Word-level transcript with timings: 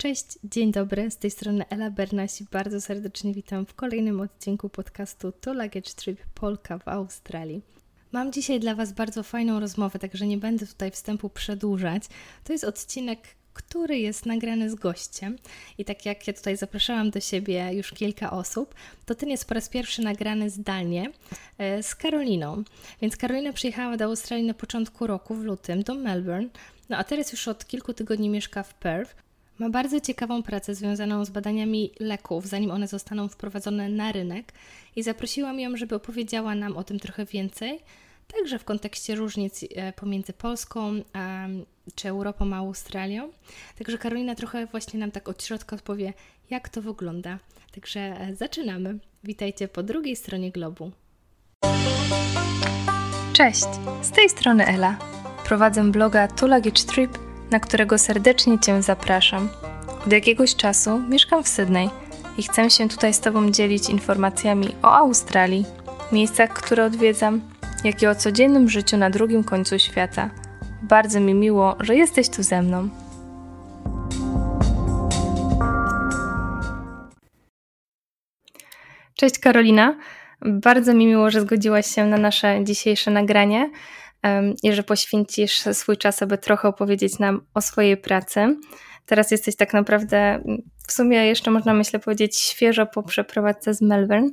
Cześć, 0.00 0.24
dzień 0.44 0.72
dobry, 0.72 1.10
z 1.10 1.16
tej 1.16 1.30
strony 1.30 1.64
Ela 1.70 1.90
Bernasi. 1.90 2.46
Bardzo 2.52 2.80
serdecznie 2.80 3.34
witam 3.34 3.66
w 3.66 3.74
kolejnym 3.74 4.20
odcinku 4.20 4.68
podcastu 4.68 5.32
To 5.32 5.52
Luggage 5.52 5.90
Trip 5.96 6.20
Polka 6.34 6.78
w 6.78 6.88
Australii. 6.88 7.62
Mam 8.12 8.32
dzisiaj 8.32 8.60
dla 8.60 8.74
Was 8.74 8.92
bardzo 8.92 9.22
fajną 9.22 9.60
rozmowę, 9.60 9.98
także 9.98 10.26
nie 10.26 10.38
będę 10.38 10.66
tutaj 10.66 10.90
wstępu 10.90 11.30
przedłużać. 11.30 12.02
To 12.44 12.52
jest 12.52 12.64
odcinek, 12.64 13.20
który 13.52 13.98
jest 13.98 14.26
nagrany 14.26 14.70
z 14.70 14.74
gościem. 14.74 15.36
I 15.78 15.84
tak 15.84 16.06
jak 16.06 16.26
ja 16.26 16.32
tutaj 16.32 16.56
zapraszałam 16.56 17.10
do 17.10 17.20
siebie 17.20 17.70
już 17.72 17.92
kilka 17.92 18.30
osób, 18.30 18.74
to 19.06 19.14
ten 19.14 19.28
jest 19.28 19.44
po 19.48 19.54
raz 19.54 19.68
pierwszy 19.68 20.02
nagrany 20.02 20.50
zdalnie 20.50 21.10
e, 21.58 21.82
z 21.82 21.94
Karoliną. 21.94 22.64
Więc 23.02 23.16
Karolina 23.16 23.52
przyjechała 23.52 23.96
do 23.96 24.04
Australii 24.04 24.46
na 24.46 24.54
początku 24.54 25.06
roku, 25.06 25.34
w 25.34 25.44
lutym, 25.44 25.82
do 25.82 25.94
Melbourne. 25.94 26.48
No 26.88 26.96
a 26.96 27.04
teraz 27.04 27.32
już 27.32 27.48
od 27.48 27.66
kilku 27.66 27.94
tygodni 27.94 28.28
mieszka 28.28 28.62
w 28.62 28.74
Perth. 28.74 29.27
Ma 29.58 29.70
bardzo 29.70 30.00
ciekawą 30.00 30.42
pracę 30.42 30.74
związaną 30.74 31.24
z 31.24 31.30
badaniami 31.30 31.90
leków, 32.00 32.46
zanim 32.46 32.70
one 32.70 32.88
zostaną 32.88 33.28
wprowadzone 33.28 33.88
na 33.88 34.12
rynek, 34.12 34.52
i 34.96 35.02
zaprosiłam 35.02 35.60
ją, 35.60 35.76
żeby 35.76 35.94
opowiedziała 35.94 36.54
nam 36.54 36.76
o 36.76 36.84
tym 36.84 36.98
trochę 36.98 37.24
więcej, 37.24 37.80
także 38.34 38.58
w 38.58 38.64
kontekście 38.64 39.14
różnic 39.14 39.64
e, 39.74 39.92
pomiędzy 39.92 40.32
Polską 40.32 40.92
a, 41.12 41.46
czy 41.94 42.08
Europą 42.08 42.52
a 42.52 42.56
Australią. 42.56 43.30
Także 43.78 43.98
Karolina 43.98 44.34
trochę 44.34 44.66
właśnie 44.66 45.00
nam 45.00 45.10
tak 45.10 45.28
od 45.28 45.44
środka 45.44 45.76
odpowie, 45.76 46.12
jak 46.50 46.68
to 46.68 46.82
wygląda. 46.82 47.38
Także 47.74 48.00
e, 48.00 48.36
zaczynamy. 48.36 48.98
Witajcie 49.24 49.68
po 49.68 49.82
drugiej 49.82 50.16
stronie 50.16 50.50
globu. 50.50 50.90
Cześć, 53.32 53.66
z 54.02 54.10
tej 54.10 54.28
strony 54.28 54.66
Ela. 54.66 54.98
Prowadzę 55.44 55.92
bloga 55.92 56.28
Two 56.28 56.48
Trip 56.86 57.27
na 57.50 57.60
którego 57.60 57.98
serdecznie 57.98 58.58
Cię 58.58 58.82
zapraszam. 58.82 59.48
Od 60.06 60.12
jakiegoś 60.12 60.56
czasu 60.56 60.98
mieszkam 60.98 61.44
w 61.44 61.48
Sydney 61.48 61.90
i 62.38 62.42
chcę 62.42 62.70
się 62.70 62.88
tutaj 62.88 63.14
z 63.14 63.20
Tobą 63.20 63.50
dzielić 63.50 63.90
informacjami 63.90 64.68
o 64.82 64.92
Australii, 64.92 65.64
miejscach, 66.12 66.50
które 66.50 66.84
odwiedzam, 66.84 67.40
jak 67.84 68.02
i 68.02 68.06
o 68.06 68.14
codziennym 68.14 68.68
życiu 68.68 68.96
na 68.96 69.10
drugim 69.10 69.44
końcu 69.44 69.78
świata. 69.78 70.30
Bardzo 70.82 71.20
mi 71.20 71.34
miło, 71.34 71.76
że 71.80 71.96
jesteś 71.96 72.28
tu 72.28 72.42
ze 72.42 72.62
mną. 72.62 72.88
Cześć 79.14 79.38
Karolina. 79.38 79.96
Bardzo 80.40 80.94
mi 80.94 81.06
miło, 81.06 81.30
że 81.30 81.40
zgodziłaś 81.40 81.86
się 81.86 82.06
na 82.06 82.16
nasze 82.16 82.64
dzisiejsze 82.64 83.10
nagranie 83.10 83.70
i 84.62 84.72
że 84.72 84.82
poświęcisz 84.82 85.60
swój 85.72 85.96
czas, 85.96 86.22
aby 86.22 86.38
trochę 86.38 86.68
opowiedzieć 86.68 87.18
nam 87.18 87.46
o 87.54 87.60
swojej 87.60 87.96
pracy. 87.96 88.56
Teraz 89.06 89.30
jesteś 89.30 89.56
tak 89.56 89.72
naprawdę, 89.72 90.42
w 90.88 90.92
sumie 90.92 91.26
jeszcze 91.26 91.50
można 91.50 91.74
myślę 91.74 91.98
powiedzieć, 91.98 92.38
świeżo 92.38 92.86
po 92.86 93.02
przeprowadzce 93.02 93.74
z 93.74 93.82
Melbourne 93.82 94.30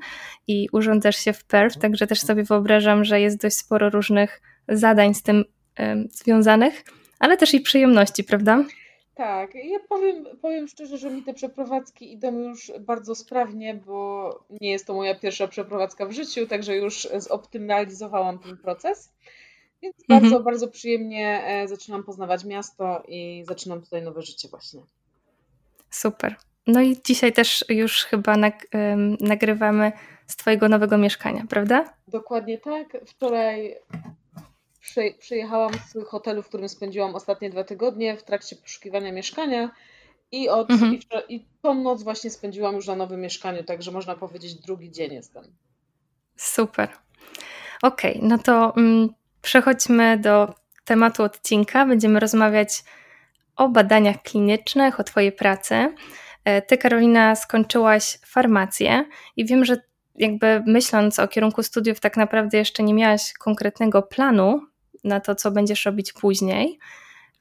i 0.47 0.67
urządzasz 0.71 1.15
się 1.15 1.33
w 1.33 1.43
Perth, 1.43 1.79
także 1.79 2.07
też 2.07 2.21
sobie 2.21 2.43
wyobrażam, 2.43 3.03
że 3.03 3.21
jest 3.21 3.41
dość 3.41 3.55
sporo 3.55 3.89
różnych 3.89 4.41
zadań 4.67 5.13
z 5.13 5.23
tym 5.23 5.45
związanych, 6.11 6.83
ale 7.19 7.37
też 7.37 7.53
i 7.53 7.59
przyjemności, 7.59 8.23
prawda? 8.23 8.63
Tak, 9.15 9.55
ja 9.55 9.79
powiem, 9.89 10.25
powiem 10.41 10.67
szczerze, 10.67 10.97
że 10.97 11.09
mi 11.09 11.23
te 11.23 11.33
przeprowadzki 11.33 12.13
idą 12.13 12.39
już 12.39 12.71
bardzo 12.79 13.15
sprawnie, 13.15 13.75
bo 13.85 14.29
nie 14.61 14.71
jest 14.71 14.87
to 14.87 14.93
moja 14.93 15.15
pierwsza 15.15 15.47
przeprowadzka 15.47 16.05
w 16.05 16.11
życiu, 16.11 16.47
także 16.47 16.75
już 16.75 17.07
zoptymalizowałam 17.17 18.39
ten 18.39 18.57
proces. 18.57 19.13
Więc 19.81 19.95
mhm. 20.09 20.21
bardzo, 20.21 20.43
bardzo 20.43 20.67
przyjemnie 20.67 21.43
e, 21.45 21.67
zaczynam 21.67 22.03
poznawać 22.03 22.45
miasto 22.45 23.03
i 23.07 23.43
zaczynam 23.47 23.81
tutaj 23.81 24.01
nowe 24.01 24.21
życie 24.21 24.47
właśnie. 24.47 24.81
Super. 25.89 26.35
No 26.67 26.81
i 26.81 26.97
dzisiaj 27.05 27.33
też 27.33 27.65
już 27.69 28.03
chyba 28.03 28.37
nag 28.37 28.67
nagrywamy 29.19 29.91
z 30.27 30.35
Twojego 30.35 30.69
nowego 30.69 30.97
mieszkania, 30.97 31.45
prawda? 31.49 31.93
Dokładnie 32.07 32.57
tak. 32.57 32.97
Wczoraj 33.05 33.75
przy, 34.81 35.13
przyjechałam 35.19 35.71
z 35.73 36.07
hotelu, 36.07 36.43
w 36.43 36.47
którym 36.47 36.69
spędziłam 36.69 37.15
ostatnie 37.15 37.49
dwa 37.49 37.63
tygodnie 37.63 38.17
w 38.17 38.23
trakcie 38.23 38.55
poszukiwania 38.55 39.11
mieszkania 39.11 39.71
i, 40.31 40.49
od, 40.49 40.71
mhm. 40.71 40.93
i, 40.93 41.35
i 41.35 41.45
tą 41.61 41.73
noc 41.73 42.03
właśnie 42.03 42.29
spędziłam 42.29 42.75
już 42.75 42.87
na 42.87 42.95
nowym 42.95 43.21
mieszkaniu, 43.21 43.63
także 43.63 43.91
można 43.91 44.15
powiedzieć 44.15 44.55
drugi 44.55 44.91
dzień 44.91 45.13
jestem. 45.13 45.43
Super. 46.35 46.89
Okej, 47.81 48.15
okay, 48.17 48.29
no 48.29 48.37
to 48.37 48.73
mm, 48.77 49.09
Przechodźmy 49.45 50.17
do 50.17 50.53
tematu 50.85 51.23
odcinka. 51.23 51.85
Będziemy 51.85 52.19
rozmawiać 52.19 52.83
o 53.55 53.69
badaniach 53.69 54.21
klinicznych, 54.21 54.99
o 54.99 55.03
Twojej 55.03 55.31
pracy. 55.31 55.95
E, 56.45 56.61
ty, 56.61 56.77
Karolina, 56.77 57.35
skończyłaś 57.35 58.19
farmację 58.25 59.05
i 59.35 59.45
wiem, 59.45 59.65
że 59.65 59.77
jakby 60.15 60.63
myśląc 60.67 61.19
o 61.19 61.27
kierunku 61.27 61.63
studiów, 61.63 61.99
tak 61.99 62.17
naprawdę 62.17 62.57
jeszcze 62.57 62.83
nie 62.83 62.93
miałaś 62.93 63.33
konkretnego 63.33 64.03
planu 64.03 64.61
na 65.03 65.19
to, 65.19 65.35
co 65.35 65.51
będziesz 65.51 65.85
robić 65.85 66.13
później. 66.13 66.79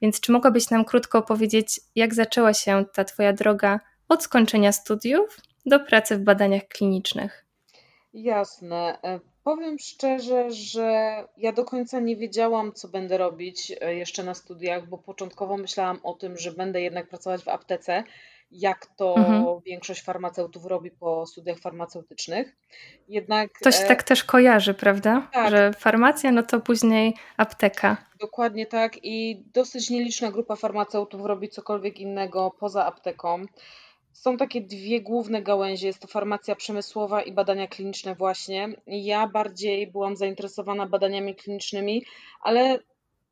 Więc 0.01 0.19
czy 0.19 0.31
mogłabyś 0.31 0.69
nam 0.69 0.85
krótko 0.85 1.17
opowiedzieć, 1.17 1.79
jak 1.95 2.13
zaczęła 2.13 2.53
się 2.53 2.85
ta 2.93 3.03
Twoja 3.03 3.33
droga 3.33 3.79
od 4.09 4.23
skończenia 4.23 4.71
studiów 4.71 5.37
do 5.65 5.79
pracy 5.79 6.17
w 6.17 6.19
badaniach 6.19 6.67
klinicznych? 6.67 7.45
Jasne. 8.13 8.97
Powiem 9.45 9.79
szczerze, 9.79 10.51
że 10.51 11.17
ja 11.37 11.51
do 11.51 11.65
końca 11.65 11.99
nie 11.99 12.15
wiedziałam, 12.15 12.73
co 12.73 12.87
będę 12.87 13.17
robić 13.17 13.71
e, 13.81 13.95
jeszcze 13.95 14.23
na 14.23 14.33
studiach, 14.33 14.87
bo 14.87 14.97
początkowo 14.97 15.57
myślałam 15.57 15.99
o 16.03 16.13
tym, 16.13 16.37
że 16.37 16.51
będę 16.51 16.81
jednak 16.81 17.09
pracować 17.09 17.43
w 17.43 17.47
aptece, 17.47 18.03
jak 18.51 18.85
to 18.85 19.15
mhm. 19.17 19.45
większość 19.65 20.03
farmaceutów 20.03 20.65
robi 20.65 20.91
po 20.91 21.25
studiach 21.25 21.59
farmaceutycznych. 21.59 22.55
Jednak. 23.07 23.49
To 23.63 23.71
się 23.71 23.83
e, 23.83 23.87
tak 23.87 24.03
też 24.03 24.23
kojarzy, 24.23 24.73
prawda? 24.73 25.27
Tak. 25.33 25.51
Że 25.51 25.73
farmacja, 25.73 26.31
no 26.31 26.43
to 26.43 26.59
później 26.59 27.13
apteka. 27.37 27.97
Dokładnie 28.19 28.65
tak. 28.65 28.93
I 29.03 29.43
dosyć 29.53 29.89
nieliczna 29.89 30.31
grupa 30.31 30.55
farmaceutów 30.55 31.25
robi 31.25 31.49
cokolwiek 31.49 31.99
innego 31.99 32.51
poza 32.59 32.85
apteką. 32.85 33.45
Są 34.15 34.37
takie 34.37 34.61
dwie 34.61 35.01
główne 35.01 35.41
gałęzie, 35.41 35.87
jest 35.87 35.99
to 35.99 36.07
farmacja 36.07 36.55
przemysłowa 36.55 37.21
i 37.21 37.31
badania 37.31 37.67
kliniczne 37.67 38.15
właśnie. 38.15 38.69
Ja 38.87 39.27
bardziej 39.27 39.91
byłam 39.91 40.15
zainteresowana 40.15 40.85
badaniami 40.85 41.35
klinicznymi, 41.35 42.05
ale 42.41 42.79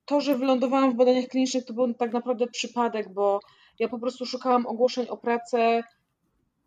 to, 0.05 0.21
że 0.21 0.37
wylądowałam 0.37 0.91
w 0.91 0.95
badaniach 0.95 1.27
klinicznych, 1.27 1.65
to 1.65 1.73
był 1.73 1.93
tak 1.93 2.13
naprawdę 2.13 2.47
przypadek, 2.47 3.13
bo 3.13 3.39
ja 3.79 3.89
po 3.89 3.99
prostu 3.99 4.25
szukałam 4.25 4.65
ogłoszeń 4.65 5.07
o 5.07 5.17
pracę 5.17 5.83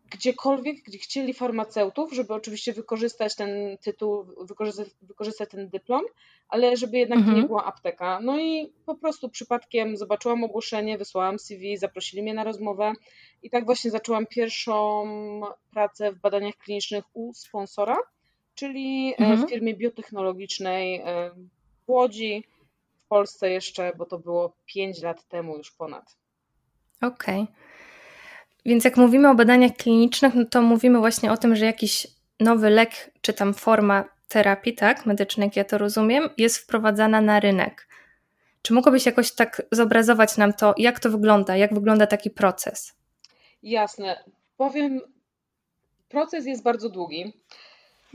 gdziekolwiek, 0.09 0.83
gdzie 0.83 0.97
chcieli 0.97 1.33
farmaceutów, 1.33 2.13
żeby 2.13 2.33
oczywiście 2.33 2.73
wykorzystać 2.73 3.35
ten 3.35 3.77
tytuł, 3.81 4.25
wykorzystać, 4.41 4.87
wykorzystać 5.01 5.49
ten 5.49 5.69
dyplom, 5.69 6.01
ale 6.49 6.77
żeby 6.77 6.97
jednak 6.97 7.19
mhm. 7.19 7.35
to 7.35 7.41
nie 7.41 7.47
była 7.47 7.65
apteka. 7.65 8.19
No 8.21 8.39
i 8.39 8.73
po 8.85 8.95
prostu 8.95 9.29
przypadkiem 9.29 9.97
zobaczyłam 9.97 10.43
ogłoszenie, 10.43 10.97
wysłałam 10.97 11.39
CV, 11.39 11.77
zaprosili 11.77 12.23
mnie 12.23 12.33
na 12.33 12.43
rozmowę 12.43 12.93
i 13.43 13.49
tak 13.49 13.65
właśnie 13.65 13.91
zaczęłam 13.91 14.25
pierwszą 14.25 15.05
pracę 15.71 16.11
w 16.11 16.19
badaniach 16.19 16.55
klinicznych 16.55 17.03
u 17.13 17.33
sponsora, 17.33 17.97
czyli 18.55 19.13
e, 19.13 19.17
mhm. 19.17 19.47
w 19.47 19.49
firmie 19.49 19.73
biotechnologicznej 19.73 21.01
e, 21.05 21.31
w 21.85 21.89
Łodzi, 21.89 22.43
w 23.05 23.07
Polsce 23.07 23.49
jeszcze, 23.49 23.93
bo 23.97 24.05
to 24.05 24.19
było 24.19 24.53
5 24.65 25.01
lat 25.01 25.27
temu 25.27 25.57
już 25.57 25.71
ponad. 25.71 26.17
Okej. 27.01 27.41
Okay. 27.41 27.76
Więc 28.67 28.83
jak 28.83 28.97
mówimy 28.97 29.29
o 29.29 29.35
badaniach 29.35 29.71
klinicznych, 29.73 30.33
no 30.35 30.45
to 30.45 30.61
mówimy 30.61 30.99
właśnie 30.99 31.31
o 31.31 31.37
tym, 31.37 31.55
że 31.55 31.65
jakiś 31.65 32.07
nowy 32.39 32.69
lek, 32.69 33.11
czy 33.21 33.33
tam 33.33 33.53
forma 33.53 34.03
terapii, 34.27 34.73
tak, 34.73 35.05
medycznej, 35.05 35.47
jak 35.47 35.55
ja 35.55 35.63
to 35.63 35.77
rozumiem, 35.77 36.29
jest 36.37 36.57
wprowadzana 36.57 37.21
na 37.21 37.39
rynek. 37.39 37.87
Czy 38.61 38.73
mogłabyś 38.73 39.05
jakoś 39.05 39.31
tak 39.31 39.61
zobrazować 39.71 40.37
nam 40.37 40.53
to, 40.53 40.73
jak 40.77 40.99
to 40.99 41.09
wygląda, 41.09 41.57
jak 41.57 41.73
wygląda 41.73 42.07
taki 42.07 42.29
proces? 42.29 42.93
Jasne. 43.63 44.23
Powiem, 44.57 45.01
proces 46.09 46.45
jest 46.45 46.63
bardzo 46.63 46.89
długi. 46.89 47.33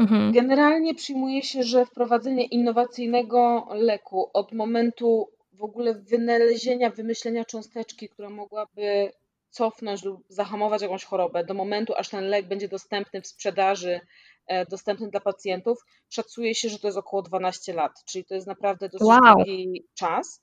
Mhm. 0.01 0.33
Generalnie 0.33 0.95
przyjmuje 0.95 1.43
się, 1.43 1.63
że 1.63 1.87
wprowadzenie 1.87 2.45
innowacyjnego 2.45 3.69
leku 3.75 4.31
od 4.33 4.53
momentu 4.53 5.29
w 5.53 5.63
ogóle 5.63 5.95
wynalezienia, 5.95 6.91
wymyślenia 6.91 7.45
cząsteczki, 7.45 8.09
która 8.09 8.31
mogłaby 8.31 9.13
cofnąć 9.53 10.05
lub 10.05 10.25
zahamować 10.29 10.83
jakąś 10.83 11.05
chorobę 11.05 11.45
do 11.45 11.55
momentu, 11.55 11.95
aż 11.97 12.09
ten 12.09 12.25
lek 12.25 12.49
będzie 12.49 12.69
dostępny 12.69 13.21
w 13.21 13.27
sprzedaży, 13.27 14.01
e, 14.47 14.67
dostępny 14.67 15.11
dla 15.11 15.21
pacjentów, 15.21 15.79
szacuje 16.09 16.55
się, 16.55 16.69
że 16.69 16.79
to 16.79 16.89
jest 16.89 16.99
około 16.99 17.23
12 17.23 17.73
lat, 17.73 17.93
czyli 18.05 18.25
to 18.25 18.35
jest 18.35 18.47
naprawdę 18.47 18.89
dosyć 18.89 19.09
wow. 19.09 19.35
długi 19.37 19.87
czas. 19.95 20.43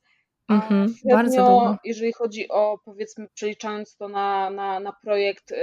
Mhm, 0.50 0.88
średnio, 0.88 1.16
bardzo 1.16 1.46
długo. 1.46 1.78
Jeżeli 1.84 2.14
chodzi 2.14 2.50
o, 2.50 2.80
powiedzmy, 2.86 3.28
przeliczając 3.34 3.96
to 3.96 4.10
na, 4.10 4.50
na, 4.50 4.80
na 4.80 4.94
projekt 5.04 5.54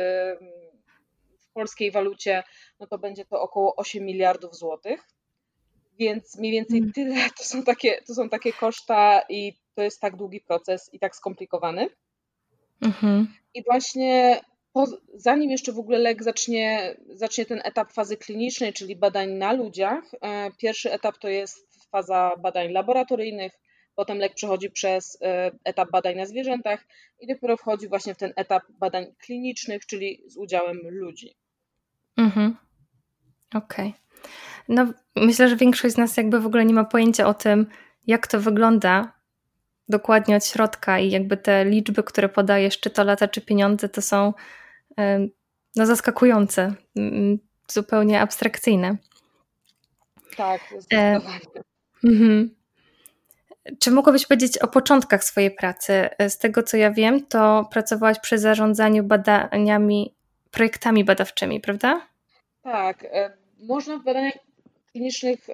w 1.38 1.52
polskiej 1.52 1.90
walucie, 1.90 2.42
no 2.80 2.86
to 2.86 2.98
będzie 2.98 3.24
to 3.24 3.40
około 3.40 3.76
8 3.76 4.04
miliardów 4.04 4.56
złotych. 4.56 5.00
Więc 5.98 6.38
mniej 6.38 6.52
więcej 6.52 6.78
mhm. 6.78 6.92
tyle 6.92 7.14
to 7.38 7.44
są, 7.44 7.62
takie, 7.62 8.02
to 8.06 8.14
są 8.14 8.28
takie 8.28 8.52
koszta 8.52 9.22
i 9.28 9.52
to 9.74 9.82
jest 9.82 10.00
tak 10.00 10.16
długi 10.16 10.40
proces 10.40 10.90
i 10.92 10.98
tak 10.98 11.16
skomplikowany. 11.16 11.88
Mhm. 12.80 13.26
I 13.54 13.62
właśnie 13.64 14.40
po, 14.72 14.86
zanim 15.14 15.50
jeszcze 15.50 15.72
w 15.72 15.78
ogóle 15.78 15.98
lek 15.98 16.22
zacznie, 16.22 16.96
zacznie 17.14 17.46
ten 17.46 17.60
etap 17.64 17.92
fazy 17.92 18.16
klinicznej, 18.16 18.72
czyli 18.72 18.96
badań 18.96 19.30
na 19.30 19.52
ludziach, 19.52 20.04
e, 20.20 20.50
pierwszy 20.58 20.92
etap 20.92 21.18
to 21.18 21.28
jest 21.28 21.88
faza 21.90 22.32
badań 22.42 22.72
laboratoryjnych, 22.72 23.52
potem 23.94 24.18
lek 24.18 24.34
przechodzi 24.34 24.70
przez 24.70 25.18
e, 25.22 25.50
etap 25.64 25.90
badań 25.90 26.16
na 26.16 26.26
zwierzętach 26.26 26.86
i 27.20 27.26
dopiero 27.26 27.56
wchodzi 27.56 27.88
właśnie 27.88 28.14
w 28.14 28.18
ten 28.18 28.32
etap 28.36 28.62
badań 28.68 29.06
klinicznych, 29.18 29.86
czyli 29.86 30.22
z 30.26 30.36
udziałem 30.36 30.78
ludzi. 30.84 31.36
Mhm. 32.16 32.56
Okej. 33.54 33.88
Okay. 33.88 34.06
No, 34.68 34.86
myślę, 35.16 35.48
że 35.48 35.56
większość 35.56 35.94
z 35.94 35.98
nas 35.98 36.16
jakby 36.16 36.40
w 36.40 36.46
ogóle 36.46 36.64
nie 36.64 36.74
ma 36.74 36.84
pojęcia 36.84 37.26
o 37.26 37.34
tym, 37.34 37.66
jak 38.06 38.26
to 38.26 38.40
wygląda 38.40 39.15
dokładnie 39.88 40.36
od 40.36 40.46
środka 40.46 40.98
i 40.98 41.10
jakby 41.10 41.36
te 41.36 41.64
liczby, 41.64 42.02
które 42.02 42.28
podajesz, 42.28 42.80
czy 42.80 42.90
to 42.90 43.04
lata, 43.04 43.28
czy 43.28 43.40
pieniądze, 43.40 43.88
to 43.88 44.02
są 44.02 44.32
no, 45.76 45.86
zaskakujące, 45.86 46.74
zupełnie 47.68 48.20
abstrakcyjne. 48.20 48.96
Tak, 50.36 50.60
zdecydowanie. 50.78 51.40
E, 52.04 52.48
czy 53.78 53.90
mogłabyś 53.90 54.26
powiedzieć 54.26 54.58
o 54.58 54.68
początkach 54.68 55.24
swojej 55.24 55.50
pracy? 55.50 56.08
Z 56.28 56.38
tego 56.38 56.62
co 56.62 56.76
ja 56.76 56.90
wiem, 56.90 57.26
to 57.26 57.68
pracowałaś 57.70 58.20
przy 58.20 58.38
zarządzaniu 58.38 59.04
badaniami, 59.04 60.14
projektami 60.50 61.04
badawczymi, 61.04 61.60
prawda? 61.60 62.00
Tak. 62.62 63.04
E, 63.04 63.36
można 63.58 63.98
w 63.98 64.04
badaniach 64.04 64.34
klinicznych 64.96 65.46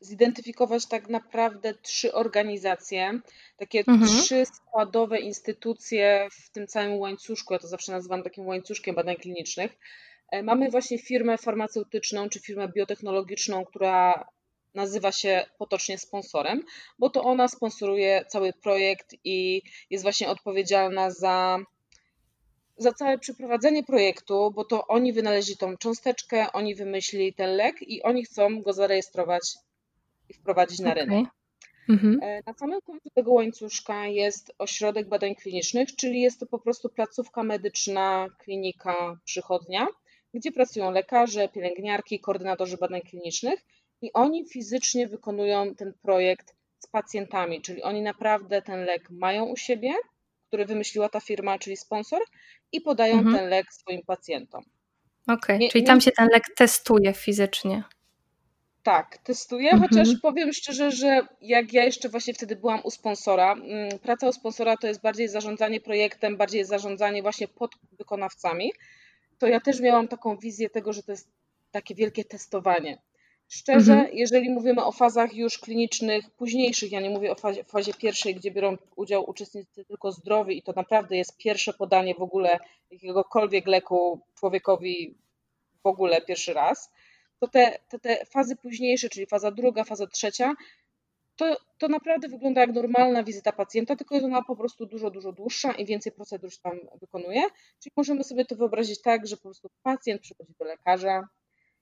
zidentyfikować 0.00 0.86
tak 0.86 1.08
naprawdę 1.08 1.74
trzy 1.74 2.12
organizacje, 2.12 3.20
takie 3.56 3.78
mhm. 3.78 4.06
trzy 4.06 4.46
składowe 4.46 5.18
instytucje 5.18 6.28
w 6.32 6.50
tym 6.50 6.66
całym 6.66 6.98
łańcuszku. 6.98 7.52
Ja 7.52 7.58
to 7.58 7.68
zawsze 7.68 7.92
nazywam 7.92 8.22
takim 8.22 8.46
łańcuszkiem 8.46 8.94
badań 8.94 9.16
klinicznych. 9.16 9.78
E, 10.30 10.42
mamy 10.42 10.70
właśnie 10.70 10.98
firmę 10.98 11.38
farmaceutyczną 11.38 12.28
czy 12.28 12.40
firmę 12.40 12.68
biotechnologiczną, 12.68 13.64
która 13.64 14.28
nazywa 14.74 15.12
się 15.12 15.44
potocznie 15.58 15.98
sponsorem, 15.98 16.64
bo 16.98 17.10
to 17.10 17.22
ona 17.22 17.48
sponsoruje 17.48 18.24
cały 18.28 18.52
projekt 18.52 19.14
i 19.24 19.62
jest 19.90 20.04
właśnie 20.04 20.28
odpowiedzialna 20.28 21.10
za 21.10 21.58
za 22.80 22.92
całe 22.92 23.18
przeprowadzenie 23.18 23.82
projektu, 23.82 24.50
bo 24.54 24.64
to 24.64 24.86
oni 24.86 25.12
wynaleźli 25.12 25.56
tą 25.56 25.76
cząsteczkę, 25.76 26.52
oni 26.52 26.74
wymyślili 26.74 27.32
ten 27.32 27.56
lek 27.56 27.82
i 27.82 28.02
oni 28.02 28.24
chcą 28.24 28.62
go 28.62 28.72
zarejestrować 28.72 29.42
i 30.28 30.34
wprowadzić 30.34 30.78
na 30.80 30.90
okay. 30.90 31.02
rynek. 31.02 31.26
Mhm. 31.88 32.20
E, 32.22 32.42
na 32.46 32.54
samym 32.54 32.80
końcu 32.80 33.10
tego 33.10 33.32
łańcuszka 33.32 34.06
jest 34.06 34.52
ośrodek 34.58 35.08
badań 35.08 35.34
klinicznych, 35.34 35.96
czyli 35.96 36.20
jest 36.20 36.40
to 36.40 36.46
po 36.46 36.58
prostu 36.58 36.88
placówka 36.88 37.42
medyczna, 37.42 38.26
klinika, 38.38 39.18
przychodnia, 39.24 39.86
gdzie 40.34 40.52
pracują 40.52 40.90
lekarze, 40.90 41.48
pielęgniarki, 41.48 42.20
koordynatorzy 42.20 42.76
badań 42.76 43.00
klinicznych 43.00 43.60
i 44.02 44.12
oni 44.12 44.48
fizycznie 44.48 45.08
wykonują 45.08 45.74
ten 45.74 45.92
projekt 46.02 46.54
z 46.78 46.86
pacjentami, 46.86 47.62
czyli 47.62 47.82
oni 47.82 48.02
naprawdę 48.02 48.62
ten 48.62 48.84
lek 48.84 49.10
mają 49.10 49.44
u 49.44 49.56
siebie, 49.56 49.94
który 50.50 50.66
wymyśliła 50.66 51.08
ta 51.08 51.20
firma, 51.20 51.58
czyli 51.58 51.76
sponsor, 51.76 52.20
i 52.72 52.80
podają 52.80 53.18
mhm. 53.18 53.36
ten 53.36 53.48
lek 53.48 53.72
swoim 53.72 54.02
pacjentom. 54.06 54.64
Okej, 55.26 55.56
okay, 55.56 55.68
czyli 55.68 55.84
tam 55.84 56.00
się 56.00 56.10
ten 56.12 56.28
lek 56.32 56.44
testuje 56.56 57.12
fizycznie. 57.12 57.84
Tak, 58.82 59.18
testuję, 59.18 59.70
mhm. 59.70 59.88
chociaż 59.88 60.08
powiem 60.22 60.52
szczerze, 60.52 60.90
że 60.90 61.26
jak 61.40 61.72
ja 61.72 61.84
jeszcze 61.84 62.08
właśnie 62.08 62.34
wtedy 62.34 62.56
byłam 62.56 62.80
u 62.84 62.90
sponsora, 62.90 63.52
mm, 63.52 63.98
praca 63.98 64.28
u 64.28 64.32
sponsora 64.32 64.76
to 64.76 64.86
jest 64.86 65.00
bardziej 65.00 65.28
zarządzanie 65.28 65.80
projektem, 65.80 66.36
bardziej 66.36 66.64
zarządzanie 66.64 67.22
właśnie 67.22 67.48
pod 67.48 67.70
wykonawcami, 67.92 68.72
to 69.38 69.46
ja 69.46 69.60
też 69.60 69.80
miałam 69.80 70.08
taką 70.08 70.36
wizję 70.36 70.70
tego, 70.70 70.92
że 70.92 71.02
to 71.02 71.12
jest 71.12 71.28
takie 71.70 71.94
wielkie 71.94 72.24
testowanie. 72.24 72.98
Szczerze, 73.52 73.92
mhm. 73.92 74.16
jeżeli 74.16 74.50
mówimy 74.50 74.84
o 74.84 74.92
fazach 74.92 75.34
już 75.34 75.58
klinicznych 75.58 76.30
późniejszych, 76.30 76.92
ja 76.92 77.00
nie 77.00 77.10
mówię 77.10 77.32
o 77.32 77.34
fazie, 77.34 77.64
fazie, 77.64 77.94
pierwszej, 77.94 78.34
gdzie 78.34 78.50
biorą 78.50 78.76
udział 78.96 79.30
uczestnicy 79.30 79.84
tylko 79.84 80.12
zdrowi 80.12 80.58
i 80.58 80.62
to 80.62 80.72
naprawdę 80.76 81.16
jest 81.16 81.36
pierwsze 81.36 81.72
podanie 81.72 82.14
w 82.14 82.22
ogóle 82.22 82.58
jakiegokolwiek 82.90 83.66
leku 83.66 84.20
człowiekowi 84.34 85.18
w 85.82 85.86
ogóle 85.86 86.22
pierwszy 86.22 86.52
raz, 86.52 86.92
to 87.40 87.48
te, 87.48 87.78
te, 87.88 87.98
te 87.98 88.24
fazy 88.24 88.56
późniejsze, 88.56 89.08
czyli 89.08 89.26
faza 89.26 89.50
druga, 89.50 89.84
faza 89.84 90.06
trzecia, 90.06 90.54
to, 91.36 91.56
to 91.78 91.88
naprawdę 91.88 92.28
wygląda 92.28 92.60
jak 92.60 92.72
normalna 92.72 93.22
wizyta 93.24 93.52
pacjenta, 93.52 93.96
tylko 93.96 94.14
jest 94.14 94.24
ona 94.24 94.42
po 94.42 94.56
prostu 94.56 94.86
dużo, 94.86 95.10
dużo 95.10 95.32
dłuższa 95.32 95.72
i 95.72 95.86
więcej 95.86 96.12
procedur 96.12 96.52
się 96.52 96.60
tam 96.62 96.78
wykonuje. 97.00 97.42
Czyli 97.82 97.92
możemy 97.96 98.24
sobie 98.24 98.44
to 98.44 98.56
wyobrazić 98.56 99.02
tak, 99.02 99.26
że 99.26 99.36
po 99.36 99.42
prostu 99.42 99.70
pacjent 99.82 100.22
przychodzi 100.22 100.54
do 100.58 100.64
lekarza, 100.64 101.28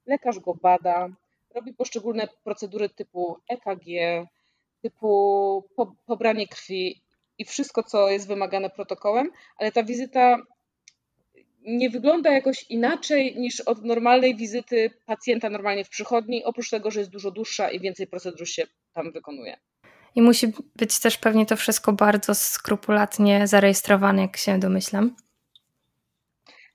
lekarz 0.06 0.38
go 0.38 0.54
bada, 0.54 1.08
robi 1.58 1.74
poszczególne 1.74 2.28
procedury 2.44 2.88
typu 2.88 3.38
EKG, 3.48 3.86
typu 4.82 5.08
po, 5.76 5.94
pobranie 6.06 6.48
krwi 6.48 7.02
i 7.38 7.44
wszystko, 7.44 7.82
co 7.82 8.08
jest 8.10 8.28
wymagane 8.28 8.70
protokołem, 8.70 9.30
ale 9.56 9.72
ta 9.72 9.82
wizyta 9.82 10.38
nie 11.60 11.90
wygląda 11.90 12.32
jakoś 12.32 12.66
inaczej 12.70 13.36
niż 13.36 13.60
od 13.60 13.84
normalnej 13.84 14.36
wizyty 14.36 14.90
pacjenta 15.06 15.50
normalnie 15.50 15.84
w 15.84 15.88
przychodni, 15.88 16.44
oprócz 16.44 16.70
tego, 16.70 16.90
że 16.90 17.00
jest 17.00 17.10
dużo 17.10 17.30
dłuższa 17.30 17.70
i 17.70 17.80
więcej 17.80 18.06
procedur 18.06 18.48
się 18.48 18.66
tam 18.94 19.12
wykonuje. 19.12 19.56
I 20.14 20.22
musi 20.22 20.52
być 20.76 21.00
też 21.00 21.18
pewnie 21.18 21.46
to 21.46 21.56
wszystko 21.56 21.92
bardzo 21.92 22.34
skrupulatnie 22.34 23.46
zarejestrowane, 23.46 24.22
jak 24.22 24.36
się 24.36 24.58
domyślam. 24.58 25.16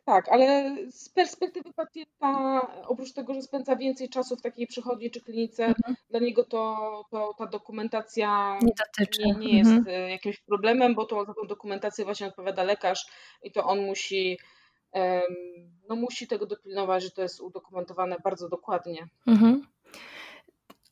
Tak, 0.06 0.30
ale 0.30 0.76
z 0.92 1.10
perspektywy 1.10 1.74
pacjenta, 1.74 2.62
oprócz 2.88 3.14
tego, 3.14 3.34
że 3.34 3.42
spędza 3.42 3.76
więcej 3.76 4.10
czasu 4.10 4.36
w 4.36 4.42
takiej 4.42 4.68
przychodni 4.68 5.12
czy 5.12 5.22
klinice, 5.22 5.66
mhm. 5.66 5.96
dla 6.10 6.20
niego 6.20 6.44
to, 6.44 7.06
to 7.12 7.36
ta 7.38 7.46
dokumentacja 7.48 8.60
nie, 8.62 9.26
nie, 9.26 9.34
nie 9.34 9.58
jest 9.58 9.72
mhm. 9.72 9.96
E, 9.96 10.12
jakimś 10.12 10.40
problemem, 10.40 10.96
bo 10.96 11.06
to 11.06 11.26
za 11.26 11.34
tą 11.34 11.48
dokumentację 11.48 12.06
właśnie 12.06 12.28
odpowiada 12.28 12.64
lekarz 12.64 13.06
i 13.44 13.52
to 13.52 13.64
on 13.64 13.86
musi, 13.86 14.40
no 15.90 15.96
musi 15.96 16.28
tego 16.28 16.46
dopilnować, 16.46 17.04
że 17.04 17.12
to 17.12 17.22
jest 17.22 17.42
udokumentowane 17.42 18.16
bardzo 18.24 18.50
dokładnie. 18.50 19.08
Mhm. 19.28 19.68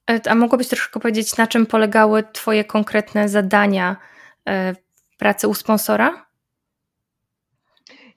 E, 0.09 0.31
a 0.31 0.35
mogłabyś 0.35 0.67
troszkę 0.67 0.99
powiedzieć, 0.99 1.37
na 1.37 1.47
czym 1.47 1.65
polegały 1.65 2.23
Twoje 2.33 2.63
konkretne 2.63 3.29
zadania 3.29 3.97
e, 4.45 4.73
w 4.73 5.17
pracy 5.17 5.47
u 5.47 5.53
sponsora? 5.53 6.30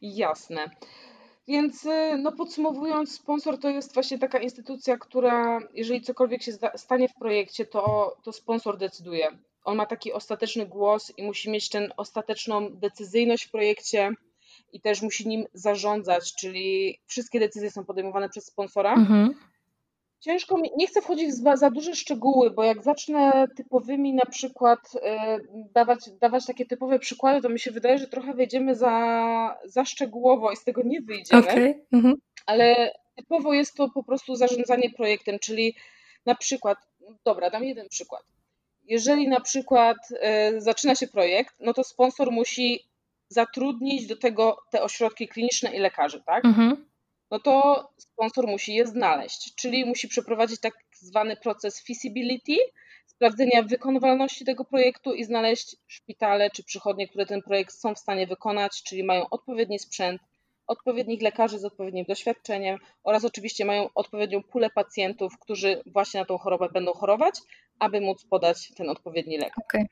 Jasne. 0.04 0.70
Więc 1.48 1.84
y, 1.84 2.19
no 2.19 2.32
podsumowując, 2.32 3.12
sponsor 3.12 3.58
to 3.58 3.69
jest 3.69 3.94
właśnie 3.94 4.19
taka 4.19 4.38
instytucja, 4.38 4.96
która 4.96 5.60
jeżeli 5.74 6.00
cokolwiek 6.00 6.43
się 6.43 6.52
stanie 6.76 7.08
w 7.08 7.14
projekcie, 7.14 7.67
to, 7.67 8.17
to 8.22 8.32
sponsor 8.32 8.79
decyduje. 8.79 9.26
On 9.64 9.76
ma 9.76 9.86
taki 9.86 10.12
ostateczny 10.12 10.67
głos 10.67 11.12
i 11.17 11.22
musi 11.22 11.50
mieć 11.50 11.69
tę 11.69 11.88
ostateczną 11.96 12.70
decyzyjność 12.70 13.44
w 13.44 13.50
projekcie 13.50 14.10
i 14.72 14.81
też 14.81 15.02
musi 15.02 15.29
nim 15.29 15.44
zarządzać, 15.55 16.34
czyli 16.34 16.98
wszystkie 17.06 17.40
decyzje 17.40 17.70
są 17.70 17.84
podejmowane 17.84 18.29
przez 18.29 18.44
sponsora. 18.46 18.94
Mhm. 18.94 19.34
Ciężko 20.24 20.58
mi, 20.58 20.70
nie 20.76 20.86
chcę 20.86 21.02
wchodzić 21.02 21.28
w 21.28 21.34
za, 21.34 21.56
za 21.56 21.70
duże 21.70 21.94
szczegóły, 21.94 22.50
bo 22.50 22.64
jak 22.64 22.82
zacznę 22.82 23.46
typowymi 23.56 24.14
na 24.14 24.24
przykład 24.31 24.78
e, 25.02 25.38
dawać, 25.52 25.98
dawać 26.20 26.46
takie 26.46 26.66
typowe 26.66 26.98
przykłady, 26.98 27.40
to 27.40 27.48
mi 27.48 27.60
się 27.60 27.70
wydaje, 27.70 27.98
że 27.98 28.06
trochę 28.06 28.34
wejdziemy 28.34 28.74
za, 28.74 29.58
za 29.64 29.84
szczegółowo 29.84 30.52
i 30.52 30.56
z 30.56 30.64
tego 30.64 30.82
nie 30.84 31.00
wyjdziemy. 31.00 31.43
Okay. 31.43 31.86
Mhm. 31.93 32.14
Ale 32.46 32.93
typowo 33.16 33.54
jest 33.54 33.74
to 33.74 33.88
po 33.94 34.02
prostu 34.04 34.36
zarządzanie 34.36 34.90
projektem, 34.90 35.38
czyli 35.38 35.76
na 36.26 36.34
przykład, 36.34 36.78
dobra, 37.24 37.50
dam 37.50 37.64
jeden 37.64 37.88
przykład. 37.88 38.22
Jeżeli 38.84 39.28
na 39.28 39.40
przykład 39.40 39.96
e, 40.20 40.60
zaczyna 40.60 40.94
się 40.94 41.06
projekt, 41.06 41.54
no 41.60 41.72
to 41.72 41.84
sponsor 41.84 42.32
musi 42.32 42.81
zatrudnić 43.28 44.06
do 44.06 44.16
tego 44.16 44.56
te 44.70 44.82
ośrodki 44.82 45.28
kliniczne 45.28 45.76
i 45.76 45.78
lekarzy, 45.78 46.22
tak? 46.26 46.44
Mhm 46.44 46.94
no 47.34 47.41
to 47.41 47.88
sponsor 47.98 48.46
musi 48.46 48.74
je 48.74 48.86
znaleźć, 48.86 49.55
czyli 49.55 49.84
musi 49.84 50.08
przeprowadzić 50.08 50.60
tak 50.60 50.74
zwany 50.93 51.36
proces 51.36 51.84
feasibility, 51.86 52.56
sprawdzenia 53.06 53.62
wykonywalności 53.62 54.44
tego 54.44 54.64
projektu 54.64 55.14
i 55.14 55.24
znaleźć 55.24 55.76
szpitale 55.86 56.50
czy 56.50 56.64
przychodnie, 56.64 57.08
które 57.08 57.26
ten 57.26 57.43
projekt 57.43 57.74
są 57.74 57.94
w 57.94 57.98
stanie 57.98 58.26
wykonać, 58.26 58.82
czyli 58.82 59.05
mają 59.05 59.29
odpowiedni 59.31 59.79
sprzęt, 59.79 60.22
odpowiednich 60.67 61.22
lekarzy 61.22 61.58
z 61.58 61.64
odpowiednim 61.64 62.05
doświadczeniem 62.08 62.79
oraz 63.03 63.24
oczywiście 63.24 63.64
mają 63.64 63.88
odpowiednią 63.94 64.43
pulę 64.43 64.70
pacjentów, 64.70 65.38
którzy 65.38 65.82
właśnie 65.86 66.20
na 66.20 66.26
tą 66.26 66.38
chorobę 66.38 66.69
będą 66.72 66.93
chorować, 66.93 67.34
aby 67.79 68.00
móc 68.00 68.24
podać 68.24 68.74
ten 68.76 68.88
odpowiedni 68.88 69.38
lek. 69.38 69.53
Okay. 69.64 69.86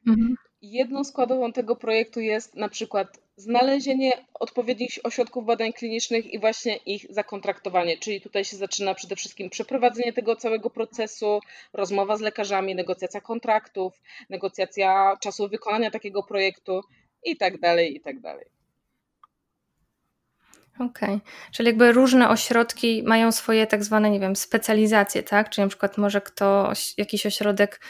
Jedną 0.62 1.04
składową 1.04 1.52
tego 1.52 1.76
projektu 1.76 2.21
jest 2.21 2.54
na 2.54 2.69
przykład 2.69 3.21
znalezienie 3.37 4.12
odpowiednich 4.35 4.90
ośrodków 5.04 5.47
badań 5.47 5.73
klinicznych 5.73 6.26
i 6.26 6.38
właśnie 6.38 6.76
ich 6.76 7.07
zakontraktowanie, 7.11 7.99
czyli 7.99 8.21
tutaj 8.21 8.45
się 8.45 8.57
zaczyna 8.57 8.95
przede 8.95 9.16
wszystkim 9.16 9.50
przeprowadzenie 9.50 10.12
tego 10.12 10.37
całego 10.37 10.71
procesu, 10.71 11.40
rozmowa 11.73 12.16
z 12.16 12.21
lekarzami, 12.21 12.75
negocjacja 12.75 13.21
kontraktów, 13.21 14.02
negocjacja 14.31 15.16
czasu 15.21 15.49
wykonania 15.49 15.90
takiego 15.90 16.23
projektu 16.23 16.81
i 17.25 17.37
tak 17.37 17.61
dalej, 17.61 17.97
i 17.97 18.00
tak 18.00 18.21
dalej. 18.21 18.47
Okej, 20.75 21.14
okay. 21.14 21.21
czyli 21.52 21.66
jakby 21.66 21.92
różne 21.92 22.28
ośrodki 22.28 23.02
mają 23.02 23.33
swoje 23.33 23.66
tak 23.66 23.85
zwane, 23.85 24.11
nie 24.11 24.21
wiem, 24.21 24.37
specjalizacje, 24.37 25.23
tak? 25.23 25.50
Czyli 25.50 25.64
na 25.64 25.69
przykład 25.69 25.99
może 25.99 26.21
ktoś, 26.21 26.95
jakiś 26.99 27.26
ośrodek, 27.26 27.81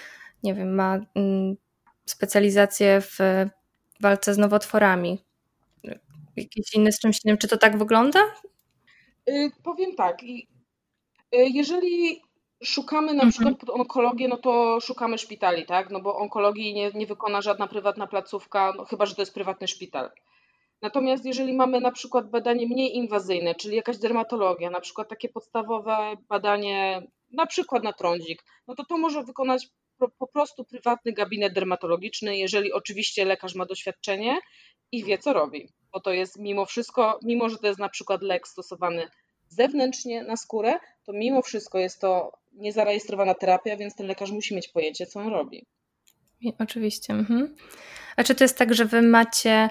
nie 0.43 0.55
wiem, 0.55 0.75
ma 0.75 0.99
mm, 1.15 1.57
specjalizację 2.07 3.01
w 3.01 3.19
walce 4.01 4.35
z 4.35 4.39
nowotworami, 4.39 5.19
jakiś 6.37 6.75
inny 6.75 6.93
z 6.93 6.99
czymś 6.99 7.25
innym. 7.25 7.39
Czy 7.39 7.49
to 7.49 7.59
tak 7.59 7.79
wygląda? 7.79 8.21
Y, 9.29 9.51
powiem 9.63 9.95
tak. 9.95 10.23
Y, 10.23 10.47
jeżeli 11.31 12.23
szukamy 12.65 13.07
na 13.07 13.13
mhm. 13.23 13.31
przykład 13.31 13.59
pod 13.59 13.71
onkologię, 13.71 14.29
no 14.29 14.37
to 14.37 14.81
szukamy 14.81 15.19
szpitali, 15.19 15.67
tak? 15.67 15.91
No 15.91 16.01
bo 16.01 16.17
onkologii 16.17 16.75
nie, 16.75 16.91
nie 16.95 17.07
wykona 17.07 17.43
żadna 17.43 17.67
prywatna 17.67 18.07
placówka, 18.07 18.73
no 18.77 18.85
chyba 18.85 19.07
że 19.07 19.15
to 19.15 19.23
jest 19.23 19.35
prywatny 19.35 19.69
szpital. 19.69 20.11
Natomiast 20.83 21.25
jeżeli 21.25 21.55
mamy 21.55 21.81
na 21.81 21.93
przykład 21.93 22.31
badanie 22.31 22.67
mniej 22.67 22.97
inwazyjne, 22.97 23.55
czyli 23.55 23.77
jakaś 23.77 23.99
dermatologia, 23.99 24.71
na 24.71 24.81
przykład 24.81 25.09
takie 25.09 25.29
podstawowe 25.29 26.17
badanie, 26.29 27.07
na 27.31 27.47
przykład 27.47 27.83
na 27.83 27.93
trądzik, 27.93 28.45
no 28.69 28.75
to 28.75 28.85
to 28.85 28.99
może 28.99 29.23
wykonać 29.23 29.69
po 30.09 30.27
prostu 30.27 30.65
prywatny 30.65 31.13
gabinet 31.13 31.53
dermatologiczny, 31.53 32.37
jeżeli 32.37 32.73
oczywiście 32.73 33.25
lekarz 33.25 33.55
ma 33.55 33.67
doświadczenie 33.67 34.39
i 34.93 35.05
wie, 35.05 35.19
co 35.19 35.33
robi. 35.33 35.69
Bo 35.93 36.01
to 36.01 36.13
jest 36.13 36.39
mimo 36.39 36.67
wszystko, 36.67 37.19
mimo 37.23 37.49
że 37.49 37.59
to 37.59 37.67
jest 37.67 37.81
na 37.81 37.89
przykład 37.89 38.23
lek 38.23 38.49
stosowany 38.49 39.09
zewnętrznie 39.49 40.23
na 40.23 40.37
skórę, 40.37 40.75
to 41.07 41.13
mimo 41.13 41.43
wszystko 41.43 41.79
jest 41.79 42.01
to 42.01 42.33
niezarejestrowana 42.53 43.35
terapia, 43.35 43.77
więc 43.77 43.97
ten 43.97 44.07
lekarz 44.07 44.31
musi 44.31 44.55
mieć 44.55 44.69
pojęcie, 44.69 45.07
co 45.07 45.21
on 45.21 45.29
robi. 45.29 45.67
Oczywiście. 46.59 47.13
Mhm. 47.13 47.57
A 48.17 48.25
czy 48.25 48.35
to 48.35 48.45
jest 48.45 48.59
tak, 48.59 48.75
że 48.75 48.85
wy 48.85 49.03
macie, 49.03 49.71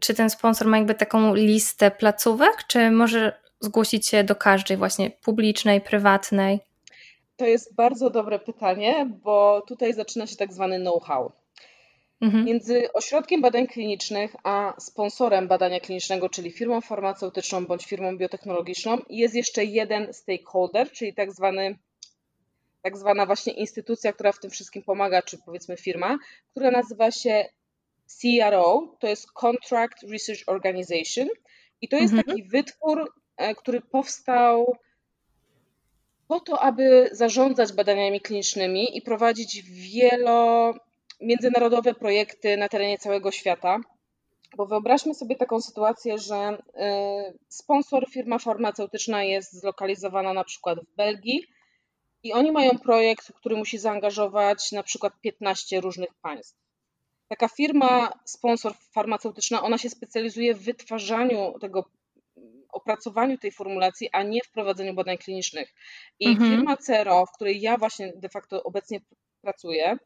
czy 0.00 0.14
ten 0.14 0.30
sponsor 0.30 0.66
ma 0.66 0.78
jakby 0.78 0.94
taką 0.94 1.34
listę 1.34 1.90
placówek, 1.90 2.64
czy 2.68 2.90
może 2.90 3.40
zgłosić 3.60 4.06
się 4.06 4.24
do 4.24 4.36
każdej 4.36 4.76
właśnie 4.76 5.10
publicznej, 5.10 5.80
prywatnej? 5.80 6.60
To 7.44 7.48
jest 7.48 7.74
bardzo 7.74 8.10
dobre 8.10 8.38
pytanie, 8.38 9.10
bo 9.22 9.62
tutaj 9.66 9.94
zaczyna 9.94 10.26
się 10.26 10.36
tak 10.36 10.52
zwany 10.52 10.80
know-how. 10.80 11.32
Mhm. 12.20 12.44
Między 12.44 12.92
ośrodkiem 12.92 13.40
badań 13.40 13.66
klinicznych 13.66 14.36
a 14.44 14.74
sponsorem 14.78 15.48
badania 15.48 15.80
klinicznego, 15.80 16.28
czyli 16.28 16.50
firmą 16.50 16.80
farmaceutyczną 16.80 17.66
bądź 17.66 17.86
firmą 17.86 18.18
biotechnologiczną, 18.18 18.98
jest 19.10 19.34
jeszcze 19.34 19.64
jeden 19.64 20.12
stakeholder, 20.12 20.90
czyli 20.90 21.14
tak 21.14 21.32
zwany 21.32 21.78
tak 22.82 22.98
zwana 22.98 23.26
właśnie 23.26 23.52
instytucja, 23.52 24.12
która 24.12 24.32
w 24.32 24.40
tym 24.40 24.50
wszystkim 24.50 24.82
pomaga, 24.82 25.22
czy 25.22 25.38
powiedzmy 25.38 25.76
firma, 25.76 26.18
która 26.50 26.70
nazywa 26.70 27.10
się 27.10 27.44
CRO, 28.20 28.96
to 29.00 29.06
jest 29.06 29.32
Contract 29.32 30.02
Research 30.02 30.42
Organization 30.46 31.28
i 31.80 31.88
to 31.88 31.96
jest 31.96 32.14
mhm. 32.14 32.24
taki 32.26 32.48
wytwór, 32.48 33.12
e, 33.36 33.54
który 33.54 33.80
powstał 33.80 34.76
po 36.28 36.40
to, 36.40 36.60
aby 36.60 37.08
zarządzać 37.12 37.72
badaniami 37.72 38.20
klinicznymi 38.20 38.96
i 38.96 39.02
prowadzić 39.02 39.62
wielo 39.62 40.72
międzynarodowe 41.20 41.94
projekty 41.94 42.56
na 42.56 42.68
terenie 42.68 42.98
całego 42.98 43.30
świata. 43.30 43.80
Bo 44.56 44.66
wyobraźmy 44.66 45.14
sobie 45.14 45.36
taką 45.36 45.60
sytuację, 45.60 46.18
że 46.18 46.58
y, 46.58 47.38
sponsor, 47.48 48.06
firma 48.10 48.38
farmaceutyczna 48.38 49.24
jest 49.24 49.52
zlokalizowana 49.52 50.32
na 50.32 50.44
przykład 50.44 50.78
w 50.80 50.96
Belgii 50.96 51.46
i 52.22 52.32
oni 52.32 52.52
mają 52.52 52.78
projekt, 52.78 53.32
który 53.32 53.56
musi 53.56 53.78
zaangażować 53.78 54.72
na 54.72 54.82
przykład 54.82 55.12
15 55.20 55.80
różnych 55.80 56.14
państw. 56.22 56.64
Taka 57.28 57.48
firma, 57.48 58.12
sponsor 58.24 58.74
farmaceutyczna, 58.92 59.62
ona 59.62 59.78
się 59.78 59.90
specjalizuje 59.90 60.54
w 60.54 60.64
wytwarzaniu 60.64 61.58
tego, 61.60 61.84
opracowaniu 62.74 63.38
tej 63.38 63.52
formulacji, 63.52 64.08
a 64.12 64.22
nie 64.22 64.40
w 64.44 64.50
prowadzeniu 64.50 64.94
badań 64.94 65.18
klinicznych. 65.18 65.74
I 66.18 66.28
mhm. 66.28 66.50
firma 66.50 66.76
CERO, 66.76 67.26
w 67.26 67.32
której 67.32 67.60
ja 67.60 67.76
właśnie 67.76 68.12
de 68.16 68.28
facto 68.28 68.62
obecnie 68.62 69.00
pracuję, 69.40 69.98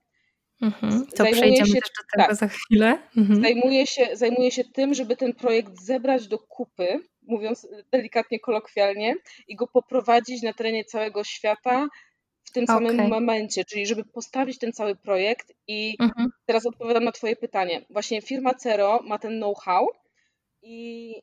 Mhm, 0.63 1.07
to 1.07 1.25
przejdziemy 1.25 1.67
się, 1.67 1.73
też 1.73 1.91
do 1.91 2.05
tego 2.13 2.27
tak, 2.27 2.35
za 2.35 2.49
chwilę. 2.49 2.99
Mhm. 3.17 3.43
Zajmuje, 3.43 3.87
się, 3.87 4.09
zajmuje 4.13 4.51
się 4.51 4.65
tym, 4.65 4.95
żeby 4.95 5.17
ten 5.17 5.35
projekt 5.35 5.81
zebrać 5.81 6.29
do 6.29 6.39
kupy, 6.39 7.01
mówiąc 7.23 7.69
delikatnie, 7.93 8.41
kolokwialnie, 8.41 9.15
i 9.49 9.57
go 9.57 9.67
poprowadzić 9.67 10.43
na 10.43 10.53
terenie 10.53 10.85
całego 10.85 11.25
świata 11.25 11.89
w 12.45 12.53
tym 12.53 12.67
samym 12.67 12.95
okay. 12.95 13.09
momencie, 13.09 13.65
czyli 13.65 13.87
żeby 13.87 14.05
postawić 14.05 14.59
ten 14.59 14.73
cały 14.73 14.97
projekt 14.97 15.53
i 15.67 15.97
mhm. 16.01 16.31
teraz 16.47 16.67
odpowiadam 16.67 17.05
na 17.05 17.13
Twoje 17.13 17.37
pytanie. 17.37 17.87
Właśnie 17.91 18.23
firma 18.23 18.55
Cero 18.55 19.01
ma 19.05 19.19
ten 19.19 19.37
know-how 19.37 19.87
i 20.63 21.15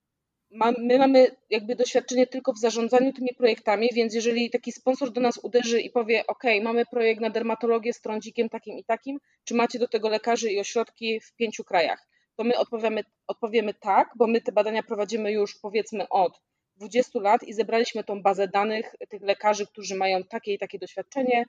my 0.77 0.97
mamy 0.97 1.27
jakby 1.49 1.75
doświadczenie 1.75 2.27
tylko 2.27 2.53
w 2.53 2.59
zarządzaniu 2.59 3.13
tymi 3.13 3.29
projektami, 3.37 3.89
więc 3.93 4.13
jeżeli 4.13 4.49
taki 4.49 4.71
sponsor 4.71 5.11
do 5.11 5.21
nas 5.21 5.37
uderzy 5.43 5.81
i 5.81 5.89
powie, 5.89 6.27
OK, 6.27 6.43
mamy 6.61 6.85
projekt 6.85 7.21
na 7.21 7.29
dermatologię 7.29 7.93
z 7.93 8.01
trądzikiem 8.01 8.49
takim 8.49 8.77
i 8.77 8.83
takim, 8.83 9.19
czy 9.43 9.55
macie 9.55 9.79
do 9.79 9.87
tego 9.87 10.09
lekarzy 10.09 10.51
i 10.51 10.59
ośrodki 10.59 11.19
w 11.19 11.35
pięciu 11.35 11.63
krajach? 11.63 12.07
To 12.35 12.43
my 12.43 12.57
odpowiemy, 12.57 13.03
odpowiemy 13.27 13.73
tak, 13.73 14.09
bo 14.15 14.27
my 14.27 14.41
te 14.41 14.51
badania 14.51 14.83
prowadzimy 14.83 15.31
już 15.31 15.59
powiedzmy 15.59 16.09
od 16.09 16.41
20 16.75 17.19
lat 17.19 17.43
i 17.43 17.53
zebraliśmy 17.53 18.03
tą 18.03 18.21
bazę 18.21 18.47
danych 18.47 18.95
tych 19.09 19.21
lekarzy, 19.21 19.67
którzy 19.67 19.95
mają 19.95 20.23
takie 20.23 20.53
i 20.53 20.59
takie 20.59 20.79
doświadczenie 20.79 21.45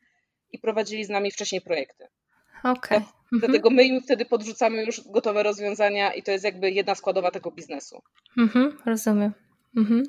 i 0.53 0.59
prowadzili 0.59 1.05
z 1.05 1.09
nami 1.09 1.31
wcześniej 1.31 1.61
projekty. 1.61 2.09
Okay. 2.63 2.99
Mhm. 2.99 3.13
Dlatego 3.33 3.71
my 3.71 3.85
im 3.85 4.01
wtedy 4.01 4.25
podrzucamy 4.25 4.85
już 4.85 5.01
gotowe 5.09 5.43
rozwiązania 5.43 6.15
i 6.15 6.23
to 6.23 6.31
jest 6.31 6.45
jakby 6.45 6.71
jedna 6.71 6.95
składowa 6.95 7.31
tego 7.31 7.51
biznesu. 7.51 8.03
Mhm, 8.39 8.79
rozumiem. 8.87 9.33
Mhm. 9.77 10.03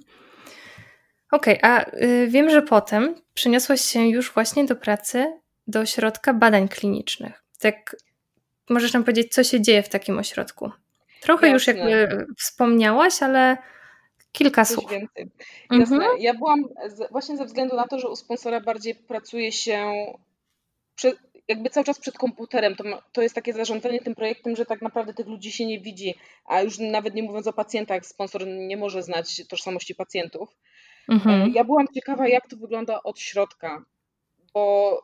Okej, 1.31 1.61
okay, 1.61 1.71
a 1.71 1.95
y, 1.97 2.27
wiem, 2.27 2.49
że 2.49 2.61
potem 2.61 3.15
przeniosłaś 3.33 3.81
się 3.81 4.07
już 4.07 4.31
właśnie 4.31 4.65
do 4.65 4.75
pracy 4.75 5.39
do 5.67 5.79
ośrodka 5.79 6.33
badań 6.33 6.67
klinicznych. 6.67 7.43
Tak, 7.59 7.95
możesz 8.69 8.93
nam 8.93 9.03
powiedzieć, 9.03 9.33
co 9.33 9.43
się 9.43 9.61
dzieje 9.61 9.83
w 9.83 9.89
takim 9.89 10.19
ośrodku? 10.19 10.71
Trochę 11.21 11.49
Jasne. 11.49 11.53
już 11.53 11.67
jakby 11.67 12.25
wspomniałaś, 12.37 13.23
ale 13.23 13.57
kilka 14.31 14.65
Coś 14.65 14.75
słów. 14.75 14.91
Więcej. 14.91 15.31
Jasne. 15.71 15.95
Mhm. 15.95 16.21
Ja 16.21 16.33
byłam 16.33 16.63
z, 16.87 17.11
właśnie 17.11 17.37
ze 17.37 17.45
względu 17.45 17.75
na 17.75 17.87
to, 17.87 17.99
że 17.99 18.09
u 18.09 18.15
sponsora 18.15 18.61
bardziej 18.61 18.95
pracuje 18.95 19.51
się 19.51 19.93
jakby 21.47 21.69
cały 21.69 21.83
czas 21.83 21.99
przed 21.99 22.17
komputerem. 22.17 22.75
To, 22.75 22.83
to 23.11 23.21
jest 23.21 23.35
takie 23.35 23.53
zarządzanie 23.53 23.99
tym 23.99 24.15
projektem, 24.15 24.55
że 24.55 24.65
tak 24.65 24.81
naprawdę 24.81 25.13
tych 25.13 25.27
ludzi 25.27 25.51
się 25.51 25.65
nie 25.65 25.79
widzi, 25.79 26.15
a 26.45 26.61
już 26.61 26.79
nawet 26.79 27.15
nie 27.15 27.23
mówiąc 27.23 27.47
o 27.47 27.53
pacjentach, 27.53 28.05
sponsor 28.05 28.47
nie 28.47 28.77
może 28.77 29.03
znać 29.03 29.47
tożsamości 29.47 29.95
pacjentów. 29.95 30.57
Mhm. 31.09 31.41
E, 31.41 31.49
ja 31.49 31.63
byłam 31.63 31.87
ciekawa, 31.95 32.27
jak 32.27 32.47
to 32.49 32.57
wygląda 32.57 33.03
od 33.03 33.19
środka, 33.19 33.85
bo 34.53 35.01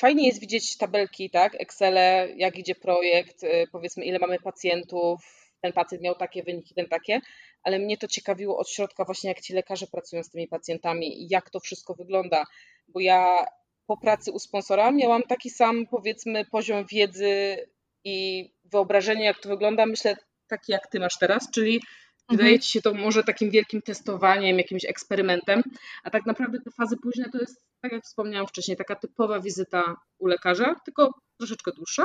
fajnie 0.00 0.26
jest 0.26 0.40
widzieć 0.40 0.76
tabelki, 0.76 1.30
tak, 1.30 1.54
Excele, 1.60 2.28
jak 2.36 2.58
idzie 2.58 2.74
projekt, 2.74 3.44
e, 3.44 3.66
powiedzmy 3.66 4.04
ile 4.04 4.18
mamy 4.18 4.38
pacjentów, 4.38 5.20
ten 5.60 5.72
pacjent 5.72 6.02
miał 6.02 6.14
takie 6.14 6.42
wyniki, 6.42 6.74
ten 6.74 6.88
takie, 6.88 7.20
ale 7.62 7.78
mnie 7.78 7.96
to 7.96 8.08
ciekawiło 8.08 8.58
od 8.58 8.70
środka 8.70 9.04
właśnie, 9.04 9.28
jak 9.28 9.40
ci 9.40 9.52
lekarze 9.52 9.86
pracują 9.86 10.22
z 10.22 10.30
tymi 10.30 10.48
pacjentami 10.48 11.22
i 11.22 11.28
jak 11.30 11.50
to 11.50 11.60
wszystko 11.60 11.94
wygląda, 11.94 12.44
bo 12.88 13.00
ja 13.00 13.46
po 13.90 13.96
pracy 13.96 14.32
u 14.32 14.38
sponsora 14.38 14.90
miałam 14.90 15.22
taki 15.22 15.50
sam, 15.50 15.86
powiedzmy, 15.86 16.44
poziom 16.44 16.84
wiedzy 16.90 17.56
i 18.04 18.48
wyobrażenia, 18.64 19.24
jak 19.24 19.40
to 19.40 19.48
wygląda, 19.48 19.86
myślę, 19.86 20.16
taki 20.48 20.72
jak 20.72 20.86
ty 20.86 21.00
masz 21.00 21.18
teraz, 21.18 21.50
czyli 21.50 21.74
mhm. 21.74 21.84
wydaje 22.30 22.60
ci 22.60 22.72
się 22.72 22.82
to 22.82 22.94
może 22.94 23.24
takim 23.24 23.50
wielkim 23.50 23.82
testowaniem, 23.82 24.58
jakimś 24.58 24.84
eksperymentem, 24.84 25.62
a 26.04 26.10
tak 26.10 26.26
naprawdę 26.26 26.58
te 26.60 26.70
fazy 26.70 26.96
późne 27.02 27.30
to 27.32 27.38
jest, 27.38 27.62
tak 27.80 27.92
jak 27.92 28.04
wspomniałam 28.04 28.46
wcześniej, 28.46 28.76
taka 28.76 28.94
typowa 28.94 29.40
wizyta 29.40 29.96
u 30.18 30.26
lekarza, 30.26 30.74
tylko 30.84 31.14
troszeczkę 31.38 31.70
dłuższa. 31.72 32.04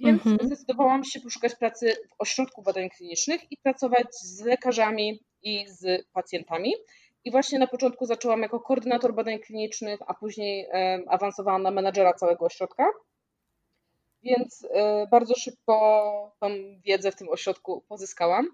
Więc 0.00 0.26
mhm. 0.26 0.46
zdecydowałam 0.46 1.04
się 1.04 1.20
poszukać 1.20 1.54
pracy 1.54 1.96
w 2.10 2.14
ośrodku 2.18 2.62
badań 2.62 2.88
klinicznych 2.90 3.52
i 3.52 3.56
pracować 3.62 4.06
z 4.14 4.40
lekarzami 4.40 5.20
i 5.42 5.64
z 5.68 6.06
pacjentami. 6.12 6.72
I 7.24 7.30
właśnie 7.30 7.58
na 7.58 7.66
początku 7.66 8.06
zaczęłam 8.06 8.42
jako 8.42 8.60
koordynator 8.60 9.14
badań 9.14 9.38
klinicznych, 9.38 10.00
a 10.06 10.14
później 10.14 10.68
awansowałam 11.08 11.62
na 11.62 11.70
menadżera 11.70 12.14
całego 12.14 12.44
ośrodka. 12.44 12.86
Więc 14.22 14.66
e, 14.70 15.06
bardzo 15.10 15.34
szybko 15.34 16.36
tą 16.40 16.48
wiedzę 16.84 17.12
w 17.12 17.16
tym 17.16 17.28
ośrodku 17.28 17.84
pozyskałam. 17.88 18.48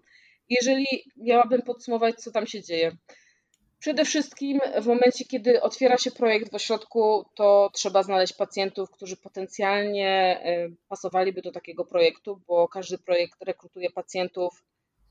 Jeżeli 0.49 0.87
miałabym 1.17 1.63
podsumować, 1.63 2.17
co 2.17 2.31
tam 2.31 2.47
się 2.47 2.63
dzieje. 2.63 2.97
Przede 3.79 4.05
wszystkim 4.05 4.61
w 4.83 4.87
momencie, 4.87 5.25
kiedy 5.25 5.63
otwiera 5.63 5.99
się 5.99 6.11
projekt 6.11 6.51
w 6.51 6.55
ośrodku, 6.55 7.25
to 7.35 7.71
trzeba 7.73 8.03
znaleźć 8.03 8.33
pacjentów, 8.33 8.91
którzy 8.91 9.17
potencjalnie 9.17 10.41
e, 10.45 10.69
pasowaliby 10.89 11.43
do 11.43 11.53
takiego 11.53 11.85
projektu, 11.85 12.41
bo 12.47 12.69
każdy 12.69 12.99
projekt 12.99 13.43
rekrutuje 13.43 13.91
pacjentów 13.91 14.65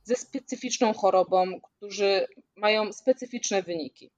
ze 0.05 0.15
specyficzną 0.15 0.93
chorobą, 0.93 1.62
którzy 1.62 2.27
mają 2.55 2.93
specyficzne 2.93 3.63
wyniki. 3.63 4.12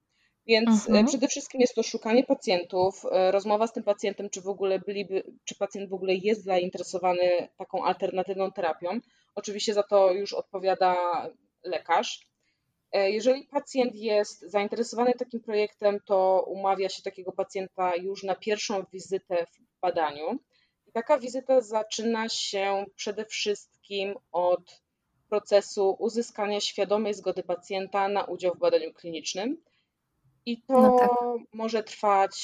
Więc 0.48 0.70
e, 0.70 0.88
mhm. 0.88 1.06
przede 1.06 1.28
wszystkim 1.28 1.62
jest 1.62 1.76
to 1.76 1.84
szukanie 1.84 2.24
pacjentów, 2.24 3.06
e, 3.12 3.32
rozmowa 3.32 3.68
z 3.68 3.74
tym 3.74 3.84
pacjentem, 3.84 4.30
czy 4.30 4.42
w 4.42 4.48
ogóle 4.48 4.80
byliby, 4.80 5.24
czy 5.44 5.56
pacjent 5.56 5.90
w 5.90 5.94
ogóle 5.94 6.16
jest 6.16 6.44
zainteresowany 6.44 7.48
taką 7.58 7.86
alternatywną 7.86 8.52
terapią. 8.52 9.00
Oczywiście 9.36 9.74
za 9.74 9.84
to 9.84 10.12
już 10.12 10.34
odpowiada 10.34 10.96
lekarz. 11.64 12.28
E, 12.92 13.12
jeżeli 13.12 13.44
pacjent 13.44 13.96
jest 13.96 14.42
zainteresowany 14.42 15.14
takim 15.14 15.40
projektem, 15.40 16.00
to 16.06 16.46
umawia 16.48 16.90
się 16.90 17.04
takiego 17.04 17.32
pacjenta 17.32 17.96
już 17.96 18.24
na 18.24 18.36
pierwszą 18.36 18.84
wizytę 18.94 19.46
w 19.46 19.80
badaniu. 19.82 20.40
I 20.88 20.92
taka 20.92 21.20
wizyta 21.20 21.62
zaczyna 21.62 22.30
się 22.30 22.86
przede 22.96 23.26
wszystkim 23.26 24.16
od 24.32 24.82
procesu 25.30 25.96
uzyskania 26.00 26.60
świadomej 26.60 27.14
zgody 27.14 27.44
pacjenta 27.44 28.08
na 28.08 28.24
udział 28.24 28.54
w 28.54 28.60
badaniu 28.60 28.94
klinicznym. 28.94 29.58
I 30.46 30.62
to 30.62 30.82
no 30.82 31.00
tak. 31.00 31.10
może 31.54 31.84
trwać 31.84 32.36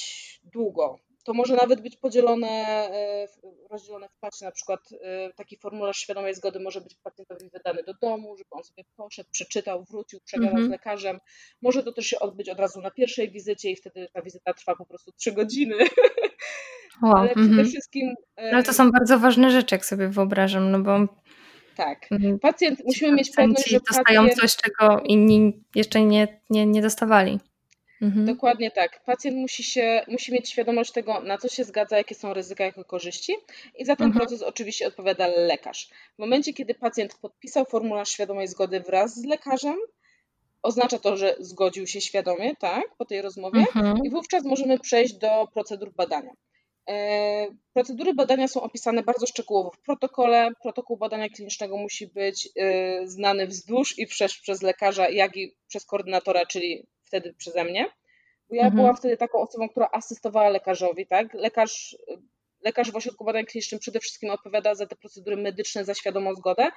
długo. 0.44 1.00
To 1.24 1.34
może 1.34 1.56
nawet 1.56 1.82
być 1.82 1.98
podzielone, 1.98 2.48
e, 2.48 3.28
rozdzielone 3.70 4.10
w 4.10 4.20
czasie. 4.20 4.46
Na 4.46 4.52
przykład 4.52 4.80
e, 5.02 5.34
taki 5.34 5.58
formularz 5.58 5.98
świadomej 5.98 6.36
zgody 6.36 6.60
może 6.60 6.82
być 6.82 6.96
pacjentowi 6.96 7.50
wydany 7.50 7.84
do 7.84 7.94
domu, 7.94 8.38
żeby 8.38 8.50
on 8.52 8.64
sobie 8.64 8.84
poszedł, 8.96 9.30
przeczytał, 9.32 9.84
wrócił, 9.84 10.20
przegadał 10.26 10.54
mm 10.54 10.64
-hmm. 10.64 10.68
z 10.68 10.72
lekarzem. 10.72 11.20
Może 11.62 11.84
to 11.84 11.92
też 11.92 12.06
się 12.06 12.20
odbyć 12.20 12.50
od 12.50 12.60
razu 12.60 12.82
na 12.82 12.92
pierwszej 12.92 13.32
wizycie 13.32 13.72
i 13.72 13.76
wtedy 13.76 14.08
ta 14.14 14.22
wizyta 14.22 14.54
trwa 14.54 14.76
po 14.76 14.86
prostu 14.86 15.12
trzy 15.12 15.32
godziny. 15.32 15.76
Wow. 17.04 17.16
Ale 17.18 17.30
przede 17.30 17.52
mm 17.52 17.66
-hmm. 17.66 17.70
wszystkim. 17.70 18.16
Ale 18.36 18.64
to 18.64 18.74
są 18.74 18.92
bardzo 18.92 19.20
ważne 19.20 19.52
rzeczy, 19.52 19.76
jak 19.76 19.86
sobie 19.86 20.08
wyobrażam, 20.08 20.72
no 20.72 20.80
bo 20.80 21.08
tak. 21.76 22.12
Mhm. 22.12 22.40
Pacjent, 22.40 22.86
musimy 22.86 23.12
mieć 23.12 23.32
pewność, 23.36 23.70
że 23.70 23.80
dostają 23.80 24.22
pacjent... 24.22 24.42
coś, 24.42 24.56
czego 24.56 25.00
inni 25.00 25.64
jeszcze 25.76 26.02
nie, 26.02 26.28
nie, 26.50 26.66
nie 26.66 26.82
dostawali. 26.82 27.40
Mhm. 28.02 28.26
Dokładnie 28.26 28.72
tak. 28.72 29.04
Pacjent 29.06 29.38
musi, 29.38 29.64
się, 29.64 30.06
musi 30.08 30.34
mieć 30.34 30.50
świadomość 30.50 30.92
tego, 30.92 31.22
na 31.22 31.38
co 31.38 31.48
się 31.48 31.64
zgadza, 31.64 31.98
jakie 31.98 32.16
są 32.16 32.34
ryzyka, 32.34 32.64
jakie 32.64 32.84
korzyści 32.84 33.34
i 33.76 33.86
za 33.86 33.96
ten 33.96 34.08
mhm. 34.08 34.20
proces 34.20 34.42
oczywiście 34.42 34.88
odpowiada 34.88 35.28
lekarz. 35.28 35.90
W 36.16 36.20
momencie, 36.20 36.54
kiedy 36.54 36.74
pacjent 36.74 37.16
podpisał 37.22 37.66
formularz 37.66 38.10
świadomej 38.10 38.48
zgody 38.48 38.80
wraz 38.80 39.16
z 39.16 39.26
lekarzem, 39.26 39.76
oznacza 40.62 41.00
to, 41.00 41.18
że 41.18 41.36
zgodził 41.40 41.88
się 41.88 42.02
świadomie, 42.02 42.56
tak, 42.56 42.96
po 42.98 43.06
tej 43.06 43.22
rozmowie 43.22 43.60
mhm. 43.60 43.98
i 44.06 44.10
wówczas 44.10 44.44
możemy 44.44 44.80
przejść 44.80 45.14
do 45.14 45.48
procedur 45.54 45.94
badania. 45.94 46.32
E, 46.90 47.48
procedury 47.74 48.14
badania 48.14 48.48
są 48.48 48.62
opisane 48.62 49.04
bardzo 49.04 49.26
szczegółowo 49.26 49.72
w 49.72 49.80
protokole. 49.80 50.50
Protokół 50.62 50.98
badania 50.98 51.30
klinicznego 51.30 51.78
musi 51.78 52.08
być 52.08 52.50
e, 52.56 53.08
znany 53.08 53.48
wzdłuż 53.48 54.00
i 54.00 54.06
wszerz 54.06 54.42
przez 54.42 54.62
lekarza, 54.62 55.10
jak 55.10 55.38
i 55.38 55.56
przez 55.68 55.86
koordynatora, 55.86 56.46
czyli 56.46 56.88
wtedy 57.04 57.34
przeze 57.34 57.64
mnie. 57.64 57.86
Bo 58.50 58.56
ja 58.56 58.64
mhm. 58.64 58.76
byłam 58.76 58.98
wtedy 58.98 59.18
taką 59.18 59.40
osobą, 59.40 59.70
która 59.70 59.90
asystowała 59.92 60.50
lekarzowi, 60.50 61.08
tak? 61.08 61.34
Lekarz 61.34 61.98
Lekarz 62.64 62.92
w 62.92 62.96
ośrodku 62.96 63.26
badań 63.26 63.46
klinicznych 63.46 63.82
przede 63.82 64.00
wszystkim 64.00 64.30
odpowiada 64.30 64.76
za 64.76 64.86
te 64.86 64.96
procedury 64.96 65.38
medyczne, 65.38 65.86
za 65.86 65.94
świadomą 65.94 66.36
zgodę, 66.36 66.68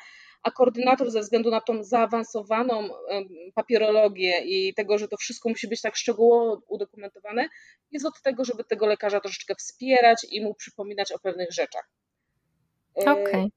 a 0.43 0.51
koordynator 0.51 1.11
ze 1.11 1.21
względu 1.21 1.51
na 1.51 1.61
tą 1.61 1.85
zaawansowaną 1.85 2.89
papierologię 3.55 4.39
i 4.45 4.75
tego, 4.75 4.99
że 4.99 5.09
to 5.09 5.17
wszystko 5.17 5.49
musi 5.49 5.69
być 5.69 5.81
tak 5.81 5.97
szczegółowo 5.97 6.63
udokumentowane, 6.69 7.49
jest 7.91 8.07
od 8.07 8.23
tego, 8.23 8.45
żeby 8.45 8.65
tego 8.65 8.87
lekarza 8.87 9.21
troszeczkę 9.21 9.55
wspierać 9.55 10.27
i 10.31 10.41
mu 10.41 10.55
przypominać 10.55 11.13
o 11.13 11.19
pewnych 11.19 11.53
rzeczach. 11.53 11.89
E, 12.97 13.11
Okej. 13.11 13.25
Okay. 13.25 13.49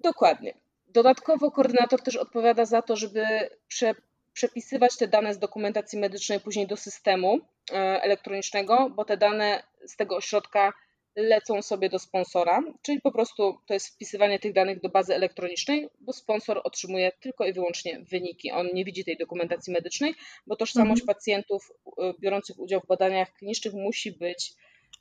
Dokładnie. 0.00 0.54
Dodatkowo 0.86 1.50
koordynator 1.50 2.02
też 2.02 2.16
odpowiada 2.16 2.64
za 2.64 2.82
to, 2.82 2.96
żeby 2.96 3.24
prze, 3.68 3.94
przepisywać 4.32 4.96
te 4.96 5.08
dane 5.08 5.34
z 5.34 5.38
dokumentacji 5.38 5.98
medycznej 5.98 6.40
później 6.40 6.66
do 6.66 6.76
systemu 6.76 7.38
e, 7.72 7.74
elektronicznego, 8.02 8.90
bo 8.90 9.04
te 9.04 9.16
dane 9.16 9.62
z 9.86 9.96
tego 9.96 10.16
ośrodka 10.16 10.72
lecą 11.16 11.62
sobie 11.62 11.88
do 11.88 11.98
sponsora, 11.98 12.62
czyli 12.82 13.00
po 13.00 13.12
prostu 13.12 13.58
to 13.66 13.74
jest 13.74 13.94
wpisywanie 13.94 14.38
tych 14.38 14.52
danych 14.52 14.80
do 14.80 14.88
bazy 14.88 15.14
elektronicznej, 15.14 15.88
bo 16.00 16.12
sponsor 16.12 16.60
otrzymuje 16.64 17.12
tylko 17.20 17.46
i 17.46 17.52
wyłącznie 17.52 18.04
wyniki. 18.10 18.52
On 18.52 18.66
nie 18.74 18.84
widzi 18.84 19.04
tej 19.04 19.16
dokumentacji 19.16 19.72
medycznej, 19.72 20.14
bo 20.46 20.56
tożsamość 20.56 21.02
mhm. 21.02 21.16
pacjentów 21.16 21.72
y, 21.86 21.92
biorących 22.20 22.58
udział 22.58 22.80
w 22.80 22.86
badaniach 22.86 23.32
klinicznych 23.32 23.74
musi 23.74 24.12
być 24.12 24.54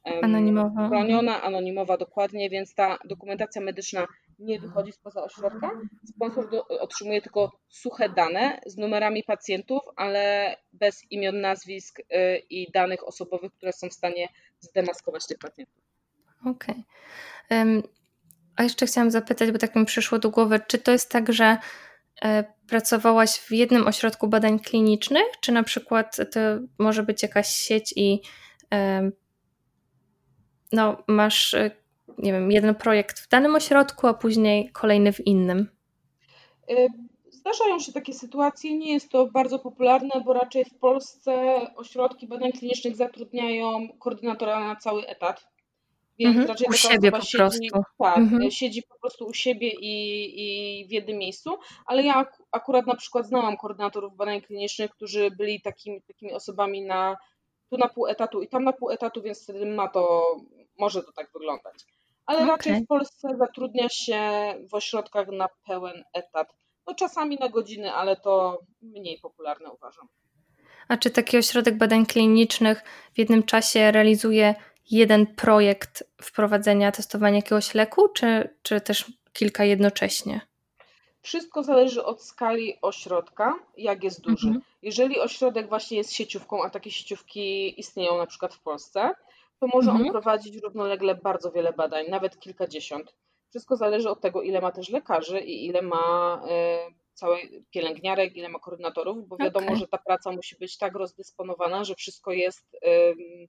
anonimowa. 0.04 0.88
chroniona, 0.88 1.42
anonimowa 1.42 1.98
dokładnie, 1.98 2.50
więc 2.50 2.76
ta 2.76 2.98
dokumentacja 3.06 3.62
medyczna 3.62 4.08
nie 4.40 4.60
wychodzi 4.60 4.92
spoza 4.92 5.24
ośrodka. 5.24 5.72
Sponsor 6.16 6.50
do, 6.50 6.68
otrzymuje 6.68 7.22
tylko 7.22 7.52
suche 7.70 8.10
dane 8.10 8.60
z 8.66 8.78
numerami 8.78 9.24
pacjentów, 9.24 9.84
ale 9.96 10.56
bez 10.74 11.12
imion, 11.12 11.42
nazwisk 11.42 12.00
y, 12.00 12.04
i 12.50 12.72
danych 12.72 13.08
osobowych, 13.08 13.52
które 13.54 13.74
są 13.74 13.90
w 13.90 13.94
stanie 13.94 14.30
zdemaskować 14.60 15.28
tych 15.28 15.38
pacjentów. 15.38 15.83
Okej. 16.46 16.84
Okay. 17.46 17.84
A 18.56 18.64
jeszcze 18.64 18.86
chciałam 18.86 19.12
zapytać, 19.12 19.52
bo 19.52 19.58
tak 19.58 19.76
mi 19.76 19.86
przyszło 19.86 20.20
do 20.20 20.30
głowy, 20.30 20.60
czy 20.68 20.78
to 20.78 20.92
jest 20.92 21.12
tak, 21.12 21.34
że 21.34 21.58
e, 22.22 22.44
pracowałaś 22.68 23.30
w 23.40 23.52
jednym 23.52 23.88
ośrodku 23.88 24.28
badań 24.28 24.60
klinicznych, 24.60 25.26
czy 25.42 25.52
na 25.52 25.64
przykład 25.64 26.16
to 26.32 26.40
może 26.80 27.04
być 27.04 27.24
jakaś 27.24 27.48
sieć 27.48 27.94
i 27.96 28.22
no, 30.74 30.98
masz, 31.08 31.54
e, 31.54 31.72
nie 32.18 32.34
wiem, 32.34 32.52
jeden 32.52 32.76
projekt 32.76 33.20
w 33.20 33.30
danym 33.30 33.56
ośrodku, 33.56 34.08
a 34.08 34.14
później 34.14 34.72
kolejny 34.72 35.14
w 35.14 35.28
innym? 35.28 35.70
E, 36.70 36.88
zdarzają 37.32 37.80
się 37.80 37.94
takie 37.94 38.14
sytuacje, 38.14 38.78
nie 38.78 38.94
jest 38.94 39.10
to 39.10 39.26
bardzo 39.26 39.60
popularne, 39.60 40.22
bo 40.26 40.34
raczej 40.34 40.66
w 40.66 40.80
Polsce 40.80 41.62
ośrodki 41.76 42.28
badań 42.28 42.52
klinicznych 42.52 42.96
zatrudniają 42.96 43.88
koordynatora 44.00 44.60
na 44.60 44.76
cały 44.76 45.08
etat. 45.08 45.53
Więc 46.20 46.38
mhm, 46.38 46.48
raczej 46.48 46.68
u 46.70 46.74
siebie 46.74 47.12
po 47.12 47.22
siedzi, 47.22 47.38
prostu. 47.38 47.60
Tak, 48.00 48.18
mhm. 48.18 48.52
siedzi 48.52 48.84
po 48.84 49.00
prostu 49.00 49.26
u 49.26 49.34
siebie 49.34 49.72
i, 49.80 49.94
i 50.82 50.88
w 50.88 50.92
jednym 50.92 51.18
miejscu, 51.18 51.58
ale 51.86 52.04
ja 52.04 52.26
akurat 52.52 52.88
na 52.88 52.96
przykład 52.96 53.28
znałam 53.28 53.58
koordynatorów 53.58 54.16
badań 54.16 54.42
klinicznych, 54.42 54.92
którzy 54.92 55.32
byli 55.32 55.62
takimi, 55.62 56.02
takimi 56.02 56.34
osobami 56.34 56.82
na 56.82 57.18
tu 57.70 57.78
na 57.78 57.90
pół 57.90 58.08
etatu 58.08 58.42
i 58.42 58.48
tam 58.48 58.64
na 58.64 58.74
pół 58.74 58.90
etatu, 58.90 59.22
więc 59.22 59.44
wtedy 59.44 59.66
ma 59.66 59.88
to, 59.88 60.24
może 60.80 61.04
to 61.04 61.12
tak 61.12 61.30
wyglądać. 61.34 61.76
Ale 62.26 62.38
okay. 62.38 62.50
raczej 62.50 62.84
w 62.84 62.88
Polsce 62.88 63.28
zatrudnia 63.38 63.90
się 63.90 64.22
w 64.70 64.74
ośrodkach 64.74 65.28
na 65.28 65.48
pełen 65.68 66.04
etat. 66.14 66.54
No 66.88 66.96
czasami 66.96 67.38
na 67.38 67.50
godziny, 67.50 67.94
ale 67.94 68.16
to 68.16 68.60
mniej 68.82 69.20
popularne 69.22 69.72
uważam. 69.72 70.08
A 70.88 70.98
czy 70.98 71.10
taki 71.10 71.38
ośrodek 71.38 71.78
badań 71.78 72.06
klinicznych 72.06 72.84
w 73.14 73.20
jednym 73.20 73.44
czasie 73.44 73.92
realizuje 73.92 74.56
jeden 74.92 75.28
projekt 75.28 76.04
wprowadzenia, 76.22 76.92
testowania 76.92 77.36
jakiegoś 77.36 77.74
leku, 77.74 78.10
czy, 78.10 78.50
czy 78.62 78.82
też 78.82 79.06
kilka 79.34 79.64
jednocześnie? 79.64 80.42
Wszystko 81.22 81.64
zależy 81.64 82.04
od 82.04 82.24
skali 82.24 82.78
ośrodka, 82.82 83.56
jak 83.78 84.04
jest 84.04 84.22
duży. 84.22 84.48
Mhm. 84.48 84.64
Jeżeli 84.82 85.20
ośrodek 85.20 85.70
właśnie 85.70 85.98
jest 85.98 86.14
sieciówką, 86.14 86.64
a 86.64 86.70
takie 86.70 86.92
sieciówki 86.92 87.80
istnieją 87.80 88.18
na 88.18 88.26
przykład 88.26 88.54
w 88.54 88.60
Polsce, 88.60 89.12
to 89.60 89.68
może 89.74 89.92
mhm. 89.92 90.08
on 90.08 90.12
prowadzić 90.12 90.64
równolegle 90.64 91.16
bardzo 91.16 91.52
wiele 91.52 91.74
badań, 91.74 92.06
nawet 92.10 92.40
kilkadziesiąt. 92.40 93.14
Wszystko 93.50 93.76
zależy 93.76 94.10
od 94.10 94.22
tego, 94.22 94.42
ile 94.42 94.62
ma 94.62 94.72
też 94.72 94.90
lekarzy 94.90 95.40
i 95.40 95.66
ile 95.66 95.82
ma 95.82 96.42
y, 96.90 96.94
całej 97.14 97.66
pielęgniarek, 97.72 98.36
ile 98.36 98.50
ma 98.50 98.60
koordynatorów, 98.60 99.28
bo 99.28 99.38
wiadomo, 99.38 99.66
okay. 99.66 99.78
że 99.78 99.88
ta 99.88 99.98
praca 99.98 100.32
musi 100.32 100.56
być 100.56 100.78
tak 100.78 100.96
rozdysponowana, 100.96 101.84
że 101.84 101.96
wszystko 101.96 102.32
jest 102.32 102.74
y, 102.74 103.48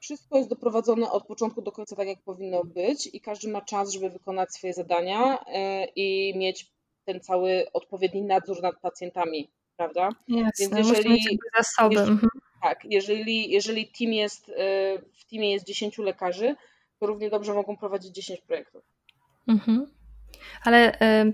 wszystko 0.00 0.36
jest 0.36 0.48
doprowadzone 0.48 1.10
od 1.10 1.26
początku 1.26 1.62
do 1.62 1.72
końca 1.72 1.96
tak, 1.96 2.08
jak 2.08 2.22
powinno 2.22 2.64
być, 2.64 3.08
i 3.12 3.20
każdy 3.20 3.48
ma 3.48 3.60
czas, 3.60 3.92
żeby 3.92 4.10
wykonać 4.10 4.54
swoje 4.54 4.72
zadania 4.72 5.44
e, 5.46 5.84
i 5.84 6.38
mieć 6.38 6.70
ten 7.04 7.20
cały 7.20 7.66
odpowiedni 7.72 8.22
nadzór 8.22 8.62
nad 8.62 8.80
pacjentami, 8.80 9.50
prawda? 9.76 10.08
Jasne, 10.28 10.52
Więc 10.58 10.88
jeżeli, 10.88 11.38
zasoby. 11.56 11.94
Jeżeli, 11.94 12.12
mhm. 12.12 12.30
tak, 12.62 12.84
jeżeli, 12.84 13.50
jeżeli 13.50 13.92
team 13.98 14.12
jest, 14.12 14.48
e, 14.48 14.52
w 14.98 15.24
teamie 15.30 15.52
jest 15.52 15.66
10 15.66 15.98
lekarzy, 15.98 16.56
to 16.98 17.06
równie 17.06 17.30
dobrze 17.30 17.54
mogą 17.54 17.76
prowadzić 17.76 18.14
10 18.14 18.40
projektów. 18.40 18.82
Mhm. 19.48 19.86
Ale 20.64 21.00
e, 21.00 21.32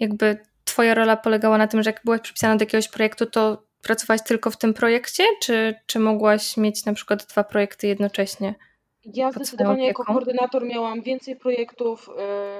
jakby 0.00 0.38
Twoja 0.68 0.94
rola 0.94 1.16
polegała 1.16 1.58
na 1.58 1.66
tym, 1.66 1.82
że 1.82 1.90
jak 1.90 2.00
byłaś 2.04 2.20
przypisana 2.20 2.56
do 2.56 2.62
jakiegoś 2.62 2.88
projektu, 2.88 3.26
to 3.26 3.62
pracowałaś 3.82 4.22
tylko 4.22 4.50
w 4.50 4.56
tym 4.56 4.74
projekcie, 4.74 5.24
czy, 5.42 5.74
czy 5.86 5.98
mogłaś 5.98 6.56
mieć 6.56 6.84
na 6.84 6.92
przykład 6.92 7.26
dwa 7.26 7.44
projekty 7.44 7.86
jednocześnie? 7.86 8.54
Ja 9.14 9.32
zdecydowanie 9.32 9.86
jako 9.86 10.04
koordynator 10.04 10.66
miałam 10.66 11.02
więcej 11.02 11.36
projektów. 11.36 12.08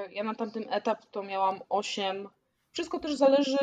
Y, 0.09 0.13
ja 0.13 0.23
na 0.23 0.35
tamtym 0.35 0.65
etap 0.69 1.05
to 1.11 1.23
miałam 1.23 1.59
osiem. 1.69 2.29
Wszystko 2.71 2.99
też 2.99 3.15
zależy, 3.15 3.57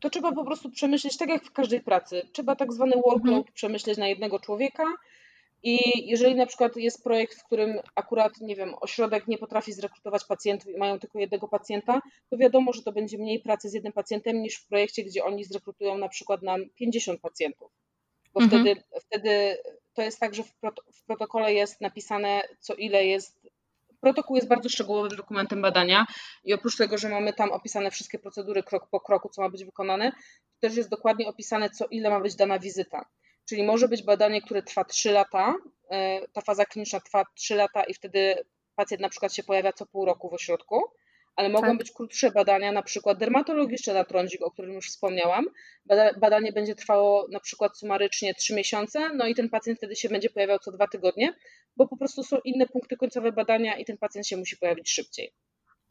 to 0.00 0.10
trzeba 0.10 0.32
po 0.32 0.44
prostu 0.44 0.70
przemyśleć, 0.70 1.16
tak 1.16 1.28
jak 1.28 1.44
w 1.44 1.52
każdej 1.52 1.80
pracy. 1.80 2.22
Trzeba 2.32 2.56
tak 2.56 2.72
zwany 2.72 2.92
workload 2.92 3.38
mhm. 3.38 3.54
przemyśleć 3.54 3.98
na 3.98 4.08
jednego 4.08 4.38
człowieka 4.38 4.84
i 5.68 5.78
jeżeli 6.08 6.34
na 6.34 6.46
przykład 6.46 6.76
jest 6.76 7.04
projekt, 7.04 7.34
w 7.34 7.44
którym 7.44 7.80
akurat, 7.94 8.40
nie 8.40 8.56
wiem, 8.56 8.74
ośrodek 8.80 9.28
nie 9.28 9.38
potrafi 9.38 9.72
zrekrutować 9.72 10.24
pacjentów 10.24 10.74
i 10.74 10.78
mają 10.78 10.98
tylko 10.98 11.18
jednego 11.18 11.48
pacjenta, 11.48 12.02
to 12.30 12.36
wiadomo, 12.36 12.72
że 12.72 12.82
to 12.82 12.92
będzie 12.92 13.18
mniej 13.18 13.40
pracy 13.40 13.68
z 13.68 13.74
jednym 13.74 13.92
pacjentem 13.92 14.42
niż 14.42 14.56
w 14.56 14.66
projekcie, 14.66 15.04
gdzie 15.04 15.24
oni 15.24 15.44
zrekrutują 15.44 15.98
na 15.98 16.08
przykład 16.08 16.42
nam 16.42 16.60
50 16.74 17.20
pacjentów. 17.20 17.70
Bo 18.34 18.40
mhm. 18.40 18.62
wtedy, 18.62 18.82
wtedy 19.00 19.58
to 19.94 20.02
jest 20.02 20.20
tak, 20.20 20.34
że 20.34 20.42
w, 20.42 20.52
w 20.92 21.04
protokole 21.04 21.54
jest 21.54 21.80
napisane, 21.80 22.42
co 22.60 22.74
ile 22.74 23.06
jest 23.06 23.46
Protokół 24.00 24.36
jest 24.36 24.48
bardzo 24.48 24.68
szczegółowym 24.68 25.16
dokumentem 25.16 25.62
badania 25.62 26.06
i 26.44 26.54
oprócz 26.54 26.76
tego, 26.76 26.98
że 26.98 27.08
mamy 27.08 27.32
tam 27.32 27.52
opisane 27.52 27.90
wszystkie 27.90 28.18
procedury 28.18 28.62
krok 28.62 28.88
po 28.90 29.00
kroku, 29.00 29.28
co 29.28 29.42
ma 29.42 29.48
być 29.50 29.64
wykonane, 29.64 30.12
też 30.60 30.76
jest 30.76 30.90
dokładnie 30.90 31.28
opisane, 31.28 31.70
co 31.70 31.86
ile 31.86 32.10
ma 32.10 32.20
być 32.20 32.34
dana 32.34 32.58
wizyta. 32.58 33.06
Czyli 33.48 33.62
może 33.62 33.88
być 33.88 34.02
badanie, 34.02 34.42
które 34.42 34.62
trwa 34.62 34.84
3 34.84 35.12
lata, 35.12 35.54
e, 35.90 36.28
ta 36.28 36.40
faza 36.40 36.64
kliniczna 36.64 37.00
trwa 37.00 37.24
3 37.34 37.54
lata 37.54 37.84
i 37.84 37.94
wtedy 37.94 38.34
pacjent 38.76 39.02
na 39.02 39.08
przykład 39.08 39.34
się 39.34 39.42
pojawia 39.42 39.72
co 39.72 39.86
pół 39.86 40.04
roku 40.04 40.30
w 40.30 40.34
ośrodku, 40.34 40.82
ale 41.36 41.48
mogą 41.48 41.66
tak. 41.66 41.78
być 41.78 41.92
krótsze 41.92 42.30
badania, 42.30 42.72
na 42.72 42.82
przykład 42.82 43.18
dermatologiczne 43.18 43.94
na 43.94 44.04
trądzik, 44.04 44.42
o 44.42 44.50
którym 44.50 44.72
już 44.72 44.88
wspomniałam. 44.88 45.46
Badanie 46.20 46.52
będzie 46.52 46.74
trwało 46.74 47.28
na 47.30 47.40
przykład 47.40 47.78
sumarycznie 47.78 48.34
3 48.34 48.54
miesiące, 48.54 49.10
no 49.14 49.26
i 49.26 49.34
ten 49.34 49.48
pacjent 49.48 49.78
wtedy 49.78 49.96
się 49.96 50.08
będzie 50.08 50.30
pojawiał 50.30 50.58
co 50.58 50.72
dwa 50.72 50.86
tygodnie, 50.86 51.34
bo 51.76 51.88
po 51.88 51.96
prostu 51.96 52.22
są 52.22 52.38
inne 52.44 52.66
punkty 52.66 52.96
końcowe 52.96 53.32
badania 53.32 53.76
i 53.76 53.84
ten 53.84 53.98
pacjent 53.98 54.26
się 54.26 54.36
musi 54.36 54.56
pojawić 54.56 54.90
szybciej. 54.90 55.32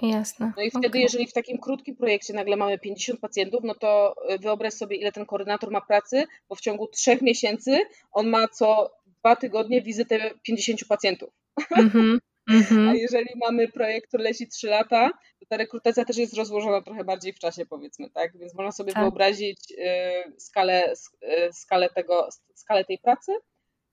Jasne. 0.02 0.54
No 0.58 0.64
i 0.64 0.70
wtedy, 0.70 0.88
okay. 0.88 1.02
jeżeli 1.02 1.28
w 1.28 1.34
takim 1.34 1.58
krótkim 1.58 1.96
projekcie 1.96 2.34
nagle 2.34 2.56
mamy 2.56 2.80
50 2.80 3.20
pacjentów, 3.20 3.64
no 3.64 3.76
to 3.76 4.16
y, 4.34 4.40
wyobraź 4.40 4.74
sobie, 4.74 4.98
ile 4.98 5.12
ten 5.12 5.26
koordynator 5.26 5.72
ma 5.72 5.82
pracy, 5.82 6.24
bo 6.50 6.56
w 6.56 6.62
ciągu 6.62 6.88
trzech 6.88 7.22
miesięcy 7.22 7.80
on 8.12 8.28
ma 8.28 8.48
co 8.48 8.92
dwa 9.20 9.36
tygodnie 9.36 9.82
wizytę 9.82 10.32
50 10.44 10.80
pacjentów. 10.88 11.30
Mm 11.72 11.90
-hmm. 11.90 12.18
A 12.90 12.94
jeżeli 12.94 13.30
mamy 13.36 13.68
projekt, 13.68 14.08
który 14.08 14.24
leci 14.24 14.48
3 14.48 14.68
lata, 14.68 15.10
to 15.40 15.46
ta 15.50 15.58
rekrutacja 15.58 16.06
też 16.06 16.18
jest 16.18 16.38
rozłożona 16.38 16.82
trochę 16.82 17.04
bardziej 17.04 17.34
w 17.34 17.40
czasie, 17.40 17.66
powiedzmy, 17.66 18.10
tak? 18.10 18.38
Więc 18.38 18.54
można 18.56 18.72
sobie 18.72 18.94
tak. 18.94 19.04
wyobrazić 19.04 19.72
y, 19.72 20.40
skalę, 20.40 20.94
y, 21.24 21.54
skalę, 21.54 21.90
tego, 21.90 22.30
skalę 22.56 22.86
tej 22.86 22.98
pracy. 22.98 23.32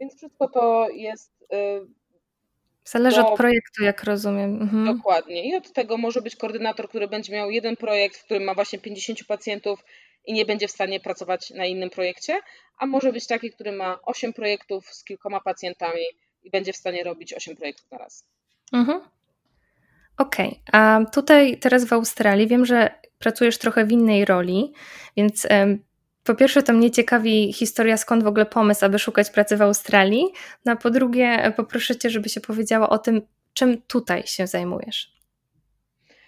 Więc 0.01 0.17
wszystko 0.17 0.49
to 0.49 0.89
jest 0.91 1.33
Zależy 2.85 3.21
od 3.21 3.37
projektu, 3.37 3.85
jak 3.85 4.05
rozumiem. 4.05 4.63
Mhm. 4.63 4.97
Dokładnie. 4.97 5.49
I 5.49 5.55
od 5.55 5.73
tego 5.73 5.97
może 5.97 6.23
być 6.23 6.37
koordynator, 6.37 6.89
który 6.89 7.09
będzie 7.09 7.33
miał 7.33 7.51
jeden 7.51 7.77
projekt, 7.77 8.17
w 8.17 8.25
którym 8.25 8.45
ma 8.45 8.55
właśnie 8.55 8.79
50 8.79 9.25
pacjentów 9.25 9.85
i 10.25 10.33
nie 10.33 10.45
będzie 10.45 10.69
w 10.69 10.71
stanie 10.71 11.01
pracować 11.01 11.51
na 11.51 11.67
innym 11.67 11.91
projekcie, 11.91 12.41
a 12.79 12.87
może 12.87 13.13
być 13.13 13.27
taki, 13.27 13.51
który 13.51 13.73
ma 13.73 13.99
8 14.03 14.33
projektów 14.33 14.95
z 14.95 15.05
kilkoma 15.05 15.41
pacjentami 15.41 16.03
i 16.43 16.51
będzie 16.51 16.73
w 16.73 16.77
stanie 16.77 17.05
robić 17.05 17.35
8 17.35 17.57
projektów 17.57 17.91
na 17.91 17.99
raz. 17.99 18.25
Mhm. 18.73 19.01
Okej, 20.19 20.49
okay. 20.49 20.61
a 20.73 21.05
tutaj 21.13 21.59
teraz 21.59 21.85
w 21.85 21.93
Australii 21.93 22.47
wiem, 22.47 22.67
że 22.67 22.91
pracujesz 23.19 23.59
trochę 23.59 23.85
w 23.85 23.93
innej 23.93 24.25
roli, 24.25 24.73
więc 25.17 25.47
po 26.25 26.35
pierwsze, 26.35 26.63
to 26.63 26.73
mnie 26.73 26.91
ciekawi 26.91 27.53
historia, 27.53 27.97
skąd 27.97 28.25
w 28.25 28.27
ogóle 28.27 28.47
pomysł, 28.47 28.85
aby 28.85 28.99
szukać 28.99 29.31
pracy 29.31 29.57
w 29.57 29.63
Australii. 29.63 30.25
No 30.65 30.73
a 30.73 30.77
po 30.77 30.91
drugie, 30.91 31.53
poproszę 31.57 31.97
Cię, 31.97 32.11
żeby 32.11 32.29
się 32.29 32.41
powiedziała 32.41 32.89
o 32.89 32.99
tym, 32.99 33.23
czym 33.55 33.83
tutaj 33.83 34.27
się 34.27 34.47
zajmujesz. 34.47 35.13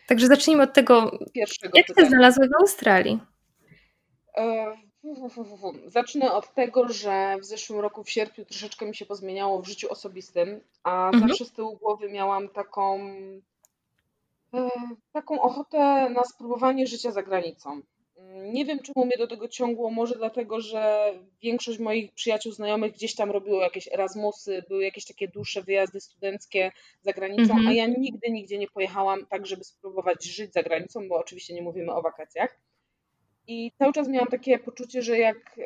Także 0.07 0.27
zacznijmy 0.27 0.63
od 0.63 0.73
tego, 0.73 1.19
Pierwszego 1.33 1.79
jak 1.79 1.87
Ty 1.87 2.07
znalazłeś 2.07 2.49
w 2.49 2.61
Australii? 2.61 3.21
E, 4.37 4.77
zacznę 5.87 6.33
od 6.33 6.55
tego, 6.55 6.89
że 6.89 7.37
w 7.41 7.45
zeszłym 7.45 7.81
roku 7.81 8.05
w 8.05 8.11
sierpniu 8.11 8.45
troszeczkę 8.45 8.87
mi 8.87 8.97
się 8.97 9.07
pozmieniało 9.07 9.63
w 9.63 9.67
życiu 9.67 9.93
osobistym, 9.93 10.61
a 10.83 11.07
mhm. 11.07 11.29
zawsze 11.29 11.45
z 11.45 11.53
tyłu 11.53 11.77
głowy 11.77 12.13
miałam 12.13 12.49
taką, 12.49 13.01
e, 14.55 14.69
taką 15.13 15.41
ochotę 15.41 16.11
na 16.11 16.25
spróbowanie 16.25 16.87
życia 16.87 17.11
za 17.11 17.23
granicą. 17.23 17.83
Nie 18.33 18.65
wiem, 18.65 18.79
czemu 18.79 19.07
mnie 19.07 19.17
do 19.19 19.27
tego 19.27 19.49
ciągło. 19.49 19.91
Może 19.91 20.15
dlatego, 20.15 20.61
że 20.61 21.13
większość 21.43 21.79
moich 21.79 22.13
przyjaciół, 22.13 22.53
znajomych 22.53 22.93
gdzieś 22.93 23.15
tam 23.15 23.31
robiło 23.31 23.63
jakieś 23.63 23.93
Erasmusy, 23.93 24.63
były 24.69 24.85
jakieś 24.85 25.05
takie 25.05 25.29
dłuższe 25.29 25.63
wyjazdy 25.63 26.01
studenckie 26.01 26.73
za 27.03 27.13
granicą, 27.13 27.53
mhm. 27.53 27.69
a 27.69 27.73
ja 27.73 27.87
nigdy, 27.87 28.31
nigdzie 28.31 28.59
nie 28.59 28.69
pojechałam 28.69 29.27
tak, 29.27 29.47
żeby 29.47 29.65
spróbować 29.65 30.25
żyć 30.25 30.53
za 30.53 30.63
granicą, 30.63 31.09
bo 31.09 31.17
oczywiście 31.17 31.55
nie 31.55 31.63
mówimy 31.63 31.93
o 31.93 32.03
wakacjach. 32.03 32.61
I 33.47 33.73
cały 33.79 33.93
czas 33.93 34.09
miałam 34.09 34.29
takie 34.29 34.59
poczucie, 34.59 35.03
że 35.03 35.19
jak 35.19 35.57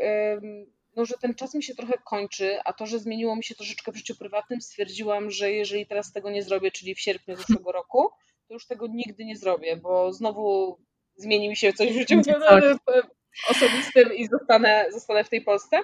no, 0.96 1.04
że 1.04 1.14
ten 1.20 1.34
czas 1.34 1.54
mi 1.54 1.62
się 1.62 1.74
trochę 1.74 1.94
kończy, 2.04 2.58
a 2.64 2.72
to, 2.72 2.86
że 2.86 2.98
zmieniło 2.98 3.36
mi 3.36 3.44
się 3.44 3.54
troszeczkę 3.54 3.92
w 3.92 3.96
życiu 3.96 4.16
prywatnym, 4.16 4.60
stwierdziłam, 4.60 5.30
że 5.30 5.52
jeżeli 5.52 5.86
teraz 5.86 6.12
tego 6.12 6.30
nie 6.30 6.42
zrobię, 6.42 6.70
czyli 6.70 6.94
w 6.94 7.00
sierpniu 7.00 7.36
zeszłego 7.36 7.72
roku, 7.72 8.10
to 8.48 8.54
już 8.54 8.66
tego 8.66 8.86
nigdy 8.86 9.24
nie 9.24 9.36
zrobię, 9.36 9.76
bo 9.76 10.12
znowu 10.12 10.78
zmieni 11.18 11.48
mi 11.48 11.56
się 11.56 11.72
coś 11.72 11.92
w 11.92 11.98
życiu 11.98 12.20
osobistym 13.50 14.14
i 14.14 14.28
zostanę, 14.28 14.86
zostanę 14.92 15.24
w 15.24 15.28
tej 15.28 15.40
Polsce. 15.40 15.80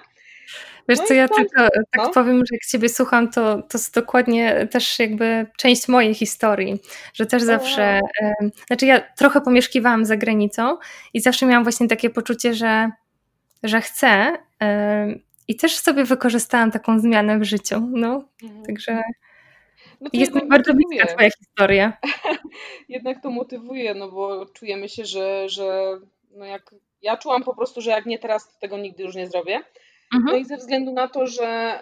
Wiesz 0.89 0.99
no 0.99 1.05
co, 1.05 1.13
ja 1.13 1.27
tylko 1.27 1.67
tak 1.71 1.97
no. 1.97 2.09
powiem, 2.09 2.37
że 2.37 2.55
jak 2.55 2.65
Ciebie 2.65 2.89
słucham, 2.89 3.31
to, 3.31 3.55
to 3.55 3.77
jest 3.77 3.95
dokładnie 3.95 4.67
też 4.71 4.99
jakby 4.99 5.45
część 5.57 5.87
mojej 5.87 6.13
historii, 6.13 6.79
że 7.13 7.25
też 7.25 7.43
zawsze, 7.43 7.99
wow. 8.21 8.51
znaczy 8.67 8.85
ja 8.85 8.99
trochę 8.99 9.41
pomieszkiwałam 9.41 10.05
za 10.05 10.17
granicą 10.17 10.77
i 11.13 11.21
zawsze 11.21 11.45
miałam 11.45 11.63
właśnie 11.63 11.87
takie 11.87 12.09
poczucie, 12.09 12.53
że, 12.53 12.89
że 13.63 13.81
chcę 13.81 14.37
i 15.47 15.55
też 15.55 15.77
sobie 15.77 16.03
wykorzystałam 16.03 16.71
taką 16.71 16.99
zmianę 16.99 17.39
w 17.39 17.43
życiu, 17.43 17.89
no, 17.91 18.29
mhm. 18.43 18.65
także 18.65 19.01
no 20.01 20.09
jest 20.13 20.35
mi 20.35 20.47
bardzo 20.47 20.73
bliska 20.73 21.05
Twoja 21.05 21.29
historia. 21.39 21.97
jednak 22.89 23.21
to 23.21 23.29
motywuje, 23.29 23.93
no 23.93 24.11
bo 24.11 24.45
czujemy 24.45 24.89
się, 24.89 25.05
że, 25.05 25.49
że 25.49 25.99
no 26.31 26.45
jak 26.45 26.75
ja 27.01 27.17
czułam 27.17 27.43
po 27.43 27.55
prostu, 27.55 27.81
że 27.81 27.91
jak 27.91 28.05
nie 28.05 28.19
teraz, 28.19 28.47
to 28.47 28.59
tego 28.59 28.77
nigdy 28.77 29.03
już 29.03 29.15
nie 29.15 29.27
zrobię. 29.27 29.59
No 30.11 30.17
mhm. 30.17 30.25
No 30.25 30.35
i 30.35 30.45
ze 30.45 30.57
względu 30.57 30.93
na 30.93 31.07
to, 31.07 31.27
że 31.27 31.79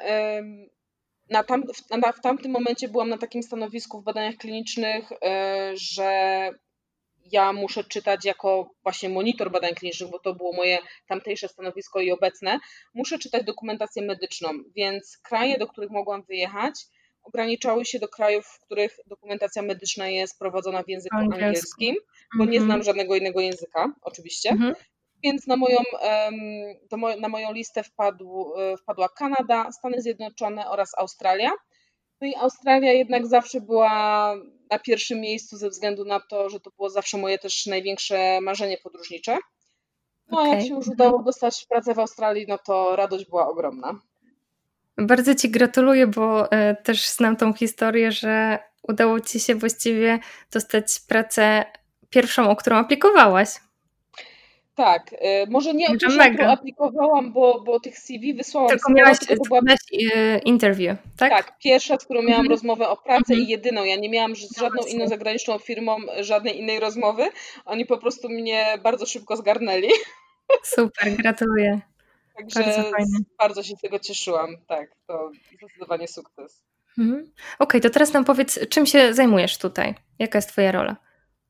na 1.29 1.43
tam, 1.43 1.63
na, 1.89 2.11
w 2.11 2.21
tamtym 2.21 2.51
momencie 2.51 2.87
byłam 2.87 3.09
na 3.09 3.17
takim 3.17 3.43
stanowisku 3.43 4.01
w 4.01 4.03
badaniach 4.03 4.35
klinicznych, 4.35 5.11
e, 5.25 5.71
że 5.73 6.49
ja 7.31 7.53
muszę 7.53 7.83
czytać 7.83 8.25
jako 8.25 8.69
właśnie 8.83 9.09
monitor 9.09 9.51
badań 9.51 9.73
klinicznych, 9.75 10.09
bo 10.09 10.19
to 10.19 10.33
było 10.33 10.53
moje 10.53 10.77
tamtejsze 11.07 11.47
stanowisko 11.47 12.01
i 12.01 12.11
obecne, 12.11 12.59
muszę 12.93 13.19
czytać 13.19 13.43
dokumentację 13.43 14.03
medyczną, 14.03 14.49
więc 14.75 15.17
kraje, 15.17 15.57
do 15.57 15.67
których 15.67 15.89
mogłam 15.89 16.23
wyjechać, 16.23 16.73
ograniczały 17.23 17.85
się 17.85 17.99
do 17.99 18.07
krajów, 18.07 18.45
w 18.45 18.59
których 18.65 18.97
dokumentacja 19.07 19.61
medyczna 19.61 20.09
jest 20.09 20.39
prowadzona 20.39 20.83
w 20.83 20.89
języku 20.89 21.15
Angielskim, 21.15 21.45
angielskim 21.45 21.95
bo 22.37 22.45
nie 22.45 22.57
znam 22.59 22.63
mhm. 22.63 22.83
żadnego 22.83 23.15
innego 23.15 23.41
języka, 23.41 23.93
oczywiście. 24.01 24.49
Mhm. 24.49 24.75
Więc 25.23 25.47
na 25.47 25.57
moją, 25.57 25.77
na 27.19 27.29
moją 27.29 27.53
listę 27.53 27.83
wpadł, 27.83 28.53
e, 28.57 28.77
wpadła 28.77 29.09
Kanada, 29.09 29.71
Stany 29.71 30.01
Zjednoczone 30.01 30.69
oraz 30.69 30.91
Australia. 30.97 31.51
No 32.21 32.27
i 32.27 32.35
Australia 32.35 32.93
jednak 32.93 33.27
zawsze 33.27 33.61
była 33.61 34.35
na 34.71 34.79
pierwszym 34.79 35.19
miejscu 35.19 35.57
ze 35.57 35.69
względu 35.69 36.05
na 36.05 36.19
to, 36.19 36.49
że 36.49 36.59
to 36.59 36.71
było 36.77 36.89
zawsze 36.89 37.17
moje 37.17 37.39
też 37.39 37.65
największe 37.65 38.41
marzenie 38.41 38.77
podróżnicze. 38.77 39.37
No 40.27 40.39
a 40.39 40.41
okay. 40.41 40.55
jak 40.55 40.67
się 40.67 40.73
już 40.73 40.87
udało 40.87 41.23
dostać 41.23 41.65
pracę 41.69 41.93
w 41.93 41.99
Australii, 41.99 42.45
no 42.47 42.57
to 42.57 42.95
radość 42.95 43.25
była 43.25 43.47
ogromna. 43.47 43.99
Bardzo 44.97 45.35
Ci 45.35 45.49
gratuluję, 45.49 46.07
bo 46.07 46.51
e, 46.51 46.75
też 46.75 47.09
znam 47.09 47.35
tą 47.35 47.53
historię, 47.53 48.11
że 48.11 48.59
udało 48.87 49.19
Ci 49.19 49.39
się 49.39 49.55
właściwie 49.55 50.19
dostać 50.51 50.99
pracę 51.07 51.65
pierwszą, 52.09 52.49
o 52.49 52.55
którą 52.55 52.77
aplikowałaś. 52.77 53.49
Tak, 54.75 55.15
e, 55.19 55.45
może 55.45 55.73
nie 55.73 55.87
o 55.87 55.93
którą 55.93 56.47
aplikowałam, 56.47 57.33
bo, 57.33 57.61
bo 57.61 57.79
tych 57.79 57.99
CV 57.99 58.33
wysłałam. 58.33 58.69
Tylko 58.69 58.93
miałaś, 58.93 59.19
tylko 59.19 59.43
była... 59.43 59.59
E, 60.15 60.37
interview, 60.37 60.97
tak? 61.17 61.29
Tak, 61.29 61.57
pierwsza, 61.59 61.97
z 61.97 62.05
którą 62.05 62.21
miałam 62.21 62.41
mhm. 62.41 62.49
rozmowę 62.49 62.89
o 62.89 62.97
pracę 62.97 63.35
i 63.35 63.47
jedyną. 63.47 63.83
Ja 63.83 63.95
nie 63.95 64.09
miałam 64.09 64.35
z 64.35 64.57
żadną 64.57 64.83
inną 64.87 65.07
zagraniczną 65.07 65.59
firmą 65.59 65.97
żadnej 66.19 66.59
innej 66.59 66.79
rozmowy. 66.79 67.23
Oni 67.65 67.85
po 67.85 67.97
prostu 67.97 68.29
mnie 68.29 68.65
bardzo 68.83 69.05
szybko 69.05 69.37
zgarnęli. 69.37 69.89
Super, 70.63 71.11
gratuluję. 71.17 71.92
Także 72.37 72.59
bardzo, 72.59 72.81
fajnie. 72.81 73.17
bardzo 73.37 73.63
się 73.63 73.75
z 73.75 73.81
tego 73.81 73.99
cieszyłam. 73.99 74.57
Tak, 74.67 74.95
to 75.07 75.31
zdecydowanie 75.57 76.07
sukces. 76.07 76.63
Mhm. 76.97 77.19
Okej, 77.19 77.33
okay, 77.59 77.81
to 77.81 77.89
teraz 77.89 78.13
nam 78.13 78.25
powiedz, 78.25 78.59
czym 78.69 78.85
się 78.85 79.13
zajmujesz 79.13 79.57
tutaj? 79.57 79.95
Jaka 80.19 80.37
jest 80.37 80.49
Twoja 80.49 80.71
rola? 80.71 80.95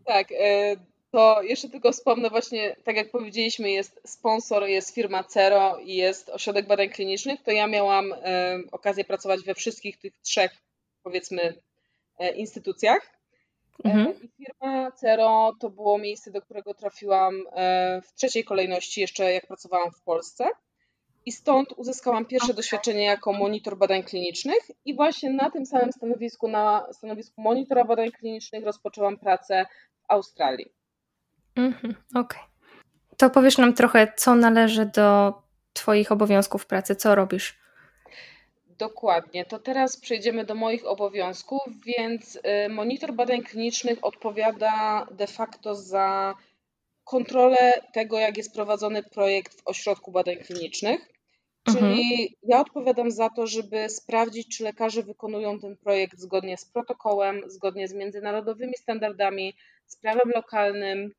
Tak, 0.05 0.27
e, 0.31 0.75
to 1.11 1.41
jeszcze 1.41 1.69
tylko 1.69 1.91
wspomnę 1.91 2.29
właśnie, 2.29 2.75
tak 2.83 2.95
jak 2.95 3.11
powiedzieliśmy, 3.11 3.71
jest 3.71 4.01
sponsor, 4.05 4.63
jest 4.63 4.95
firma 4.95 5.23
Cero 5.23 5.77
i 5.77 5.95
jest 5.95 6.29
ośrodek 6.29 6.67
badań 6.67 6.89
klinicznych, 6.89 7.43
to 7.43 7.51
ja 7.51 7.67
miałam 7.67 8.13
e, 8.13 8.59
okazję 8.71 9.05
pracować 9.05 9.41
we 9.41 9.55
wszystkich 9.55 9.97
tych 9.97 10.17
trzech, 10.17 10.51
powiedzmy, 11.03 11.61
e, 12.19 12.29
instytucjach. 12.29 13.13
Mhm. 13.83 14.13
I 14.21 14.29
firma 14.37 14.91
Cero 14.91 15.53
to 15.59 15.69
było 15.69 15.97
miejsce, 15.97 16.31
do 16.31 16.41
którego 16.41 16.73
trafiłam 16.73 17.43
w 18.03 18.13
trzeciej 18.15 18.43
kolejności, 18.43 19.01
jeszcze 19.01 19.33
jak 19.33 19.47
pracowałam 19.47 19.91
w 19.91 20.01
Polsce 20.01 20.45
i 21.25 21.31
stąd 21.31 21.71
uzyskałam 21.77 22.25
pierwsze 22.25 22.53
doświadczenie 22.53 23.03
jako 23.03 23.33
monitor 23.33 23.77
badań 23.77 24.03
klinicznych 24.03 24.71
i 24.86 24.95
właśnie 24.95 25.29
na 25.29 25.49
tym 25.49 25.65
samym 25.65 25.91
stanowisku, 25.91 26.47
na 26.47 26.86
stanowisku 26.91 27.41
monitora 27.41 27.86
badań 27.86 28.12
klinicznych 28.12 28.65
rozpoczęłam 28.65 29.17
pracę 29.17 29.65
w 30.01 30.12
Australii. 30.12 30.71
Mhm, 31.55 31.95
Okej. 32.09 32.21
Okay. 32.21 32.53
To 33.17 33.29
powiesz 33.29 33.57
nam 33.57 33.73
trochę, 33.73 34.13
co 34.15 34.36
należy 34.36 34.86
do 34.86 35.33
Twoich 35.73 36.12
obowiązków 36.12 36.65
pracy, 36.65 36.95
co 36.95 37.15
robisz? 37.15 37.59
Dokładnie. 38.77 39.45
To 39.45 39.59
teraz 39.59 39.97
przejdziemy 39.97 40.45
do 40.45 40.55
moich 40.55 40.86
obowiązków, 40.86 41.62
więc 41.86 42.36
y, 42.36 42.69
monitor 42.69 43.13
badań 43.13 43.41
klinicznych 43.41 43.99
odpowiada 44.01 45.07
de 45.12 45.27
facto 45.27 45.75
za 45.75 46.36
kontrolę 47.03 47.73
tego, 47.93 48.19
jak 48.19 48.38
jest 48.38 48.53
prowadzony 48.53 49.03
projekt 49.03 49.62
w 49.62 49.67
ośrodku 49.67 50.12
badań 50.12 50.36
klinicznych. 50.36 51.12
Czyli 51.63 51.78
mhm. 51.78 52.28
ja 52.43 52.60
odpowiadam 52.60 53.12
za 53.12 53.30
to, 53.30 53.47
żeby 53.47 53.89
sprawdzić, 53.89 54.58
czy 54.58 54.63
lekarze 54.63 55.04
wykonują 55.04 55.60
ten 55.60 55.78
projekt 55.78 56.19
zgodnie 56.19 56.58
z 56.58 56.65
protokołem, 56.65 57.41
zgodnie 57.47 57.88
z 57.88 57.93
międzynarodowymi 57.93 58.73
standardami, 58.78 59.56
z 59.86 59.95
prawem 59.95 60.32
lokalnym. 60.36 61.12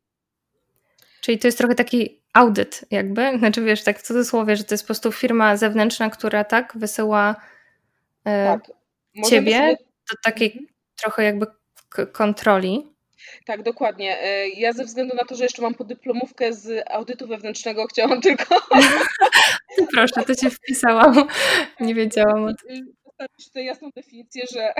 Czyli 1.20 1.38
to 1.38 1.48
jest 1.48 1.58
trochę 1.58 1.74
taki 1.74 2.22
audyt, 2.32 2.84
jakby, 2.90 3.38
znaczy 3.38 3.64
wiesz, 3.64 3.84
tak 3.84 3.98
w 3.98 4.02
cudzysłowie, 4.02 4.56
że 4.56 4.64
to 4.64 4.74
jest 4.74 4.84
po 4.84 4.86
prostu 4.86 5.12
firma 5.12 5.56
zewnętrzna, 5.56 6.10
która 6.10 6.44
tak 6.44 6.72
wysyła 6.76 7.36
e, 8.24 8.46
tak. 8.46 8.70
ciebie 9.30 9.52
sobie... 9.52 9.76
do 10.10 10.16
takiej 10.24 10.48
mhm. 10.48 10.66
trochę 10.96 11.24
jakby 11.24 11.46
kontroli. 12.12 12.93
Tak, 13.46 13.62
dokładnie. 13.62 14.22
E, 14.22 14.48
ja 14.48 14.72
ze 14.72 14.84
względu 14.84 15.16
na 15.16 15.24
to, 15.24 15.34
że 15.34 15.44
jeszcze 15.44 15.62
mam 15.62 15.74
podyplomówkę 15.74 16.52
z 16.52 16.84
audytu 16.90 17.26
wewnętrznego, 17.26 17.86
chciałam 17.92 18.20
tylko. 18.20 18.56
Proszę, 19.92 20.22
to 20.26 20.34
cię 20.34 20.50
wpisałam. 20.50 21.28
Nie 21.80 21.94
wiedziałam 21.94 22.44
o 22.44 22.54
tym. 22.54 22.94
Postawić 23.04 23.46
tutaj 23.46 23.64
jasną 23.64 23.90
definicję, 23.96 24.44
że 24.54 24.72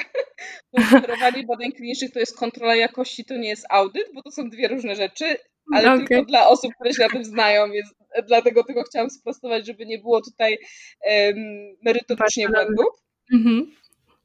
monitorowanie 0.92 1.42
badań 1.46 1.72
klinicznych 1.72 2.12
to 2.12 2.18
jest 2.18 2.38
kontrola 2.38 2.76
jakości, 2.76 3.24
to 3.24 3.36
nie 3.36 3.48
jest 3.48 3.66
audyt, 3.70 4.08
bo 4.14 4.22
to 4.22 4.30
są 4.30 4.50
dwie 4.50 4.68
różne 4.68 4.96
rzeczy, 4.96 5.36
ale 5.74 5.92
okay. 5.92 6.06
tylko 6.06 6.24
dla 6.24 6.48
osób, 6.48 6.74
które 6.74 6.94
się 6.94 7.02
na 7.02 7.08
tym 7.08 7.24
znają, 7.24 7.70
więc 7.70 7.94
dlatego 8.26 8.64
tego 8.64 8.82
chciałam 8.82 9.10
sprostować, 9.10 9.66
żeby 9.66 9.86
nie 9.86 9.98
było 9.98 10.20
tutaj 10.22 10.58
um, 11.00 11.36
merytorycznie 11.82 12.48
błędów. 12.48 13.04
Mhm. 13.32 13.74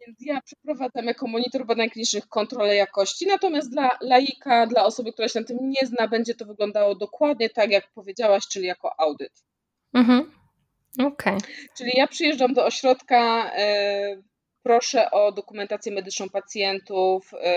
Więc 0.10 0.20
ja 0.26 0.42
przeprowadzam 0.42 1.06
jako 1.06 1.28
monitor 1.28 1.66
badań 1.66 1.90
klinicznych 1.90 2.28
kontrolę 2.28 2.76
jakości, 2.76 3.28
natomiast 3.28 3.72
dla 3.72 3.90
laika, 4.02 4.68
dla 4.68 4.86
osoby, 4.86 5.14
która 5.14 5.28
się 5.28 5.40
na 5.40 5.46
tym 5.46 5.58
nie 5.62 5.88
zna, 5.88 6.08
będzie 6.08 6.36
to 6.36 6.46
wyglądało 6.46 6.96
dokładnie 6.96 7.50
tak, 7.50 7.72
jak 7.72 7.92
powiedziałaś, 7.92 8.44
czyli 8.52 8.66
jako 8.66 9.00
audyt. 9.00 9.44
Mhm. 9.94 10.32
Okay. 11.06 11.38
Czyli 11.78 11.92
ja 11.96 12.08
przyjeżdżam 12.08 12.54
do 12.54 12.66
ośrodka, 12.66 13.52
e, 13.56 14.22
proszę 14.64 15.12
o 15.12 15.32
dokumentację 15.32 15.92
medyczną 15.92 16.30
pacjentów, 16.30 17.32
e, 17.34 17.54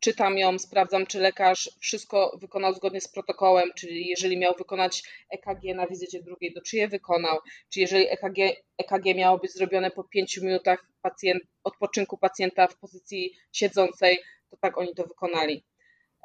czytam 0.00 0.38
ją, 0.38 0.58
sprawdzam, 0.58 1.06
czy 1.06 1.20
lekarz 1.20 1.70
wszystko 1.80 2.38
wykonał 2.40 2.74
zgodnie 2.74 3.00
z 3.00 3.08
protokołem, 3.08 3.68
czyli 3.76 4.06
jeżeli 4.08 4.38
miał 4.38 4.54
wykonać 4.58 5.02
EKG 5.30 5.74
na 5.74 5.86
wizycie 5.86 6.22
drugiej, 6.22 6.52
to 6.52 6.60
czy 6.60 6.76
je 6.76 6.88
wykonał, 6.88 7.38
czy 7.72 7.80
jeżeli 7.80 8.08
EKG, 8.08 8.38
EKG 8.78 9.14
miało 9.16 9.38
być 9.38 9.52
zrobione 9.52 9.90
po 9.90 10.04
5 10.04 10.36
minutach 10.36 10.86
pacjent, 11.02 11.42
odpoczynku 11.64 12.18
pacjenta 12.18 12.66
w 12.66 12.78
pozycji 12.78 13.34
siedzącej, 13.52 14.18
to 14.50 14.56
tak 14.56 14.78
oni 14.78 14.94
to 14.94 15.04
wykonali. 15.04 15.64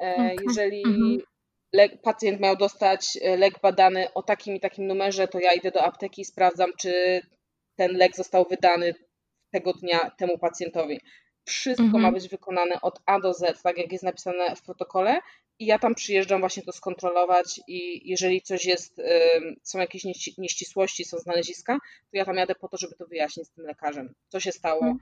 E, 0.00 0.12
okay. 0.14 0.36
Jeżeli 0.48 0.82
mhm. 0.86 1.18
lek, 1.72 2.02
pacjent 2.02 2.40
miał 2.40 2.56
dostać 2.56 3.18
e, 3.22 3.36
lek 3.36 3.60
badany 3.62 4.12
o 4.12 4.22
takim 4.22 4.56
i 4.56 4.60
takim 4.60 4.86
numerze, 4.86 5.28
to 5.28 5.40
ja 5.40 5.52
idę 5.52 5.70
do 5.70 5.82
apteki 5.84 6.22
i 6.22 6.24
sprawdzam, 6.24 6.70
czy 6.78 7.20
ten 7.76 7.96
lek 7.96 8.16
został 8.16 8.46
wydany 8.50 8.94
tego 9.50 9.72
dnia 9.72 10.10
temu 10.18 10.38
pacjentowi. 10.38 11.00
Wszystko 11.44 11.84
mhm. 11.84 12.02
ma 12.02 12.12
być 12.12 12.28
wykonane 12.28 12.80
od 12.80 13.00
A 13.06 13.20
do 13.20 13.34
Z, 13.34 13.62
tak 13.62 13.78
jak 13.78 13.92
jest 13.92 14.04
napisane 14.04 14.56
w 14.56 14.62
protokole. 14.62 15.20
I 15.58 15.66
ja 15.66 15.78
tam 15.78 15.94
przyjeżdżam 15.94 16.40
właśnie 16.40 16.62
to 16.62 16.72
skontrolować 16.72 17.60
i 17.68 18.10
jeżeli 18.10 18.42
coś 18.42 18.64
jest, 18.64 19.00
są 19.62 19.78
jakieś 19.78 20.04
nieścisłości, 20.38 21.04
są 21.04 21.18
znaleziska, 21.18 21.78
to 22.10 22.16
ja 22.16 22.24
tam 22.24 22.36
jadę 22.36 22.54
po 22.54 22.68
to, 22.68 22.76
żeby 22.76 22.94
to 22.94 23.06
wyjaśnić 23.06 23.46
z 23.46 23.50
tym 23.50 23.66
lekarzem. 23.66 24.14
Co 24.28 24.40
się 24.40 24.52
stało, 24.52 24.80
mhm. 24.80 24.98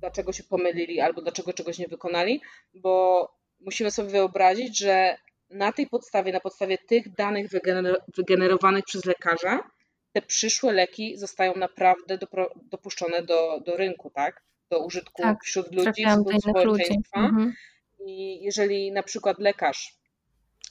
dlaczego 0.00 0.32
się 0.32 0.44
pomylili 0.44 1.00
albo 1.00 1.22
dlaczego 1.22 1.52
czegoś 1.52 1.78
nie 1.78 1.88
wykonali, 1.88 2.40
bo 2.74 3.28
musimy 3.60 3.90
sobie 3.90 4.08
wyobrazić, 4.08 4.78
że 4.78 5.18
na 5.50 5.72
tej 5.72 5.86
podstawie, 5.86 6.32
na 6.32 6.40
podstawie 6.40 6.78
tych 6.78 7.14
danych 7.14 7.50
wygenerowanych 8.16 8.84
przez 8.84 9.04
lekarza, 9.04 9.70
te 10.12 10.22
przyszłe 10.22 10.72
leki 10.72 11.16
zostają 11.16 11.54
naprawdę 11.54 12.18
dopuszczone 12.70 13.22
do, 13.22 13.60
do 13.60 13.76
rynku, 13.76 14.10
tak? 14.10 14.42
Do 14.70 14.84
użytku 14.84 15.22
tak, 15.22 15.44
wśród 15.44 15.74
ludzi, 15.74 16.04
wśród 16.04 16.42
społeczeństwa. 16.42 17.20
Mhm. 17.20 17.54
I 18.06 18.42
jeżeli 18.42 18.92
na 18.92 19.02
przykład 19.02 19.38
lekarz, 19.38 19.96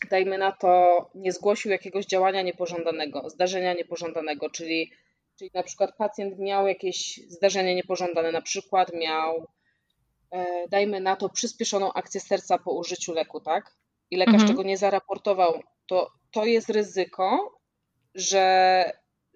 dajmy 0.10 0.38
na 0.38 0.52
to, 0.52 0.98
nie 1.16 1.32
zgłosił 1.32 1.72
jakiegoś 1.72 2.06
działania 2.06 2.42
niepożądanego, 2.42 3.30
zdarzenia 3.30 3.74
niepożądanego, 3.74 4.50
czyli, 4.50 4.92
czyli 5.40 5.52
na 5.54 5.64
przykład 5.64 5.96
pacjent 5.98 6.40
miał 6.40 6.68
jakieś 6.68 7.20
zdarzenie 7.28 7.76
niepożądane, 7.76 8.32
na 8.32 8.42
przykład 8.42 8.94
miał, 8.94 9.48
e, 10.32 10.68
dajmy 10.70 11.00
na 11.00 11.16
to, 11.16 11.30
przyspieszoną 11.30 11.94
akcję 11.94 12.22
serca 12.22 12.58
po 12.58 12.72
użyciu 12.72 13.14
leku, 13.14 13.40
tak? 13.42 13.76
I 14.12 14.18
lekarz 14.18 14.34
mhm. 14.34 14.50
tego 14.50 14.64
nie 14.64 14.78
zaraportował, 14.78 15.62
to 15.88 16.12
to 16.32 16.46
jest 16.46 16.70
ryzyko, 16.70 17.60
że, 18.16 18.84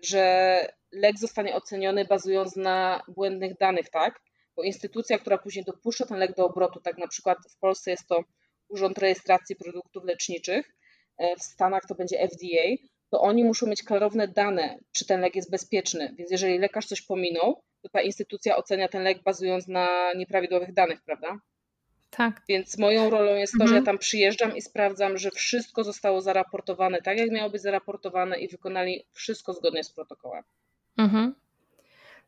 że 0.04 0.60
lek 0.92 1.20
zostanie 1.20 1.56
oceniony 1.56 2.06
bazując 2.06 2.56
na 2.56 3.02
błędnych 3.08 3.58
danych, 3.58 3.90
tak? 3.90 4.22
Bo 4.60 4.64
instytucja, 4.64 5.20
która 5.20 5.38
później 5.38 5.66
dopuszcza 5.66 6.06
ten 6.06 6.18
lek 6.18 6.36
do 6.36 6.46
obrotu, 6.46 6.80
tak 6.80 6.98
na 6.98 7.08
przykład 7.08 7.38
w 7.50 7.60
Polsce 7.60 7.92
jest 7.92 8.08
to 8.08 8.24
Urząd 8.70 8.98
Rejestracji 8.98 9.56
Produktów 9.56 10.04
Leczniczych, 10.04 10.76
e, 11.18 11.36
w 11.36 11.44
Stanach 11.44 11.86
to 11.88 11.96
będzie 11.96 12.20
FDA, 12.20 12.90
to 13.10 13.22
oni 13.22 13.44
muszą 13.44 13.68
mieć 13.68 13.84
klarowne 13.84 14.28
dane, 14.28 14.78
czy 14.92 15.06
ten 15.06 15.22
lek 15.22 15.36
jest 15.36 15.52
bezpieczny. 15.52 16.14
Więc 16.18 16.32
jeżeli 16.32 16.60
lekarz 16.60 16.86
coś 16.86 17.02
pominął, 17.02 17.62
to 17.82 17.90
ta 17.90 18.02
instytucja 18.02 18.58
ocenia 18.58 18.88
ten 18.88 19.04
lek 19.04 19.24
bazując 19.24 19.68
na 19.68 20.14
nieprawidłowych 20.14 20.74
danych, 20.74 21.02
prawda? 21.02 21.40
Tak. 22.10 22.42
Więc 22.50 22.78
moją 22.78 23.10
rolą 23.10 23.36
jest 23.36 23.54
to, 23.54 23.64
mhm. 23.64 23.70
że 23.70 23.76
ja 23.76 23.86
tam 23.86 23.98
przyjeżdżam 23.98 24.56
i 24.56 24.62
sprawdzam, 24.62 25.18
że 25.18 25.32
wszystko 25.32 25.84
zostało 25.84 26.22
zaraportowane 26.22 27.02
tak, 27.02 27.18
jak 27.18 27.32
miało 27.32 27.50
być 27.50 27.62
zaraportowane 27.62 28.40
i 28.40 28.48
wykonali 28.48 29.06
wszystko 29.12 29.54
zgodnie 29.54 29.84
z 29.84 29.92
protokołem. 29.92 30.44
Mhm. 30.98 31.36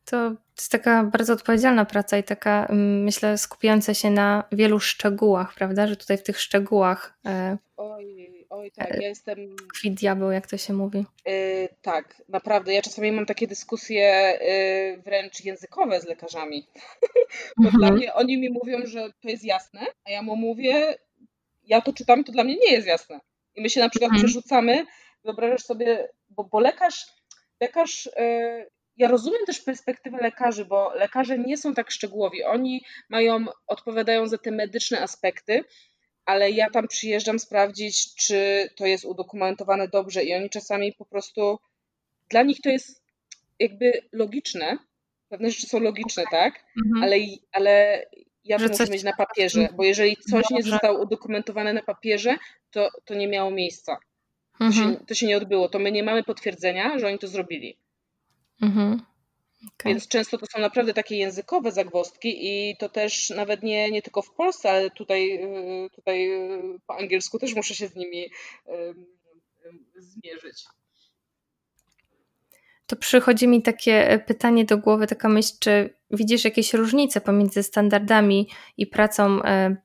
To 0.04 0.34
jest 0.56 0.72
taka 0.72 1.04
bardzo 1.04 1.32
odpowiedzialna 1.32 1.84
praca 1.84 2.18
i 2.18 2.24
taka, 2.24 2.66
mm, 2.66 3.02
myślę, 3.02 3.38
skupiająca 3.38 3.94
się 3.94 4.10
na 4.10 4.44
wielu 4.52 4.80
szczegółach, 4.80 5.54
prawda? 5.54 5.86
Że 5.86 5.96
tutaj 5.96 6.18
w 6.18 6.22
tych 6.22 6.40
szczegółach. 6.40 7.18
E, 7.26 7.58
oj, 7.76 8.46
oj, 8.50 8.70
tak, 8.70 9.00
ja 9.00 9.08
jestem. 9.08 9.56
Tkwi 9.68 9.90
diabeł, 9.90 10.30
jak 10.30 10.46
to 10.46 10.56
się 10.56 10.72
mówi. 10.72 11.04
Yy, 11.26 11.68
tak, 11.82 12.22
naprawdę. 12.28 12.72
Ja 12.72 12.82
czasami 12.82 13.12
mam 13.12 13.26
takie 13.26 13.46
dyskusje 13.46 14.38
yy, 14.96 15.02
wręcz 15.02 15.44
językowe 15.44 16.00
z 16.00 16.06
lekarzami. 16.06 16.66
Bo 17.56 17.64
mhm. 17.64 17.80
dla 17.80 17.90
mnie 17.90 18.14
oni 18.14 18.38
mi 18.38 18.50
mówią, 18.50 18.86
że 18.86 19.12
to 19.20 19.28
jest 19.28 19.44
jasne, 19.44 19.80
a 20.04 20.10
ja 20.10 20.22
mu 20.22 20.36
mówię, 20.36 20.94
ja 21.64 21.80
to 21.80 21.92
czytam, 21.92 22.24
to 22.24 22.32
dla 22.32 22.44
mnie 22.44 22.56
nie 22.56 22.72
jest 22.72 22.86
jasne. 22.86 23.20
I 23.54 23.62
my 23.62 23.70
się 23.70 23.80
na 23.80 23.88
przykład 23.88 24.10
mhm. 24.10 24.24
przerzucamy, 24.24 24.86
wyobrażasz 25.24 25.62
sobie, 25.62 26.08
bo, 26.30 26.44
bo 26.44 26.60
lekarz, 26.60 27.06
lekarz. 27.60 28.08
Ja 28.96 29.08
rozumiem 29.08 29.46
też 29.46 29.60
perspektywę 29.60 30.18
lekarzy, 30.22 30.64
bo 30.64 30.94
lekarze 30.94 31.38
nie 31.38 31.56
są 31.56 31.74
tak 31.74 31.90
szczegółowi. 31.90 32.44
Oni 32.44 32.84
mają, 33.08 33.44
odpowiadają 33.66 34.26
za 34.26 34.38
te 34.38 34.50
medyczne 34.50 35.00
aspekty, 35.00 35.64
ale 36.24 36.50
ja 36.50 36.70
tam 36.70 36.88
przyjeżdżam 36.88 37.38
sprawdzić, 37.38 38.14
czy 38.14 38.68
to 38.76 38.86
jest 38.86 39.04
udokumentowane 39.04 39.88
dobrze 39.88 40.24
i 40.24 40.34
oni 40.34 40.50
czasami 40.50 40.92
po 40.92 41.04
prostu, 41.04 41.58
dla 42.30 42.42
nich 42.42 42.60
to 42.60 42.70
jest 42.70 43.02
jakby 43.58 43.92
logiczne, 44.12 44.78
pewne 45.28 45.50
rzeczy 45.50 45.66
są 45.66 45.80
logiczne, 45.80 46.24
tak, 46.30 46.64
mhm. 46.84 47.02
ale, 47.02 47.16
ale 47.52 48.04
ja 48.44 48.58
to 48.58 48.68
muszę 48.68 48.86
mieć 48.90 49.02
na 49.02 49.16
papierze, 49.16 49.68
bo 49.76 49.84
jeżeli 49.84 50.16
coś 50.16 50.50
nie 50.50 50.62
zostało 50.62 51.02
udokumentowane 51.02 51.72
na 51.72 51.82
papierze, 51.82 52.36
to, 52.70 52.88
to 53.04 53.14
nie 53.14 53.28
miało 53.28 53.50
miejsca. 53.50 53.96
To, 54.58 54.72
się, 54.72 54.82
mhm. 54.82 55.06
to 55.06 55.14
się 55.14 55.26
nie 55.26 55.36
odbyło. 55.36 55.68
To 55.68 55.78
my 55.78 55.92
nie 55.92 56.02
mamy 56.02 56.22
potwierdzenia, 56.22 56.98
że 56.98 57.06
oni 57.06 57.18
to 57.18 57.28
zrobili. 57.28 57.76
Mhm. 58.62 59.02
Okay. 59.66 59.92
Więc 59.92 60.08
często 60.08 60.38
to 60.38 60.46
są 60.46 60.60
naprawdę 60.60 60.94
takie 60.94 61.16
językowe 61.16 61.72
zagwozdki 61.72 62.38
i 62.40 62.76
to 62.76 62.88
też 62.88 63.30
nawet 63.30 63.62
nie, 63.62 63.90
nie 63.90 64.02
tylko 64.02 64.22
w 64.22 64.34
Polsce, 64.34 64.70
ale 64.70 64.90
tutaj, 64.90 65.44
y, 65.86 65.90
tutaj 65.90 66.30
y, 66.30 66.80
po 66.86 66.96
angielsku 66.96 67.38
też 67.38 67.54
muszę 67.54 67.74
się 67.74 67.88
z 67.88 67.96
nimi 67.96 68.30
zmierzyć. 69.96 70.64
To 72.86 72.96
przychodzi 72.96 73.48
mi 73.48 73.62
takie 73.62 74.10
e, 74.10 74.18
pytanie 74.18 74.64
do 74.64 74.78
głowy, 74.78 75.06
taka 75.06 75.28
myśl, 75.28 75.52
czy 75.60 75.94
widzisz 76.10 76.44
jakieś 76.44 76.74
różnice 76.74 77.20
pomiędzy 77.20 77.62
standardami 77.62 78.48
i 78.76 78.86
pracą 78.86 79.42
e, 79.42 79.76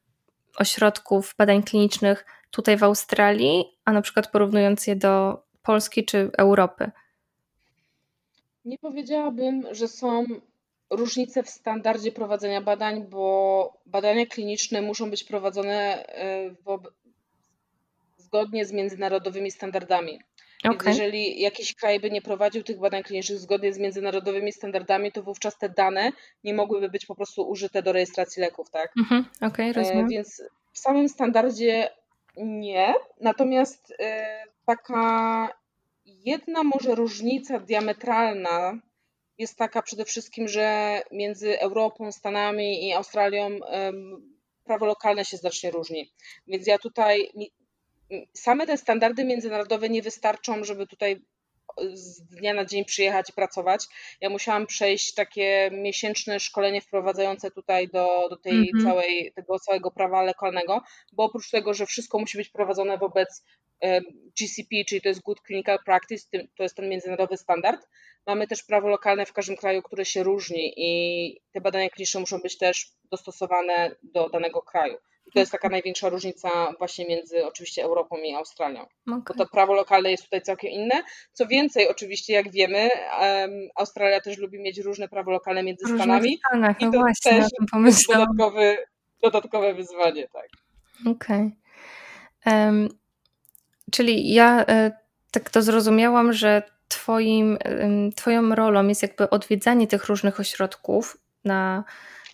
ośrodków 0.57 1.35
badań 1.37 1.63
klinicznych 1.63 2.25
tutaj 2.51 2.77
w 2.77 2.83
Australii, 2.83 3.65
a 3.85 3.93
na 3.93 4.01
przykład 4.01 4.31
porównując 4.31 4.87
je 4.87 4.95
do 4.95 5.43
Polski 5.63 6.05
czy 6.05 6.31
Europy? 6.37 6.91
Nie 8.67 8.77
powiedziałabym, 8.77 9.67
że 9.71 9.87
są 9.87 10.25
różnice 10.89 11.43
w 11.43 11.49
standardzie 11.49 12.11
prowadzenia 12.11 12.61
badań, 12.61 13.05
bo 13.09 13.73
badania 13.85 14.25
kliniczne 14.25 14.81
muszą 14.81 15.09
być 15.09 15.23
prowadzone 15.23 16.07
e, 16.07 16.55
zgodnie 18.17 18.65
z 18.65 18.71
międzynarodowymi 18.71 19.51
standardami. 19.51 20.19
Okay. 20.63 20.89
jeżeli 20.89 21.41
jakiś 21.41 21.75
kraj 21.75 21.99
by 21.99 22.11
nie 22.11 22.21
prowadził 22.21 22.63
tych 22.63 22.79
badań 22.79 23.03
klinicznych 23.03 23.39
zgodnie 23.39 23.73
z 23.73 23.79
międzynarodowymi 23.79 24.51
standardami, 24.51 25.11
to 25.11 25.23
wówczas 25.23 25.57
te 25.57 25.69
dane 25.69 26.11
nie 26.43 26.53
mogłyby 26.53 26.89
być 26.89 27.05
po 27.05 27.15
prostu 27.15 27.49
użyte 27.49 27.83
do 27.83 27.91
rejestracji 27.91 28.41
leków, 28.41 28.69
tak? 28.69 28.93
Mhm, 28.99 29.25
okay, 29.41 29.73
rozumiem. 29.73 30.07
Więc 30.07 30.43
w 30.73 30.79
samym 30.79 31.09
standardzie 31.09 31.89
nie, 32.37 32.93
natomiast 33.21 33.93
e, 33.99 34.43
taka 34.65 35.49
jedna 36.27 36.63
może 36.63 36.95
różnica 36.95 37.59
diametralna 37.59 38.79
jest 39.37 39.57
taka 39.57 39.81
przede 39.81 40.05
wszystkim, 40.05 40.47
że 40.47 41.01
między 41.11 41.59
Europą, 41.59 42.11
Stanami 42.11 42.87
i 42.87 42.93
Australią 42.93 43.59
prawo 44.63 44.85
lokalne 44.85 45.25
się 45.25 45.37
znacznie 45.37 45.71
różni. 45.71 46.11
Więc 46.47 46.67
ja 46.67 46.77
tutaj 46.77 47.29
same 48.33 48.67
te 48.67 48.77
standardy 48.77 49.25
międzynarodowe 49.25 49.89
nie 49.89 50.01
wystarczą, 50.01 50.63
żeby 50.63 50.87
tutaj 50.87 51.21
z 51.93 52.21
dnia 52.21 52.53
na 52.53 52.65
dzień 52.65 52.85
przyjechać 52.85 53.29
i 53.29 53.33
pracować. 53.33 53.85
Ja 54.21 54.29
musiałam 54.29 54.67
przejść 54.67 55.13
takie 55.13 55.69
miesięczne 55.73 56.39
szkolenie 56.39 56.81
wprowadzające 56.81 57.51
tutaj 57.51 57.87
do, 57.87 58.27
do 58.29 58.37
tej 58.37 58.53
mm 58.53 58.65
-hmm. 58.65 58.83
całej, 58.83 59.31
tego 59.35 59.59
całego 59.59 59.91
prawa 59.91 60.23
lokalnego, 60.23 60.81
bo 61.13 61.23
oprócz 61.23 61.49
tego, 61.49 61.73
że 61.73 61.85
wszystko 61.85 62.19
musi 62.19 62.37
być 62.37 62.49
prowadzone 62.49 62.97
wobec 62.97 63.43
GCP, 64.39 64.85
czyli 64.87 65.01
to 65.01 65.09
jest 65.09 65.21
Good 65.21 65.41
Clinical 65.47 65.79
Practice, 65.85 66.27
to 66.57 66.63
jest 66.63 66.75
ten 66.75 66.89
międzynarodowy 66.89 67.37
standard. 67.37 67.87
Mamy 68.27 68.47
też 68.47 68.63
prawo 68.63 68.87
lokalne 68.87 69.25
w 69.25 69.33
każdym 69.33 69.55
kraju, 69.55 69.81
które 69.81 70.05
się 70.05 70.23
różni 70.23 70.73
i 70.77 71.41
te 71.51 71.61
badania 71.61 71.89
kliniczne 71.89 72.19
muszą 72.19 72.39
być 72.39 72.57
też 72.57 72.91
dostosowane 73.11 73.95
do 74.03 74.29
danego 74.29 74.61
kraju. 74.61 74.97
I 75.27 75.31
to 75.31 75.39
jest 75.39 75.51
taka 75.51 75.69
największa 75.69 76.09
różnica 76.09 76.73
właśnie 76.77 77.05
między 77.05 77.45
oczywiście 77.45 77.83
Europą 77.83 78.17
i 78.17 78.33
Australią. 78.33 78.81
Okay. 79.07 79.21
Bo 79.27 79.33
to 79.33 79.45
prawo 79.51 79.73
lokalne 79.73 80.11
jest 80.11 80.23
tutaj 80.23 80.41
całkiem 80.41 80.71
inne. 80.71 81.03
Co 81.33 81.47
więcej, 81.47 81.89
oczywiście 81.89 82.33
jak 82.33 82.51
wiemy, 82.51 82.89
um, 83.21 83.51
Australia 83.75 84.21
też 84.21 84.37
lubi 84.37 84.59
mieć 84.59 84.79
różne 84.79 85.07
prawo 85.07 85.31
lokalne 85.31 85.63
między 85.63 85.83
różne 85.83 85.97
Stanami. 85.97 86.39
Stanach, 86.49 86.81
I 86.81 86.85
no 86.85 86.91
to 86.91 86.99
właśnie, 86.99 87.31
też 87.31 87.49
jest 87.85 88.07
dodatkowy, 88.07 88.77
dodatkowe 89.21 89.73
wyzwanie, 89.73 90.27
tak. 90.27 90.47
Okej. 91.15 91.51
Okay. 92.41 92.65
Um, 92.65 92.89
czyli 93.91 94.33
ja 94.33 94.65
e, 94.65 94.91
tak 95.31 95.49
to 95.49 95.61
zrozumiałam, 95.61 96.33
że 96.33 96.63
twoim, 96.87 97.57
twoją 98.15 98.55
rolą 98.55 98.87
jest 98.87 99.01
jakby 99.01 99.29
odwiedzanie 99.29 99.87
tych 99.87 100.05
różnych 100.05 100.39
ośrodków 100.39 101.17
na 101.43 101.83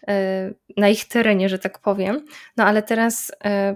E, 0.08 0.54
na 0.78 0.90
ich 0.90 1.06
terenie, 1.06 1.50
że 1.50 1.60
tak 1.60 1.80
powiem. 1.80 2.26
No 2.58 2.64
ale 2.64 2.84
teraz 2.84 3.32
e, 3.44 3.76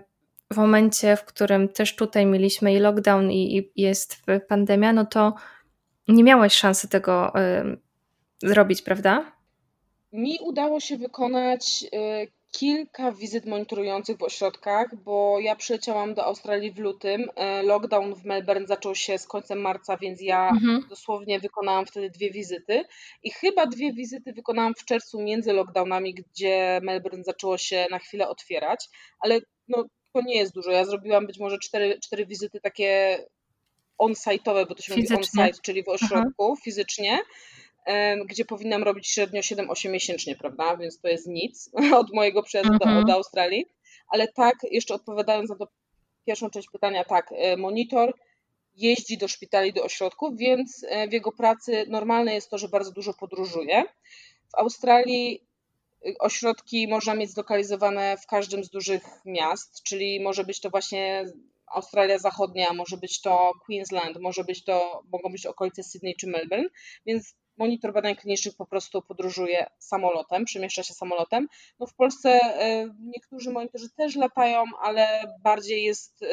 w 0.53 0.57
momencie, 0.57 1.15
w 1.15 1.25
którym 1.25 1.69
też 1.69 1.95
tutaj 1.95 2.25
mieliśmy 2.25 2.73
i 2.73 2.79
lockdown 2.79 3.31
i, 3.31 3.57
i 3.57 3.81
jest 3.81 4.17
pandemia, 4.47 4.93
no 4.93 5.05
to 5.05 5.33
nie 6.07 6.23
miałaś 6.23 6.53
szansy 6.53 6.87
tego 6.89 7.33
zrobić, 8.43 8.81
prawda? 8.81 9.31
Mi 10.11 10.39
udało 10.41 10.79
się 10.79 10.97
wykonać 10.97 11.85
kilka 12.51 13.11
wizyt 13.11 13.45
monitorujących 13.45 14.17
w 14.17 14.23
ośrodkach, 14.23 14.95
bo 14.95 15.39
ja 15.39 15.55
przyleciałam 15.55 16.13
do 16.13 16.25
Australii 16.25 16.71
w 16.71 16.79
lutym. 16.79 17.29
E, 17.35 17.63
lockdown 17.63 18.15
w 18.15 18.25
Melbourne 18.25 18.67
zaczął 18.67 18.95
się 18.95 19.17
z 19.17 19.27
końcem 19.27 19.61
marca, 19.61 19.97
więc 19.97 20.21
ja 20.21 20.49
mhm. 20.49 20.85
dosłownie 20.89 21.39
wykonałam 21.39 21.85
wtedy 21.85 22.09
dwie 22.09 22.31
wizyty. 22.31 22.83
I 23.23 23.31
chyba 23.31 23.65
dwie 23.65 23.93
wizyty 23.93 24.33
wykonałam 24.33 24.73
w 24.77 24.85
czerwcu 24.85 25.21
między 25.21 25.53
lockdownami, 25.53 26.13
gdzie 26.13 26.79
Melbourne 26.83 27.23
zaczęło 27.23 27.57
się 27.57 27.85
na 27.91 27.99
chwilę 27.99 28.29
otwierać, 28.29 28.85
ale 29.19 29.39
no, 29.67 29.85
to 30.13 30.21
nie 30.21 30.35
jest 30.35 30.53
dużo. 30.53 30.71
Ja 30.71 30.85
zrobiłam 30.85 31.27
być 31.27 31.39
może 31.39 31.57
cztery, 31.59 31.99
cztery 32.03 32.25
wizyty 32.25 32.59
takie 32.61 33.19
on-site'owe, 33.97 34.67
bo 34.67 34.75
to 34.75 34.81
się 34.81 34.93
fizycznie. 34.93 35.15
mówi 35.15 35.27
on-site, 35.39 35.59
czyli 35.63 35.83
w 35.83 35.89
ośrodku 35.89 36.51
Aha. 36.51 36.61
fizycznie 36.63 37.19
gdzie 38.25 38.45
powinnam 38.45 38.83
robić 38.83 39.07
średnio 39.07 39.41
7-8 39.41 39.89
miesięcznie, 39.89 40.35
prawda? 40.35 40.77
Więc 40.77 40.99
to 41.01 41.07
jest 41.07 41.27
nic 41.27 41.69
od 42.01 42.13
mojego 42.13 42.43
przyjazdu 42.43 42.73
mhm. 42.73 42.99
do, 43.01 43.07
do 43.07 43.13
Australii. 43.13 43.65
Ale 44.07 44.27
tak, 44.27 44.55
jeszcze 44.71 44.93
odpowiadając 44.93 45.49
na 45.49 45.55
to 45.55 45.67
pierwszą 46.25 46.49
część 46.49 46.69
pytania, 46.69 47.03
tak, 47.03 47.33
e, 47.37 47.57
monitor 47.57 48.13
jeździ 48.75 49.17
do 49.17 49.27
szpitali, 49.27 49.73
do 49.73 49.83
ośrodków, 49.83 50.37
więc 50.37 50.85
e, 50.89 51.07
w 51.07 51.13
jego 51.13 51.31
pracy 51.31 51.85
normalne 51.89 52.33
jest 52.33 52.49
to, 52.49 52.57
że 52.57 52.69
bardzo 52.69 52.91
dużo 52.91 53.13
podróżuje. 53.13 53.83
W 54.51 54.55
Australii 54.55 55.47
e, 56.05 56.13
ośrodki 56.19 56.87
można 56.87 57.15
mieć 57.15 57.31
zlokalizowane 57.31 58.17
w 58.17 58.27
każdym 58.27 58.63
z 58.63 58.69
dużych 58.69 59.03
miast, 59.25 59.83
czyli 59.83 60.19
może 60.19 60.43
być 60.43 60.61
to 60.61 60.69
właśnie 60.69 61.25
Australia 61.67 62.19
Zachodnia, 62.19 62.73
może 62.73 62.97
być 62.97 63.21
to 63.21 63.51
Queensland, 63.65 64.17
może 64.19 64.43
być 64.43 64.63
to, 64.63 65.03
mogą 65.11 65.31
być 65.31 65.45
okolice 65.45 65.83
Sydney 65.83 66.15
czy 66.15 66.27
Melbourne, 66.27 66.69
więc 67.05 67.35
monitor 67.57 67.93
badań 67.93 68.15
klinicznych 68.15 68.55
po 68.55 68.65
prostu 68.65 69.01
podróżuje 69.01 69.65
samolotem, 69.79 70.45
przemieszcza 70.45 70.83
się 70.83 70.93
samolotem. 70.93 71.47
No 71.79 71.87
w 71.87 71.93
Polsce 71.93 72.29
e, 72.29 72.89
niektórzy 72.99 73.51
monitorzy 73.51 73.89
też 73.89 74.15
latają, 74.15 74.63
ale 74.81 75.07
bardziej 75.43 75.83
jest, 75.83 76.25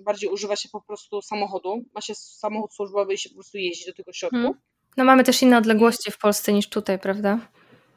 bardziej 0.00 0.30
używa 0.30 0.56
się 0.56 0.68
po 0.68 0.80
prostu 0.80 1.22
samochodu. 1.22 1.84
Ma 1.94 2.00
się 2.00 2.14
samochód 2.14 2.74
służbowy 2.74 3.14
i 3.14 3.18
się 3.18 3.28
po 3.28 3.34
prostu 3.34 3.58
jeździ 3.58 3.86
do 3.86 3.92
tych 3.92 4.08
ośrodków. 4.08 4.40
Hmm. 4.40 4.60
No 4.96 5.04
mamy 5.04 5.24
też 5.24 5.42
inne 5.42 5.58
odległości 5.58 6.10
w 6.10 6.18
Polsce 6.18 6.52
niż 6.52 6.68
tutaj, 6.68 6.98
prawda? 6.98 7.38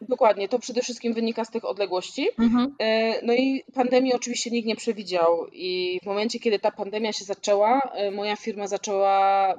Dokładnie, 0.02 0.50
to 0.50 0.60
przede 0.60 0.82
wszystkim 0.82 1.14
wynika 1.14 1.46
z 1.46 1.52
tych 1.52 1.66
odległości. 1.66 2.28
Mhm. 2.40 2.76
E, 2.80 3.26
no 3.26 3.34
i 3.34 3.64
pandemii 3.74 4.14
oczywiście 4.14 4.52
nikt 4.52 4.68
nie 4.68 4.76
przewidział 4.76 5.48
i 5.52 6.00
w 6.04 6.06
momencie, 6.06 6.40
kiedy 6.40 6.60
ta 6.60 6.72
pandemia 6.72 7.14
się 7.14 7.26
zaczęła, 7.26 7.82
e, 7.94 8.12
moja 8.12 8.36
firma 8.36 8.68
zaczęła 8.68 9.54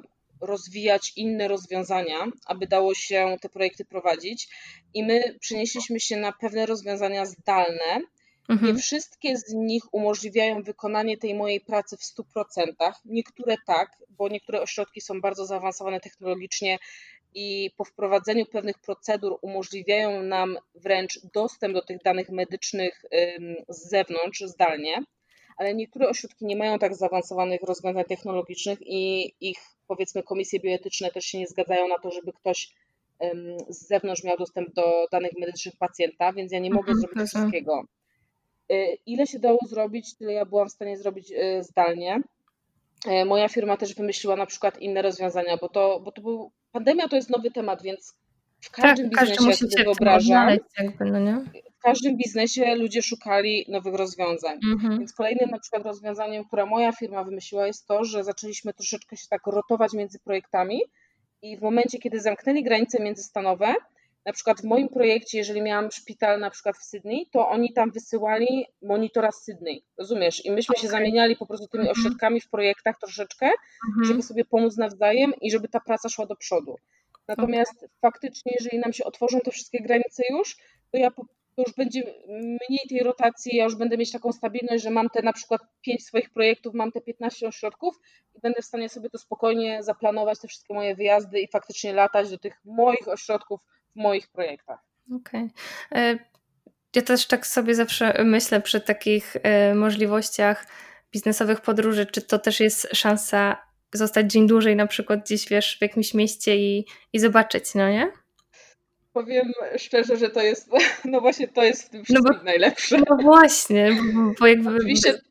rozwijać 0.45 1.13
inne 1.15 1.47
rozwiązania, 1.47 2.27
aby 2.45 2.67
dało 2.67 2.93
się 2.93 3.37
te 3.41 3.49
projekty 3.49 3.85
prowadzić. 3.85 4.47
I 4.93 5.03
my 5.03 5.37
przenieśliśmy 5.39 5.99
się 5.99 6.17
na 6.17 6.31
pewne 6.31 6.65
rozwiązania 6.65 7.25
zdalne. 7.25 8.01
Mhm. 8.49 8.75
Nie 8.75 8.81
wszystkie 8.81 9.37
z 9.37 9.53
nich 9.53 9.83
umożliwiają 9.93 10.63
wykonanie 10.63 11.17
tej 11.17 11.35
mojej 11.35 11.61
pracy 11.61 11.97
w 11.97 12.01
100%. 12.01 12.93
Niektóre 13.05 13.55
tak, 13.67 13.97
bo 14.09 14.29
niektóre 14.29 14.61
ośrodki 14.61 15.01
są 15.01 15.21
bardzo 15.21 15.45
zaawansowane 15.45 15.99
technologicznie 15.99 16.79
i 17.35 17.71
po 17.77 17.85
wprowadzeniu 17.85 18.45
pewnych 18.45 18.79
procedur 18.79 19.37
umożliwiają 19.41 20.23
nam 20.23 20.57
wręcz 20.75 21.19
dostęp 21.33 21.73
do 21.73 21.81
tych 21.81 22.01
danych 22.03 22.29
medycznych 22.29 23.05
z 23.69 23.89
zewnątrz, 23.89 24.41
zdalnie 24.45 25.03
ale 25.57 25.75
niektóre 25.75 26.09
ośrodki 26.09 26.45
nie 26.45 26.55
mają 26.55 26.79
tak 26.79 26.95
zaawansowanych 26.95 27.61
rozwiązań 27.61 28.03
technologicznych 28.05 28.79
i 28.81 29.33
ich 29.41 29.57
powiedzmy 29.87 30.23
komisje 30.23 30.59
bioetyczne 30.59 31.11
też 31.11 31.25
się 31.25 31.39
nie 31.39 31.47
zgadzają 31.47 31.87
na 31.87 31.99
to, 31.99 32.11
żeby 32.11 32.33
ktoś 32.33 32.73
z 33.69 33.87
zewnątrz 33.87 34.23
miał 34.23 34.37
dostęp 34.37 34.73
do 34.73 35.07
danych 35.11 35.31
medycznych 35.39 35.75
pacjenta, 35.77 36.33
więc 36.33 36.51
ja 36.51 36.59
nie 36.59 36.69
mogę 36.69 36.91
mhm, 36.91 36.99
zrobić 36.99 37.29
wszystkiego. 37.29 37.83
Y, 38.71 38.97
ile 39.05 39.27
się 39.27 39.39
dało 39.39 39.59
zrobić, 39.67 40.15
tyle 40.15 40.33
ja 40.33 40.45
byłam 40.45 40.69
w 40.69 40.71
stanie 40.71 40.97
zrobić 40.97 41.31
y, 41.31 41.63
zdalnie. 41.63 42.21
Y, 43.21 43.25
moja 43.25 43.49
firma 43.49 43.77
też 43.77 43.95
wymyśliła 43.95 44.35
na 44.35 44.45
przykład 44.45 44.79
inne 44.79 45.01
rozwiązania, 45.01 45.57
bo 45.57 45.69
to, 45.69 45.99
bo 45.99 46.11
to 46.11 46.21
był, 46.21 46.51
pandemia 46.71 47.07
to 47.07 47.15
jest 47.15 47.29
nowy 47.29 47.51
temat, 47.51 47.83
więc 47.83 48.15
w 48.61 48.71
każdym 48.71 49.09
tak, 49.09 49.27
biznesie, 49.29 49.45
jak 49.47 49.55
sobie 49.55 49.83
wyobrażam, 49.83 50.57
jakby, 50.77 51.05
no 51.05 51.19
nie? 51.19 51.41
W 51.83 51.85
każdym 51.85 52.17
biznesie 52.17 52.75
ludzie 52.75 53.01
szukali 53.01 53.65
nowych 53.69 53.95
rozwiązań. 53.95 54.59
Mhm. 54.73 54.99
Więc 54.99 55.13
kolejnym 55.13 55.49
na 55.49 55.59
przykład 55.59 55.85
rozwiązaniem, 55.85 56.45
które 56.45 56.65
moja 56.65 56.91
firma 56.91 57.23
wymyśliła 57.23 57.67
jest 57.67 57.87
to, 57.87 58.03
że 58.03 58.23
zaczęliśmy 58.23 58.73
troszeczkę 58.73 59.17
się 59.17 59.27
tak 59.29 59.47
rotować 59.47 59.93
między 59.93 60.19
projektami 60.19 60.81
i 61.41 61.57
w 61.57 61.61
momencie, 61.61 61.99
kiedy 61.99 62.21
zamknęli 62.21 62.63
granice 62.63 63.03
międzystanowe, 63.03 63.75
na 64.25 64.33
przykład 64.33 64.61
w 64.61 64.63
moim 64.63 64.89
projekcie, 64.89 65.37
jeżeli 65.37 65.61
miałam 65.61 65.91
szpital 65.91 66.39
na 66.39 66.49
przykład 66.49 66.77
w 66.77 66.83
Sydney, 66.83 67.27
to 67.31 67.49
oni 67.49 67.73
tam 67.73 67.91
wysyłali 67.91 68.65
monitora 68.81 69.31
z 69.31 69.43
Sydney, 69.43 69.83
rozumiesz? 69.97 70.45
I 70.45 70.51
myśmy 70.51 70.73
okay. 70.73 70.81
się 70.81 70.87
zamieniali 70.87 71.35
po 71.35 71.45
prostu 71.45 71.67
tymi 71.67 71.87
mhm. 71.87 71.99
ośrodkami 71.99 72.41
w 72.41 72.49
projektach 72.49 72.99
troszeczkę, 72.99 73.45
mhm. 73.87 74.05
żeby 74.05 74.21
sobie 74.21 74.45
pomóc 74.45 74.77
nawzajem 74.77 75.33
i 75.41 75.51
żeby 75.51 75.67
ta 75.67 75.79
praca 75.79 76.09
szła 76.09 76.25
do 76.25 76.35
przodu. 76.35 76.75
Natomiast 77.27 77.77
okay. 77.77 77.89
faktycznie, 78.01 78.51
jeżeli 78.59 78.79
nam 78.79 78.93
się 78.93 79.03
otworzą 79.03 79.39
te 79.39 79.51
wszystkie 79.51 79.79
granice 79.79 80.23
już, 80.29 80.57
to 80.91 80.97
ja 80.97 81.11
to 81.55 81.63
już 81.67 81.75
będzie 81.75 82.13
mniej 82.29 82.87
tej 82.89 82.99
rotacji, 82.99 83.57
ja 83.57 83.63
już 83.63 83.75
będę 83.75 83.97
mieć 83.97 84.11
taką 84.11 84.31
stabilność, 84.31 84.83
że 84.83 84.89
mam 84.89 85.09
te 85.09 85.21
na 85.21 85.33
przykład 85.33 85.61
5 85.81 86.05
swoich 86.05 86.29
projektów, 86.29 86.73
mam 86.73 86.91
te 86.91 87.01
15 87.01 87.47
ośrodków 87.47 87.95
i 88.35 88.39
będę 88.39 88.61
w 88.61 88.65
stanie 88.65 88.89
sobie 88.89 89.09
to 89.09 89.17
spokojnie 89.17 89.83
zaplanować, 89.83 90.39
te 90.39 90.47
wszystkie 90.47 90.73
moje 90.73 90.95
wyjazdy 90.95 91.39
i 91.39 91.47
faktycznie 91.47 91.93
latać 91.93 92.29
do 92.29 92.37
tych 92.37 92.61
moich 92.65 93.07
ośrodków 93.07 93.59
w 93.95 93.99
moich 93.99 94.27
projektach. 94.27 94.79
Okej. 95.15 95.49
Okay. 95.91 96.19
Ja 96.95 97.01
też 97.01 97.27
tak 97.27 97.47
sobie 97.47 97.75
zawsze 97.75 98.23
myślę 98.23 98.61
przy 98.61 98.81
takich 98.81 99.35
e, 99.43 99.75
możliwościach 99.75 100.67
biznesowych 101.11 101.61
podróży, 101.61 102.05
czy 102.05 102.21
to 102.21 102.39
też 102.39 102.59
jest 102.59 102.87
szansa 102.93 103.57
zostać 103.93 104.31
dzień 104.31 104.47
dłużej 104.47 104.75
na 104.75 104.87
przykład 104.87 105.19
gdzieś, 105.19 105.49
wiesz, 105.49 105.77
w 105.77 105.81
jakimś 105.81 106.13
mieście 106.13 106.57
i, 106.57 106.85
i 107.13 107.19
zobaczyć, 107.19 107.75
no 107.75 107.89
nie? 107.89 108.22
Powiem 109.13 109.51
szczerze, 109.77 110.17
że 110.17 110.29
to 110.29 110.41
jest, 110.41 110.69
no 111.05 111.21
właśnie 111.21 111.47
to 111.47 111.63
jest 111.63 111.83
w 111.83 111.89
tym 111.89 112.03
wszystkim 112.03 112.33
no 112.33 112.39
bo, 112.39 112.43
najlepsze. 112.43 112.97
No 113.09 113.17
właśnie, 113.23 113.97
bo 114.39 114.47
jakby 114.47 114.75
Oczywiście, 114.75 115.21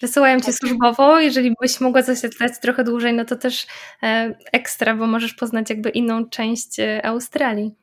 wysyłają 0.00 0.40
cię 0.40 0.52
służbowo, 0.52 1.20
jeżeli 1.20 1.54
byś 1.60 1.80
mogła 1.80 2.02
zasiedlać 2.02 2.52
trochę 2.62 2.84
dłużej, 2.84 3.12
no 3.12 3.24
to 3.24 3.36
też 3.36 3.66
e, 4.02 4.34
ekstra, 4.52 4.94
bo 4.94 5.06
możesz 5.06 5.34
poznać 5.34 5.70
jakby 5.70 5.90
inną 5.90 6.28
część 6.28 6.80
e, 6.80 7.06
Australii. 7.06 7.74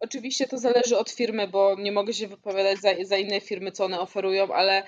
Oczywiście 0.00 0.46
to 0.46 0.58
zależy 0.58 0.98
od 0.98 1.10
firmy, 1.10 1.48
bo 1.48 1.76
nie 1.78 1.92
mogę 1.92 2.12
się 2.12 2.28
wypowiadać 2.28 2.80
za, 2.80 2.88
za 3.04 3.16
inne 3.16 3.40
firmy, 3.40 3.72
co 3.72 3.84
one 3.84 4.00
oferują, 4.00 4.52
ale 4.52 4.82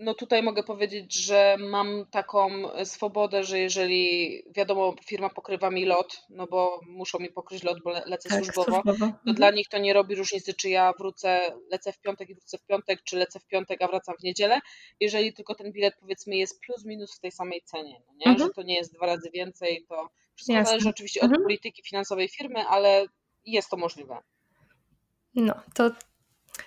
no 0.00 0.14
tutaj 0.14 0.42
mogę 0.42 0.62
powiedzieć, 0.62 1.14
że 1.14 1.56
mam 1.58 2.06
taką 2.10 2.50
swobodę, 2.84 3.44
że 3.44 3.58
jeżeli 3.58 4.32
wiadomo, 4.56 4.94
firma 5.06 5.28
pokrywa 5.28 5.70
mi 5.70 5.84
lot, 5.84 6.22
no 6.30 6.46
bo 6.46 6.80
muszą 6.86 7.18
mi 7.18 7.30
pokryć 7.30 7.62
lot, 7.62 7.82
bo 7.84 7.90
lecę 7.90 8.28
tak, 8.28 8.38
służbowo, 8.38 8.72
służbowo. 8.72 8.98
to 8.98 9.04
mhm. 9.04 9.34
dla 9.36 9.50
nich 9.50 9.68
to 9.68 9.78
nie 9.78 9.92
robi 9.92 10.14
różnicy, 10.14 10.54
czy 10.54 10.68
ja 10.70 10.92
wrócę, 10.98 11.40
lecę 11.70 11.92
w 11.92 12.00
piątek 12.00 12.30
i 12.30 12.34
wrócę 12.34 12.58
w 12.58 12.66
piątek, 12.66 13.02
czy 13.04 13.16
lecę 13.16 13.40
w 13.40 13.46
piątek, 13.46 13.82
a 13.82 13.88
wracam 13.88 14.14
w 14.20 14.22
niedzielę, 14.22 14.60
jeżeli 15.00 15.32
tylko 15.32 15.54
ten 15.54 15.72
bilet 15.72 15.94
powiedzmy 16.00 16.36
jest 16.36 16.60
plus 16.60 16.84
minus 16.84 17.16
w 17.16 17.20
tej 17.20 17.32
samej 17.32 17.62
cenie, 17.64 18.00
no 18.06 18.12
nie? 18.12 18.32
Mhm. 18.32 18.48
że 18.48 18.54
to 18.54 18.62
nie 18.62 18.74
jest 18.74 18.94
dwa 18.94 19.06
razy 19.06 19.30
więcej, 19.30 19.84
to 19.88 20.08
wszystko 20.34 20.52
Jasne. 20.52 20.70
zależy 20.70 20.88
oczywiście 20.88 21.20
mhm. 21.20 21.40
od 21.40 21.44
polityki 21.44 21.82
finansowej 21.82 22.28
firmy, 22.28 22.64
ale 22.68 23.06
jest 23.46 23.70
to 23.70 23.76
możliwe. 23.76 24.18
No, 25.34 25.54
to 25.74 25.90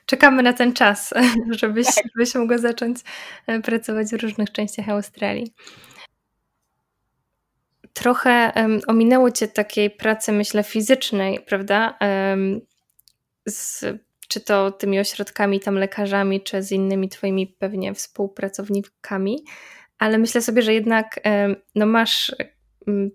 czekamy 0.05 0.43
na 0.43 0.53
ten 0.53 0.73
czas, 0.73 1.13
żebyś, 1.61 1.85
tak. 1.85 2.05
żebyś 2.15 2.35
mogła 2.35 2.57
zacząć 2.57 2.97
e, 3.47 3.59
pracować 3.59 4.07
w 4.07 4.21
różnych 4.21 4.51
częściach 4.51 4.89
Australii. 4.89 5.53
Trochę 7.93 8.51
um, 8.55 8.81
ominęło 8.87 9.31
Cię 9.31 9.47
takiej 9.47 9.91
pracy, 9.91 10.31
myślę, 10.31 10.63
fizycznej, 10.63 11.39
prawda? 11.39 11.97
Um, 12.01 12.61
z, 13.45 13.85
czy 14.27 14.41
to 14.41 14.71
tymi 14.71 14.99
ośrodkami, 14.99 15.59
tam 15.59 15.75
lekarzami, 15.75 16.41
czy 16.41 16.63
z 16.63 16.71
innymi 16.71 17.09
Twoimi 17.09 17.47
pewnie 17.47 17.93
współpracownikami, 17.93 19.45
ale 19.99 20.17
myślę 20.17 20.41
sobie, 20.41 20.61
że 20.61 20.73
jednak 20.73 21.19
no 21.75 21.85
masz 21.85 22.35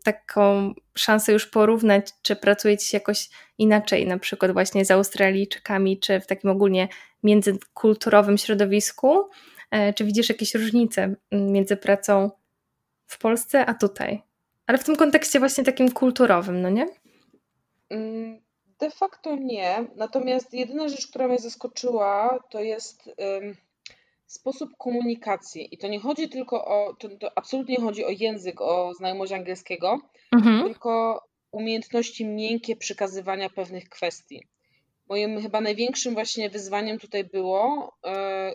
taką 0.04 0.74
szansę 0.94 1.32
już 1.32 1.46
porównać, 1.46 2.08
czy 2.22 2.36
pracuje 2.36 2.78
ci 2.78 2.86
się 2.86 2.96
jakoś 2.96 3.28
inaczej, 3.58 4.06
na 4.06 4.18
przykład 4.18 4.52
właśnie 4.52 4.84
z 4.84 4.90
Australijczykami, 4.90 5.98
czy 5.98 6.20
w 6.20 6.26
takim 6.26 6.50
ogólnie 6.50 6.88
międzykulturowym 7.22 8.38
środowisku? 8.38 9.28
E, 9.70 9.92
czy 9.92 10.04
widzisz 10.04 10.28
jakieś 10.28 10.54
różnice 10.54 11.14
między 11.32 11.76
pracą 11.76 12.30
w 13.06 13.18
Polsce 13.18 13.66
a 13.66 13.74
tutaj? 13.74 14.22
Ale 14.66 14.78
w 14.78 14.84
tym 14.84 14.96
kontekście 14.96 15.38
właśnie 15.38 15.64
takim 15.64 15.92
kulturowym, 15.92 16.62
no 16.62 16.70
nie? 16.70 16.86
Mm, 17.90 18.40
de 18.80 18.90
facto 18.90 19.36
nie. 19.36 19.84
Natomiast 19.96 20.54
jedyna 20.54 20.88
rzecz, 20.88 21.06
która 21.06 21.28
mnie 21.28 21.38
zaskoczyła, 21.38 22.38
to 22.50 22.60
jest 22.60 23.10
sposób 24.28 24.70
komunikacji. 24.78 25.74
I 25.74 25.78
to 25.78 25.88
nie 25.88 26.00
chodzi 26.00 26.28
tylko 26.28 26.64
o, 26.64 26.94
to, 26.98 27.08
to 27.08 27.38
absolutnie 27.38 27.74
nie 27.74 27.84
chodzi 27.84 28.04
o 28.04 28.10
język, 28.10 28.60
o 28.60 28.94
znajomość 28.94 29.32
angielskiego, 29.32 30.00
mhm. 30.32 30.64
tylko 30.64 31.22
umiejętności 31.50 32.26
miękkie 32.26 32.76
przekazywania 32.76 33.50
pewnych 33.50 33.88
kwestii. 33.88 34.42
Moim 35.08 35.42
chyba 35.42 35.60
największym 35.60 36.14
właśnie 36.14 36.50
wyzwaniem 36.50 36.98
tutaj 36.98 37.24
było 37.24 37.92
e, 38.04 38.52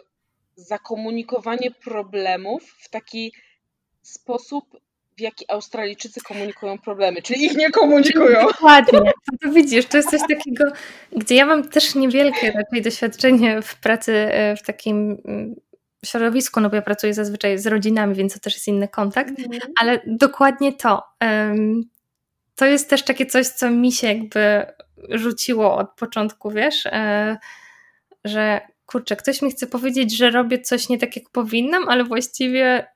zakomunikowanie 0.56 1.72
problemów 1.72 2.64
w 2.80 2.90
taki 2.90 3.34
sposób, 4.02 4.66
w 5.18 5.22
jaki 5.22 5.46
Australijczycy 5.52 6.22
komunikują 6.22 6.78
problemy, 6.78 7.22
czyli 7.22 7.46
ich 7.46 7.58
nie 7.58 7.72
komunikują. 7.72 8.48
Dokładnie. 8.48 9.00
To 9.42 9.52
widzisz, 9.52 9.86
to 9.86 9.98
jest 9.98 10.10
coś 10.10 10.22
takiego, 10.22 10.64
gdzie 11.12 11.36
ja 11.36 11.46
mam 11.46 11.70
też 11.70 11.96
niewielkie 11.96 12.52
raczej 12.52 12.82
doświadczenie 12.82 13.62
w 13.62 13.76
pracy 13.76 14.14
e, 14.14 14.56
w 14.56 14.64
takim 14.64 15.18
mm, 15.26 15.56
środowisku, 16.06 16.62
no 16.62 16.70
bo 16.70 16.76
ja 16.76 16.82
pracuję 16.82 17.14
zazwyczaj 17.14 17.58
z 17.58 17.68
rodzinami, 17.68 18.16
więc 18.16 18.34
to 18.34 18.40
też 18.40 18.54
jest 18.54 18.68
inny 18.68 18.88
kontakt, 18.88 19.40
mm. 19.40 19.60
ale 19.80 20.02
dokładnie 20.06 20.74
to. 20.74 21.04
To 22.56 22.66
jest 22.66 22.90
też 22.90 23.04
takie 23.04 23.26
coś, 23.26 23.48
co 23.48 23.70
mi 23.70 23.92
się 23.92 24.08
jakby 24.08 24.66
rzuciło 25.10 25.78
od 25.78 25.92
początku, 25.92 26.52
wiesz, 26.52 26.86
e, 26.86 27.38
że 28.26 28.62
kurczę, 28.86 29.16
ktoś 29.16 29.42
mi 29.42 29.52
chce 29.52 29.68
powiedzieć, 29.68 30.18
że 30.18 30.30
robię 30.30 30.60
coś 30.60 30.90
nie 30.90 30.98
tak, 30.98 31.16
jak 31.16 31.30
powinnam, 31.30 31.90
ale 31.90 32.04
właściwie 32.04 32.88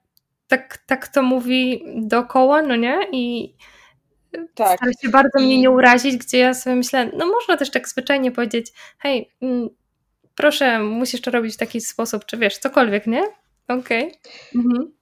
tak, 0.47 0.77
tak 0.77 1.07
to 1.07 1.23
mówi 1.23 1.83
dookoła, 1.95 2.61
no 2.61 2.75
nie? 2.75 2.99
I 3.11 3.53
tak. 4.55 4.77
stara 4.77 4.91
się 5.01 5.09
bardzo 5.09 5.39
I... 5.39 5.43
mnie 5.43 5.57
nie 5.57 5.71
urazić, 5.71 6.17
gdzie 6.17 6.37
ja 6.37 6.53
sobie 6.53 6.75
myślę, 6.75 7.11
no 7.17 7.25
można 7.25 7.57
też 7.57 7.71
tak 7.71 7.89
zwyczajnie 7.89 8.31
powiedzieć, 8.31 8.73
hej, 8.99 9.31
mm, 9.41 9.69
proszę, 10.35 10.79
musisz 10.79 11.21
to 11.21 11.31
robić 11.31 11.53
w 11.53 11.57
taki 11.57 11.81
sposób, 11.81 12.25
czy 12.25 12.37
wiesz, 12.37 12.57
cokolwiek, 12.57 13.07
nie? 13.07 13.23
Okej. 13.67 14.03
Okay. 14.03 14.11
Mhm. 14.55 14.93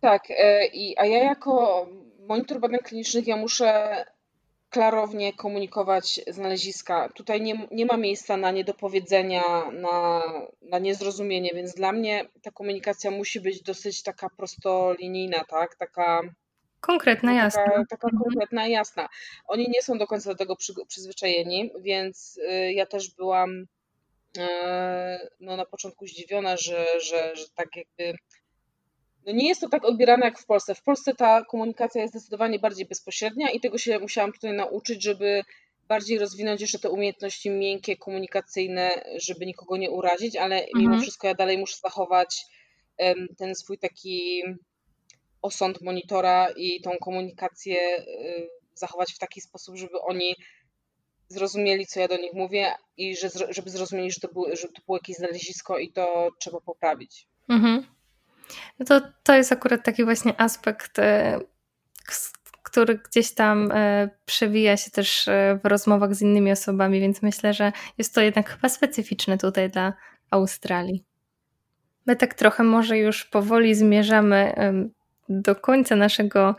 Tak, 0.00 0.22
e, 0.30 0.66
i, 0.66 0.98
a 0.98 1.06
ja 1.06 1.24
jako 1.24 1.86
monitor 2.28 2.60
badań 2.60 2.78
klinicznych, 2.78 3.26
ja 3.26 3.36
muszę 3.36 4.04
klarownie 4.74 5.32
komunikować 5.32 6.20
znaleziska. 6.26 7.08
Tutaj 7.08 7.40
nie, 7.42 7.68
nie 7.70 7.86
ma 7.86 7.96
miejsca 7.96 8.36
na 8.36 8.50
niedopowiedzenia, 8.50 9.42
na, 9.72 10.22
na 10.62 10.78
niezrozumienie, 10.78 11.50
więc 11.54 11.74
dla 11.74 11.92
mnie 11.92 12.28
ta 12.42 12.50
komunikacja 12.50 13.10
musi 13.10 13.40
być 13.40 13.62
dosyć 13.62 14.02
taka 14.02 14.28
prostolinijna, 14.36 15.44
tak? 15.44 15.76
Taka 15.76 16.22
Konkretna, 16.80 17.30
no, 17.30 17.36
jasna. 17.36 17.64
Taka, 17.64 17.84
taka 17.90 18.06
mhm. 18.06 18.22
konkretna, 18.22 18.66
jasna. 18.66 19.08
Oni 19.46 19.66
nie 19.68 19.82
są 19.82 19.98
do 19.98 20.06
końca 20.06 20.30
do 20.30 20.36
tego 20.36 20.56
przy, 20.56 20.72
przyzwyczajeni, 20.88 21.70
więc 21.80 22.36
y, 22.36 22.72
ja 22.72 22.86
też 22.86 23.14
byłam 23.14 23.66
e, 24.38 25.28
no, 25.40 25.56
na 25.56 25.66
początku 25.66 26.06
zdziwiona, 26.06 26.56
że, 26.56 26.86
że, 27.00 27.36
że 27.36 27.44
tak 27.54 27.68
jakby 27.76 28.18
no 29.26 29.32
nie 29.32 29.48
jest 29.48 29.60
to 29.60 29.68
tak 29.68 29.84
odbierane 29.84 30.24
jak 30.24 30.38
w 30.38 30.46
Polsce. 30.46 30.74
W 30.74 30.82
Polsce 30.82 31.14
ta 31.14 31.44
komunikacja 31.44 32.02
jest 32.02 32.14
zdecydowanie 32.14 32.58
bardziej 32.58 32.86
bezpośrednia 32.86 33.50
i 33.50 33.60
tego 33.60 33.78
się 33.78 33.98
musiałam 33.98 34.32
tutaj 34.32 34.52
nauczyć, 34.52 35.02
żeby 35.02 35.42
bardziej 35.88 36.18
rozwinąć 36.18 36.60
jeszcze 36.60 36.78
te 36.78 36.90
umiejętności 36.90 37.50
miękkie, 37.50 37.96
komunikacyjne, 37.96 39.04
żeby 39.16 39.46
nikogo 39.46 39.76
nie 39.76 39.90
urazić, 39.90 40.36
ale 40.36 40.56
mhm. 40.56 40.84
mimo 40.84 41.00
wszystko 41.00 41.26
ja 41.26 41.34
dalej 41.34 41.58
muszę 41.58 41.76
zachować 41.82 42.44
ten 43.38 43.54
swój 43.54 43.78
taki 43.78 44.42
osąd 45.42 45.80
monitora 45.80 46.48
i 46.56 46.80
tą 46.80 46.90
komunikację 47.00 47.76
y, 47.98 48.48
zachować 48.74 49.12
w 49.12 49.18
taki 49.18 49.40
sposób, 49.40 49.76
żeby 49.76 50.00
oni 50.00 50.36
zrozumieli, 51.28 51.86
co 51.86 52.00
ja 52.00 52.08
do 52.08 52.16
nich 52.16 52.32
mówię 52.32 52.72
i 52.96 53.16
że, 53.16 53.28
żeby 53.50 53.70
zrozumieli, 53.70 54.12
że 54.12 54.20
to, 54.20 54.28
było, 54.28 54.56
że 54.56 54.68
to 54.68 54.82
było 54.86 54.98
jakieś 54.98 55.16
znalezisko 55.16 55.78
i 55.78 55.92
to 55.92 56.30
trzeba 56.40 56.60
poprawić. 56.60 57.26
Mhm. 57.48 57.93
No 58.78 58.86
to, 58.86 59.00
to 59.22 59.34
jest 59.34 59.52
akurat 59.52 59.84
taki 59.84 60.04
właśnie 60.04 60.40
aspekt, 60.40 60.98
e, 60.98 61.40
który 62.62 62.98
gdzieś 62.98 63.34
tam 63.34 63.72
e, 63.72 64.10
przewija 64.24 64.76
się 64.76 64.90
też 64.90 65.28
e, 65.28 65.60
w 65.64 65.66
rozmowach 65.66 66.14
z 66.14 66.22
innymi 66.22 66.52
osobami, 66.52 67.00
więc 67.00 67.22
myślę, 67.22 67.54
że 67.54 67.72
jest 67.98 68.14
to 68.14 68.20
jednak 68.20 68.50
chyba 68.50 68.68
specyficzne 68.68 69.38
tutaj 69.38 69.70
dla 69.70 69.92
Australii. 70.30 71.04
My 72.06 72.16
tak 72.16 72.34
trochę 72.34 72.62
może 72.62 72.98
już 72.98 73.24
powoli 73.24 73.74
zmierzamy 73.74 74.54
do 75.28 75.56
końca 75.56 75.96
naszego 75.96 76.56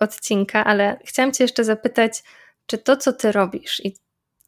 odcinka, 0.00 0.64
ale 0.64 0.98
chciałam 1.04 1.32
Cię 1.32 1.44
jeszcze 1.44 1.64
zapytać, 1.64 2.22
czy 2.66 2.78
to, 2.78 2.96
co 2.96 3.12
Ty 3.12 3.32
robisz 3.32 3.84
i 3.84 3.96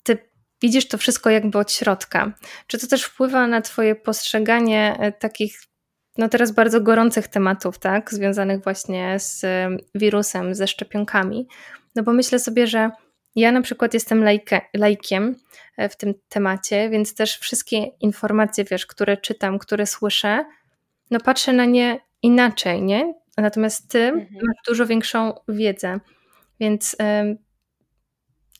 Ty 0.03 0.19
widzisz 0.63 0.89
to 0.89 0.99
wszystko 0.99 1.31
jakby 1.31 1.59
od 1.59 1.73
środka, 1.73 2.33
czy 2.67 2.79
to 2.79 2.87
też 2.87 3.05
wpływa 3.05 3.47
na 3.47 3.61
Twoje 3.61 3.95
postrzeganie 3.95 5.13
takich 5.19 5.61
no 6.19 6.29
teraz 6.29 6.53
bardzo 6.53 6.81
gorących 6.81 7.29
tematów, 7.29 7.79
tak, 7.79 8.15
związanych 8.15 8.65
właśnie 8.65 9.19
z 9.19 9.47
wirusem, 9.95 10.55
ze 10.55 10.67
szczepionkami. 10.67 11.49
No 11.95 12.03
bo 12.03 12.13
myślę 12.13 12.39
sobie, 12.39 12.67
że 12.67 12.91
ja 13.37 13.53
na 13.53 13.63
przykład 13.63 13.95
jestem 13.95 14.25
lajke, 14.25 14.61
lajkiem 14.75 15.37
e, 15.77 15.89
w 15.89 15.97
tym 15.97 16.15
temacie, 16.29 16.91
więc 16.91 17.15
też 17.15 17.39
wszystkie 17.39 17.77
informacje, 18.01 18.65
wiesz, 18.65 18.87
które 18.87 19.17
czytam, 19.17 19.59
które 19.59 19.87
słyszę, 19.87 20.45
no 21.11 21.21
patrzę 21.21 21.53
na 21.53 21.65
nie 21.65 22.01
inaczej, 22.23 22.83
nie? 22.83 23.15
Natomiast 23.37 23.91
ty 23.91 23.99
mhm. 23.99 24.29
masz 24.33 24.57
dużo 24.69 24.87
większą 24.87 25.35
wiedzę. 25.49 26.01
Więc 26.61 26.97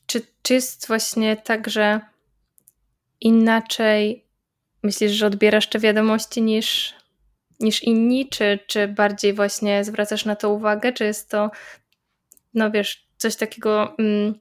czy, 0.05 0.21
czy 0.41 0.53
jest 0.53 0.87
właśnie 0.87 1.37
tak, 1.37 1.69
że 1.69 1.99
inaczej 3.21 4.25
myślisz, 4.83 5.11
że 5.11 5.27
odbierasz 5.27 5.67
te 5.67 5.79
wiadomości 5.79 6.41
niż 6.41 6.98
niż 7.59 7.83
inni, 7.83 8.29
czy, 8.29 8.59
czy 8.67 8.87
bardziej 8.87 9.33
właśnie 9.33 9.83
zwracasz 9.83 10.25
na 10.25 10.35
to 10.35 10.49
uwagę, 10.49 10.93
czy 10.93 11.03
jest 11.05 11.29
to, 11.29 11.51
no 12.53 12.71
wiesz, 12.71 13.07
coś 13.17 13.35
takiego, 13.35 13.97
mm, 13.97 14.33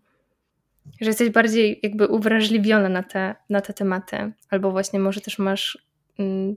że 1.00 1.10
jesteś 1.10 1.30
bardziej 1.30 1.80
jakby 1.82 2.06
uwrażliwiona 2.06 2.88
na 2.88 3.02
te, 3.02 3.34
na 3.50 3.60
te 3.60 3.72
tematy, 3.72 4.32
albo 4.50 4.70
właśnie 4.70 4.98
może 4.98 5.20
też 5.20 5.38
masz... 5.38 5.78
Mm... 6.18 6.56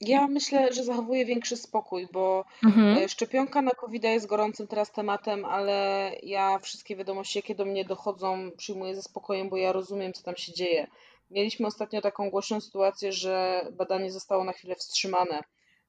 Ja 0.00 0.26
myślę, 0.26 0.72
że 0.72 0.84
zachowuję 0.84 1.24
większy 1.24 1.56
spokój, 1.56 2.08
bo 2.12 2.44
mhm. 2.64 2.98
E, 2.98 3.08
szczepionka 3.08 3.62
na 3.62 3.70
covid 3.70 4.04
jest 4.04 4.26
gorącym 4.26 4.66
teraz 4.66 4.92
tematem, 4.92 5.44
ale 5.44 6.10
ja 6.22 6.58
wszystkie 6.58 6.96
wiadomości, 6.96 7.38
jakie 7.38 7.54
do 7.54 7.64
mnie 7.64 7.84
dochodzą, 7.84 8.50
przyjmuję 8.56 8.96
ze 8.96 9.02
spokojem, 9.02 9.48
bo 9.48 9.56
ja 9.56 9.72
rozumiem, 9.72 10.12
co 10.12 10.22
tam 10.22 10.36
się 10.36 10.52
dzieje. 10.52 10.86
Mieliśmy 11.30 11.66
ostatnio 11.66 12.00
taką 12.00 12.30
głośną 12.30 12.60
sytuację, 12.60 13.12
że 13.12 13.66
badanie 13.72 14.12
zostało 14.12 14.44
na 14.44 14.52
chwilę 14.52 14.74
wstrzymane. 14.74 15.40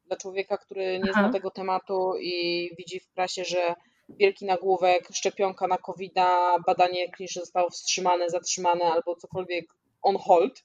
Dla 0.06 0.18
człowieka, 0.18 0.58
który 0.58 1.00
nie 1.00 1.12
Aha. 1.12 1.22
zna 1.24 1.32
tego 1.34 1.52
tematu 1.52 2.14
i 2.22 2.70
widzi 2.78 3.00
w 3.00 3.08
prasie, 3.08 3.46
że 3.46 3.76
wielki 4.10 4.46
nagłówek, 4.46 5.08
szczepionka 5.14 5.68
na 5.68 5.78
covid 5.78 6.14
badanie 6.66 7.12
kliniczne 7.12 7.42
zostało 7.42 7.70
wstrzymane, 7.70 8.30
zatrzymane 8.30 8.86
albo 8.86 9.16
cokolwiek 9.16 9.66
on 10.02 10.18
hold, 10.18 10.64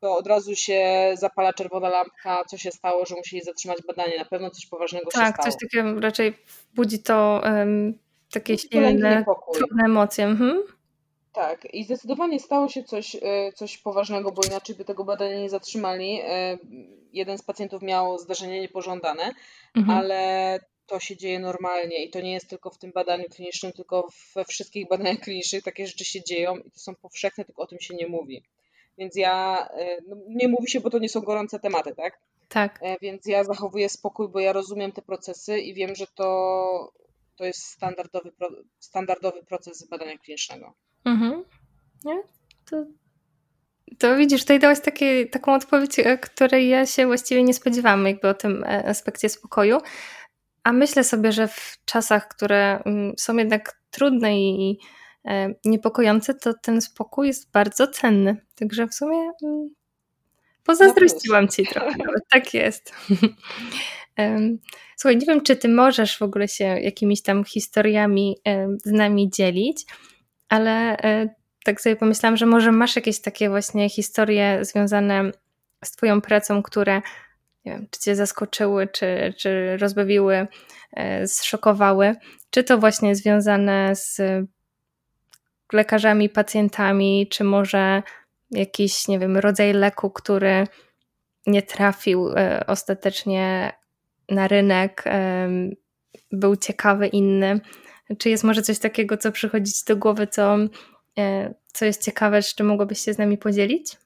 to 0.00 0.16
od 0.16 0.26
razu 0.26 0.56
się 0.56 1.10
zapala 1.14 1.52
czerwona 1.52 1.88
lampka, 1.88 2.44
co 2.44 2.58
się 2.58 2.70
stało, 2.70 3.06
że 3.06 3.14
musieli 3.14 3.42
zatrzymać 3.42 3.78
badanie. 3.86 4.18
Na 4.18 4.24
pewno 4.24 4.50
coś 4.50 4.66
poważnego 4.66 5.10
tak, 5.10 5.26
się 5.26 5.32
stało. 5.32 5.44
Tak, 5.44 5.52
coś 5.52 5.60
takiego 5.60 6.00
raczej 6.00 6.34
budzi 6.74 6.98
to 6.98 7.40
um, 7.44 7.98
takie 8.32 8.58
silne, 8.58 9.24
trudne 9.54 9.84
emocje. 9.86 10.24
Mhm. 10.24 10.62
Tak, 11.34 11.74
i 11.74 11.84
zdecydowanie 11.84 12.40
stało 12.40 12.68
się 12.68 12.84
coś, 12.84 13.16
e, 13.16 13.52
coś 13.52 13.78
poważnego, 13.78 14.32
bo 14.32 14.42
inaczej 14.46 14.76
by 14.76 14.84
tego 14.84 15.04
badania 15.04 15.38
nie 15.38 15.50
zatrzymali. 15.50 16.20
E, 16.24 16.58
jeden 17.12 17.38
z 17.38 17.42
pacjentów 17.42 17.82
miał 17.82 18.18
zdarzenie 18.18 18.60
niepożądane, 18.60 19.34
mhm. 19.76 19.98
ale 19.98 20.60
to 20.86 21.00
się 21.00 21.16
dzieje 21.16 21.38
normalnie 21.38 22.04
i 22.04 22.10
to 22.10 22.20
nie 22.20 22.32
jest 22.32 22.48
tylko 22.50 22.70
w 22.70 22.78
tym 22.78 22.92
badaniu 22.92 23.24
klinicznym, 23.24 23.72
tylko 23.72 24.08
we 24.34 24.44
wszystkich 24.44 24.88
badaniach 24.88 25.18
klinicznych 25.18 25.62
takie 25.62 25.86
rzeczy 25.86 26.04
się 26.04 26.24
dzieją 26.24 26.56
i 26.56 26.70
to 26.70 26.78
są 26.78 26.94
powszechne, 26.94 27.44
tylko 27.44 27.62
o 27.62 27.66
tym 27.66 27.80
się 27.80 27.94
nie 27.94 28.06
mówi. 28.06 28.42
Więc 28.98 29.16
ja, 29.16 29.68
e, 29.78 29.98
no 30.08 30.16
nie 30.28 30.48
mówi 30.48 30.70
się, 30.70 30.80
bo 30.80 30.90
to 30.90 30.98
nie 30.98 31.08
są 31.08 31.20
gorące 31.20 31.60
tematy, 31.60 31.94
tak? 31.94 32.20
Tak. 32.48 32.80
Więc 33.00 33.26
ja 33.26 33.44
zachowuję 33.44 33.88
spokój, 33.88 34.28
bo 34.28 34.40
ja 34.40 34.52
rozumiem 34.52 34.92
te 34.92 35.02
procesy 35.02 35.58
i 35.58 35.74
wiem, 35.74 35.94
że 35.94 36.06
to, 36.06 36.92
to 37.36 37.44
jest 37.44 37.62
standardowy, 37.66 38.32
standardowy 38.78 39.42
proces 39.44 39.88
badania 39.88 40.18
klinicznego. 40.18 40.74
Mhm. 41.04 41.44
Nie? 42.04 42.22
To, 42.70 42.84
to 43.98 44.16
widzisz, 44.16 44.40
tutaj 44.40 44.58
dałaś 44.58 44.80
takie, 44.80 45.26
taką 45.26 45.54
odpowiedź, 45.54 45.98
e, 45.98 46.18
której 46.18 46.68
ja 46.68 46.86
się 46.86 47.06
właściwie 47.06 47.42
nie 47.42 47.54
spodziewałam, 47.54 48.06
jakby 48.06 48.28
o 48.28 48.34
tym 48.34 48.64
e, 48.64 48.88
aspekcie 48.88 49.28
spokoju. 49.28 49.78
A 50.62 50.72
myślę 50.72 51.04
sobie, 51.04 51.32
że 51.32 51.48
w 51.48 51.78
czasach, 51.84 52.28
które 52.28 52.82
mm, 52.84 53.12
są 53.18 53.36
jednak 53.36 53.80
trudne 53.90 54.38
i 54.38 54.78
e, 55.24 55.54
niepokojące, 55.64 56.34
to 56.34 56.54
ten 56.62 56.80
spokój 56.80 57.26
jest 57.26 57.52
bardzo 57.52 57.88
cenny. 57.88 58.36
Także 58.54 58.86
w 58.86 58.94
sumie 58.94 59.30
mm, 59.44 59.68
pozazdrościłam 60.64 61.48
ci 61.48 61.66
trochę. 61.66 61.96
Tak 62.30 62.54
jest. 62.54 62.92
Słuchaj, 64.96 65.16
nie 65.16 65.26
wiem, 65.26 65.40
czy 65.40 65.56
ty 65.56 65.68
możesz 65.68 66.18
w 66.18 66.22
ogóle 66.22 66.48
się 66.48 66.64
jakimiś 66.64 67.22
tam 67.22 67.44
historiami 67.44 68.36
z 68.84 68.90
nami 68.90 69.30
dzielić, 69.30 69.84
ale 70.54 70.96
e, 70.96 71.28
tak 71.64 71.80
sobie 71.80 71.96
pomyślałam, 71.96 72.36
że 72.36 72.46
może 72.46 72.72
masz 72.72 72.96
jakieś 72.96 73.20
takie 73.20 73.48
właśnie 73.48 73.88
historie 73.88 74.58
związane 74.64 75.30
z 75.84 75.90
Twoją 75.90 76.20
pracą, 76.20 76.62
które 76.62 77.02
nie 77.64 77.72
wiem, 77.72 77.86
czy 77.90 78.00
Cię 78.00 78.16
zaskoczyły, 78.16 78.88
czy, 78.88 79.34
czy 79.38 79.76
rozbawiły, 79.76 80.46
e, 80.92 81.26
zszokowały, 81.26 82.14
czy 82.50 82.64
to 82.64 82.78
właśnie 82.78 83.16
związane 83.16 83.96
z 83.96 84.20
lekarzami, 85.72 86.28
pacjentami, 86.28 87.28
czy 87.30 87.44
może 87.44 88.02
jakiś, 88.50 89.08
nie 89.08 89.18
wiem, 89.18 89.36
rodzaj 89.36 89.72
leku, 89.72 90.10
który 90.10 90.66
nie 91.46 91.62
trafił 91.62 92.28
e, 92.28 92.66
ostatecznie 92.66 93.72
na 94.28 94.48
rynek, 94.48 95.04
był 96.32 96.56
ciekawy, 96.56 97.06
inny. 97.06 97.60
Czy 98.18 98.30
jest 98.30 98.44
może 98.44 98.62
coś 98.62 98.78
takiego, 98.78 99.16
co 99.16 99.32
przychodzi 99.32 99.72
Ci 99.72 99.84
do 99.86 99.96
głowy, 99.96 100.26
co, 100.26 100.56
e, 101.18 101.54
co 101.72 101.84
jest 101.84 102.04
ciekawe, 102.04 102.42
czy 102.42 102.64
mogłabyś 102.64 102.98
się 102.98 103.14
z 103.14 103.18
nami 103.18 103.38
podzielić? 103.38 103.96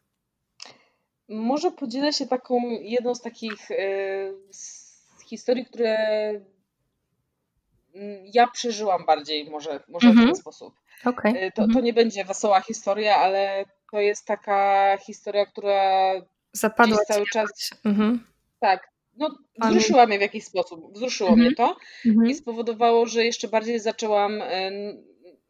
Może 1.29 1.71
podzielę 1.71 2.13
się 2.13 2.27
taką 2.27 2.61
jedną 2.81 3.15
z 3.15 3.21
takich 3.21 3.71
e, 3.71 3.75
z 4.51 5.25
historii, 5.27 5.67
które 5.67 5.97
mm, 7.95 8.25
ja 8.35 8.47
przeżyłam 8.47 9.07
bardziej, 9.07 9.51
może, 9.51 9.81
może 9.89 10.09
w 10.09 10.11
ten 10.11 10.19
mhm. 10.19 10.37
sposób. 10.37 10.75
Okay. 11.05 11.33
E, 11.39 11.51
to, 11.51 11.57
to 11.57 11.65
mhm. 11.65 11.85
nie 11.85 11.93
będzie 11.93 12.25
wesoła 12.25 12.61
historia, 12.61 13.17
ale 13.17 13.65
to 13.91 14.01
jest 14.01 14.27
taka 14.27 14.97
historia, 15.07 15.47
która 15.47 16.13
zapadła 16.53 16.99
cały 17.09 17.27
czas. 17.27 17.71
Mhm. 17.85 18.27
Tak, 18.61 18.89
no, 19.19 19.39
wzruszyła 19.59 20.07
mnie 20.07 20.19
w 20.19 20.23
jakiś 20.23 20.45
sposób, 20.45 20.95
wzruszyło 20.95 21.31
mhm. 21.31 21.47
mnie 21.47 21.57
to 21.57 21.77
mhm. 22.07 22.31
i 22.31 22.35
spowodowało, 22.35 23.07
że 23.07 23.25
jeszcze 23.25 23.49
bardziej 23.49 23.81
zaczęłam 23.81 24.43
e, 24.43 24.71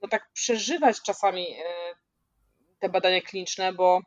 no 0.03 0.09
tak 0.11 0.33
przeżywać 0.33 1.03
czasami 1.03 1.47
e, 1.51 1.64
te 2.79 2.89
badania 2.89 3.21
kliniczne, 3.21 3.73
bo 3.73 4.01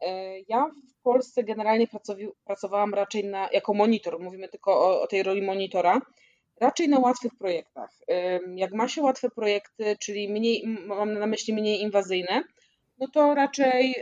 e, 0.00 0.40
ja 0.48 0.70
w 0.98 1.02
Polsce 1.02 1.44
generalnie 1.44 1.86
pracowałam 2.44 2.94
raczej 2.94 3.24
na, 3.24 3.48
jako 3.52 3.74
monitor, 3.74 4.20
mówimy 4.20 4.48
tylko 4.48 4.72
o, 4.72 5.02
o 5.02 5.06
tej 5.06 5.22
roli 5.22 5.42
monitora, 5.42 6.00
raczej 6.60 6.88
na 6.88 6.98
łatwych 6.98 7.34
projektach. 7.38 7.90
Jak 8.54 8.72
ma 8.72 8.88
się 8.88 9.02
łatwe 9.02 9.30
projekty, 9.30 9.96
czyli 10.00 10.28
mniej, 10.28 10.66
mam 10.86 11.12
na 11.12 11.26
myśli 11.26 11.54
mniej 11.54 11.80
inwazyjne, 11.80 12.42
no 12.98 13.08
to 13.08 13.34
raczej 13.34 13.94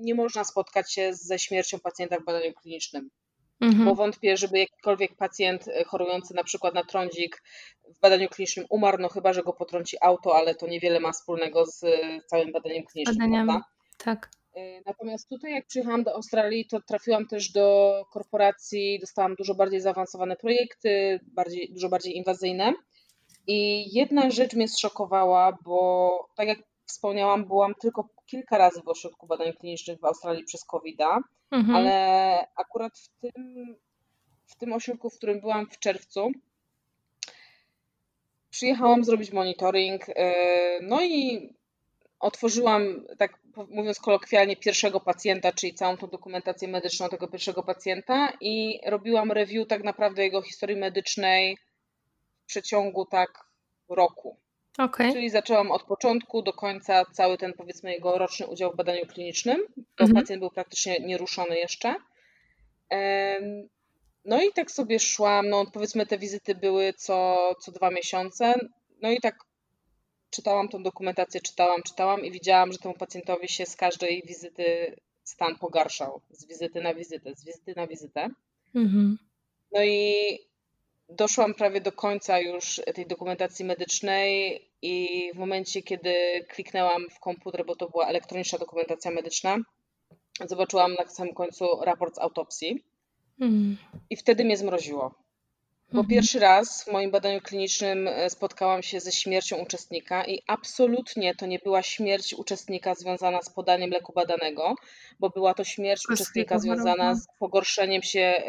nie 0.00 0.14
można 0.14 0.44
spotkać 0.44 0.92
się 0.92 1.14
ze 1.14 1.38
śmiercią 1.38 1.78
pacjenta 1.78 2.16
w 2.18 2.24
badaniu 2.24 2.52
klinicznym 2.52 3.10
mhm. 3.60 3.84
bo 3.84 3.94
wątpię, 3.94 4.36
żeby 4.36 4.58
jakikolwiek 4.58 5.16
pacjent 5.16 5.68
e, 5.68 5.84
chorujący 5.84 6.34
na 6.34 6.44
przykład 6.44 6.74
na 6.74 6.84
trądzik 6.84 7.42
w 7.96 8.00
badaniu 8.00 8.28
klinicznym 8.28 8.66
umarł, 8.70 8.98
no 9.00 9.08
chyba, 9.08 9.32
że 9.32 9.42
go 9.42 9.52
potrąci 9.52 9.96
auto, 10.02 10.36
ale 10.36 10.54
to 10.54 10.66
niewiele 10.66 11.00
ma 11.00 11.12
wspólnego 11.12 11.66
z 11.66 11.84
e, 11.84 12.20
całym 12.26 12.52
badaniem 12.52 12.84
klinicznym. 12.84 13.18
Badaniami. 13.18 13.60
Tak. 13.98 14.30
E, 14.54 14.80
natomiast 14.86 15.28
tutaj, 15.28 15.52
jak 15.52 15.66
przyjechałam 15.66 16.02
do 16.02 16.14
Australii, 16.14 16.66
to 16.66 16.80
trafiłam 16.80 17.26
też 17.26 17.52
do 17.52 17.92
korporacji, 18.12 18.98
dostałam 19.00 19.34
dużo 19.34 19.54
bardziej 19.54 19.80
zaawansowane 19.80 20.36
projekty, 20.36 21.20
bardziej, 21.34 21.72
dużo 21.72 21.88
bardziej 21.88 22.16
inwazyjne. 22.16 22.72
I 23.46 23.84
jedna 23.94 24.30
rzecz 24.30 24.54
mnie 24.54 24.68
zszokowała, 24.68 25.58
bo 25.64 26.10
tak 26.36 26.48
jak 26.48 26.58
wspomniałam, 26.86 27.44
byłam 27.44 27.74
tylko 27.74 28.08
kilka 28.26 28.58
razy 28.58 28.82
w 28.82 28.88
ośrodku 28.88 29.26
badań 29.26 29.52
klinicznych 29.52 30.00
w 30.00 30.04
Australii 30.04 30.44
przez 30.44 30.64
covid 30.64 31.00
mhm. 31.50 31.76
ale 31.76 32.48
akurat 32.56 32.98
w 32.98 33.08
tym, 33.20 33.76
w 34.46 34.56
tym 34.56 34.72
ośrodku, 34.72 35.10
w 35.10 35.16
którym 35.16 35.40
byłam 35.40 35.66
w 35.70 35.78
czerwcu, 35.78 36.30
przyjechałam 38.50 39.04
zrobić 39.04 39.32
monitoring, 39.32 40.08
e, 40.08 40.34
no 40.82 41.02
i 41.02 41.48
otworzyłam, 42.20 43.04
tak 43.18 43.38
mówiąc 43.68 44.00
kolokwialnie, 44.00 44.56
pierwszego 44.56 45.00
pacjenta, 45.00 45.52
czyli 45.52 45.74
całą 45.74 45.96
tą 45.96 46.06
dokumentację 46.06 46.68
medyczną 46.68 47.08
tego 47.08 47.28
pierwszego 47.28 47.62
pacjenta 47.62 48.32
i 48.40 48.80
robiłam 48.86 49.32
review 49.32 49.68
tak 49.68 49.84
naprawdę 49.84 50.22
jego 50.22 50.42
historii 50.42 50.76
medycznej 50.76 51.56
w 52.42 52.46
przeciągu 52.46 53.06
tak 53.06 53.46
roku. 53.88 54.36
Okay. 54.78 55.12
Czyli 55.12 55.30
zaczęłam 55.30 55.70
od 55.70 55.82
początku 55.82 56.42
do 56.42 56.52
końca 56.52 57.04
cały 57.04 57.38
ten 57.38 57.52
powiedzmy 57.52 57.92
jego 57.92 58.18
roczny 58.18 58.46
udział 58.46 58.72
w 58.72 58.76
badaniu 58.76 59.06
klinicznym, 59.06 59.56
bo 59.76 60.04
mhm. 60.04 60.14
pacjent 60.14 60.40
był 60.40 60.50
praktycznie 60.50 60.96
nieruszony 61.00 61.56
jeszcze. 61.58 61.94
No 64.24 64.42
i 64.42 64.52
tak 64.54 64.70
sobie 64.70 65.00
szłam, 65.00 65.48
no 65.48 65.66
powiedzmy 65.72 66.06
te 66.06 66.18
wizyty 66.18 66.54
były 66.54 66.92
co, 66.92 67.36
co 67.60 67.72
dwa 67.72 67.90
miesiące, 67.90 68.54
no 69.02 69.10
i 69.10 69.20
tak 69.20 69.36
czytałam 70.30 70.68
tą 70.68 70.82
dokumentację, 70.82 71.40
czytałam, 71.40 71.82
czytałam 71.82 72.24
i 72.24 72.30
widziałam, 72.30 72.72
że 72.72 72.78
temu 72.78 72.94
pacjentowi 72.94 73.48
się 73.48 73.66
z 73.66 73.76
każdej 73.76 74.22
wizyty 74.26 74.96
stan 75.24 75.58
pogarszał, 75.58 76.20
z 76.30 76.46
wizyty 76.46 76.80
na 76.80 76.94
wizytę, 76.94 77.34
z 77.34 77.44
wizyty 77.44 77.74
na 77.76 77.86
wizytę. 77.86 78.28
Mhm. 78.74 79.18
No 79.72 79.84
i 79.84 80.38
doszłam 81.08 81.54
prawie 81.54 81.80
do 81.80 81.92
końca 81.92 82.40
już 82.40 82.80
tej 82.94 83.06
dokumentacji 83.06 83.64
medycznej 83.64 84.60
i 84.82 85.30
w 85.34 85.38
momencie, 85.38 85.82
kiedy 85.82 86.14
kliknęłam 86.48 87.02
w 87.10 87.20
komputer, 87.20 87.66
bo 87.66 87.76
to 87.76 87.88
była 87.88 88.06
elektroniczna 88.06 88.58
dokumentacja 88.58 89.10
medyczna, 89.10 89.56
zobaczyłam 90.44 90.94
na 90.94 91.08
samym 91.08 91.34
końcu 91.34 91.64
raport 91.82 92.14
z 92.14 92.18
autopsji 92.18 92.84
mm. 93.40 93.76
i 94.10 94.16
wtedy 94.16 94.44
mnie 94.44 94.56
zmroziło. 94.56 95.25
Bo 95.92 96.00
mhm. 96.00 96.06
pierwszy 96.08 96.38
raz 96.38 96.84
w 96.84 96.92
moim 96.92 97.10
badaniu 97.10 97.40
klinicznym 97.40 98.08
e, 98.08 98.30
spotkałam 98.30 98.82
się 98.82 99.00
ze 99.00 99.12
śmiercią 99.12 99.56
uczestnika 99.56 100.24
i 100.24 100.42
absolutnie 100.46 101.34
to 101.34 101.46
nie 101.46 101.58
była 101.58 101.82
śmierć 101.82 102.34
uczestnika 102.34 102.94
związana 102.94 103.42
z 103.42 103.50
podaniem 103.50 103.90
leku 103.90 104.12
badanego, 104.12 104.74
bo 105.20 105.30
była 105.30 105.54
to 105.54 105.64
śmierć 105.64 106.02
uczestnika 106.12 106.58
związana 106.58 107.14
z 107.14 107.26
pogorszeniem 107.38 108.02
się 108.02 108.42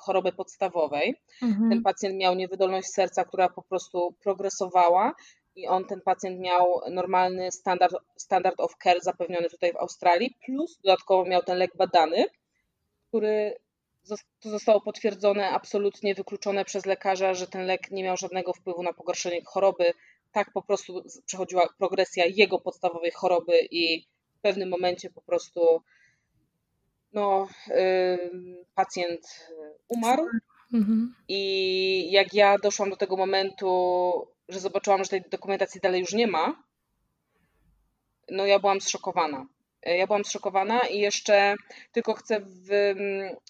choroby 0.00 0.32
podstawowej. 0.32 1.14
Mhm. 1.42 1.70
Ten 1.70 1.82
pacjent 1.82 2.16
miał 2.16 2.34
niewydolność 2.34 2.88
serca, 2.88 3.24
która 3.24 3.48
po 3.48 3.62
prostu 3.62 4.14
progresowała 4.22 5.14
i 5.56 5.66
on, 5.66 5.84
ten 5.84 6.00
pacjent 6.00 6.40
miał 6.40 6.80
normalny 6.90 7.52
standard, 7.52 7.94
standard 8.16 8.60
of 8.60 8.76
care 8.82 9.00
zapewniony 9.02 9.50
tutaj 9.50 9.72
w 9.72 9.76
Australii, 9.76 10.36
plus 10.46 10.78
dodatkowo 10.84 11.24
miał 11.24 11.42
ten 11.42 11.58
lek 11.58 11.76
badany, 11.76 12.24
który 13.08 13.54
to 14.40 14.50
zostało 14.50 14.80
potwierdzone, 14.80 15.50
absolutnie 15.50 16.14
wykluczone 16.14 16.64
przez 16.64 16.86
lekarza, 16.86 17.34
że 17.34 17.46
ten 17.46 17.66
lek 17.66 17.90
nie 17.90 18.04
miał 18.04 18.16
żadnego 18.16 18.52
wpływu 18.52 18.82
na 18.82 18.92
pogorszenie 18.92 19.40
choroby. 19.44 19.84
Tak 20.32 20.52
po 20.52 20.62
prostu 20.62 21.02
przechodziła 21.26 21.68
progresja 21.78 22.24
jego 22.26 22.58
podstawowej 22.58 23.10
choroby 23.10 23.58
i 23.70 24.06
w 24.38 24.40
pewnym 24.40 24.68
momencie 24.68 25.10
po 25.10 25.22
prostu 25.22 25.82
no, 27.12 27.48
yy, 27.68 28.64
pacjent 28.74 29.48
umarł. 29.88 30.26
Mhm. 30.74 31.14
I 31.28 32.10
jak 32.10 32.34
ja 32.34 32.58
doszłam 32.58 32.90
do 32.90 32.96
tego 32.96 33.16
momentu, 33.16 33.68
że 34.48 34.60
zobaczyłam, 34.60 35.04
że 35.04 35.10
tej 35.10 35.22
dokumentacji 35.30 35.80
dalej 35.80 36.00
już 36.00 36.12
nie 36.12 36.26
ma, 36.26 36.62
no 38.30 38.46
ja 38.46 38.58
byłam 38.58 38.80
zszokowana. 38.80 39.46
E, 39.82 39.96
ja 39.96 40.06
byłam 40.06 40.24
zszokowana 40.24 40.80
i 40.80 40.98
jeszcze 40.98 41.54
tylko 41.92 42.14
chcę 42.14 42.46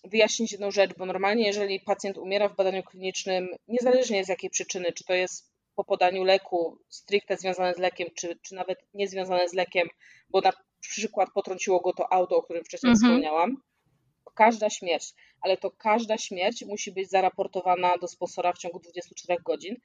wyjaśnić 0.05 0.53
jedną 0.53 0.70
rzecz, 0.70 0.95
bo 0.99 1.07
normalnie 1.07 1.47
jeżeli 1.47 1.81
pacjent 1.81 2.18
umiera 2.18 2.49
w 2.49 2.57
badaniu 2.57 2.83
klinicznym, 2.83 3.49
niezależnie 3.68 4.24
z 4.24 4.29
jakiej 4.29 4.51
przyczyny, 4.51 4.93
czy 4.93 5.05
to 5.05 5.14
jest 5.14 5.53
po 5.74 5.85
podaniu 5.85 6.24
leku 6.24 6.79
stricte 6.89 7.37
związane 7.37 7.74
z 7.74 7.79
lekiem, 7.79 8.09
czy, 8.14 8.39
czy 8.43 8.55
nawet 8.55 8.79
nie 8.95 9.09
związane 9.09 9.49
z 9.49 9.55
lekiem, 9.55 9.89
bo 10.31 10.41
na 10.41 10.53
przykład 10.81 11.29
potrąciło 11.35 11.81
go 11.81 11.93
to 11.93 12.12
auto, 12.12 12.37
o 12.37 12.43
którym 12.43 12.64
wcześniej 12.64 12.91
mhm. 12.91 13.12
wspomniałam, 13.12 13.57
każda 14.35 14.70
śmierć, 14.70 15.14
ale 15.41 15.57
to 15.57 15.70
każda 15.70 16.18
śmierć 16.18 16.64
musi 16.66 16.93
być 16.93 17.11
zaraportowana 17.11 17.99
do 18.01 18.09
sponsora 18.09 18.53
w 18.53 18.59
ciągu 18.59 18.81
24 18.81 19.43
godzin, 19.43 19.76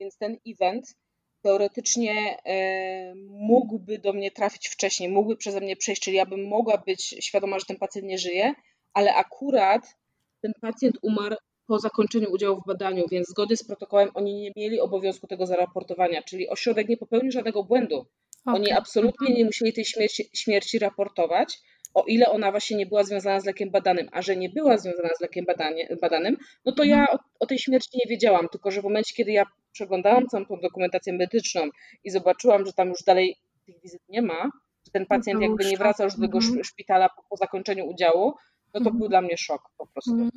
więc 0.00 0.16
ten 0.18 0.36
event 0.46 0.94
teoretycznie 1.42 2.42
e, 2.44 3.14
mógłby 3.28 3.98
do 3.98 4.12
mnie 4.12 4.30
trafić 4.30 4.68
wcześniej, 4.68 5.08
mógłby 5.08 5.36
przeze 5.36 5.60
mnie 5.60 5.76
przejść, 5.76 6.02
czyli 6.02 6.16
ja 6.16 6.26
bym 6.26 6.48
mogła 6.48 6.78
być 6.78 7.02
świadoma, 7.20 7.58
że 7.58 7.64
ten 7.64 7.76
pacjent 7.76 8.08
nie 8.08 8.18
żyje, 8.18 8.54
ale 8.94 9.14
akurat 9.14 9.96
ten 10.40 10.52
pacjent 10.60 10.98
umarł 11.02 11.36
po 11.66 11.78
zakończeniu 11.78 12.30
udziału 12.30 12.60
w 12.60 12.66
badaniu, 12.66 13.04
więc 13.10 13.28
zgodnie 13.28 13.56
z 13.56 13.66
protokołem 13.66 14.10
oni 14.14 14.34
nie 14.34 14.52
mieli 14.56 14.80
obowiązku 14.80 15.26
tego 15.26 15.46
zaraportowania, 15.46 16.22
czyli 16.22 16.48
ośrodek 16.48 16.88
nie 16.88 16.96
popełnił 16.96 17.32
żadnego 17.32 17.64
błędu. 17.64 18.06
Okay. 18.44 18.54
Oni 18.54 18.72
absolutnie 18.72 19.34
nie 19.34 19.44
musieli 19.44 19.72
tej 19.72 19.84
śmierci, 19.84 20.30
śmierci 20.34 20.78
raportować, 20.78 21.58
o 21.94 22.04
ile 22.06 22.26
ona 22.26 22.50
właśnie 22.50 22.76
nie 22.76 22.86
była 22.86 23.04
związana 23.04 23.40
z 23.40 23.44
lekiem 23.44 23.70
badanym, 23.70 24.08
a 24.12 24.22
że 24.22 24.36
nie 24.36 24.48
była 24.48 24.78
związana 24.78 25.08
z 25.18 25.20
lekiem 25.20 25.44
badanie, 25.44 25.96
badanym, 26.00 26.36
no 26.64 26.72
to 26.72 26.84
ja 26.84 27.00
mhm. 27.00 27.18
o, 27.18 27.22
o, 27.40 27.46
tej 27.46 27.58
śmierci 27.58 27.90
nie 27.94 28.10
wiedziałam, 28.10 28.48
tylko 28.48 28.70
że 28.70 28.80
w 28.80 28.84
momencie, 28.84 29.14
kiedy 29.14 29.32
ja 29.32 29.44
przeglądałam 29.72 30.26
całą 30.26 30.46
tą 30.46 30.60
dokumentację 30.60 31.12
medyczną 31.12 31.62
i 32.04 32.10
zobaczyłam, 32.10 32.66
że 32.66 32.72
tam 32.72 32.88
już 32.88 33.02
dalej 33.02 33.36
tych 33.66 33.80
wizyt 33.80 34.02
nie 34.08 34.22
ma, 34.22 34.50
że 34.86 34.92
ten 34.92 35.06
pacjent 35.06 35.40
no 35.40 35.46
jakby 35.46 35.64
nie 35.64 35.76
wraca 35.76 36.04
już 36.04 36.14
do 36.14 36.22
tego 36.22 36.38
mhm. 36.38 36.64
szpitala 36.64 37.08
po, 37.08 37.22
po 37.30 37.36
zakończeniu 37.36 37.86
udziału, 37.86 38.34
no 38.74 38.80
to 38.80 38.86
mhm. 38.86 38.98
był 38.98 39.08
dla 39.08 39.20
mnie 39.22 39.36
szok 39.36 39.62
po 39.78 39.86
prostu. 39.86 40.28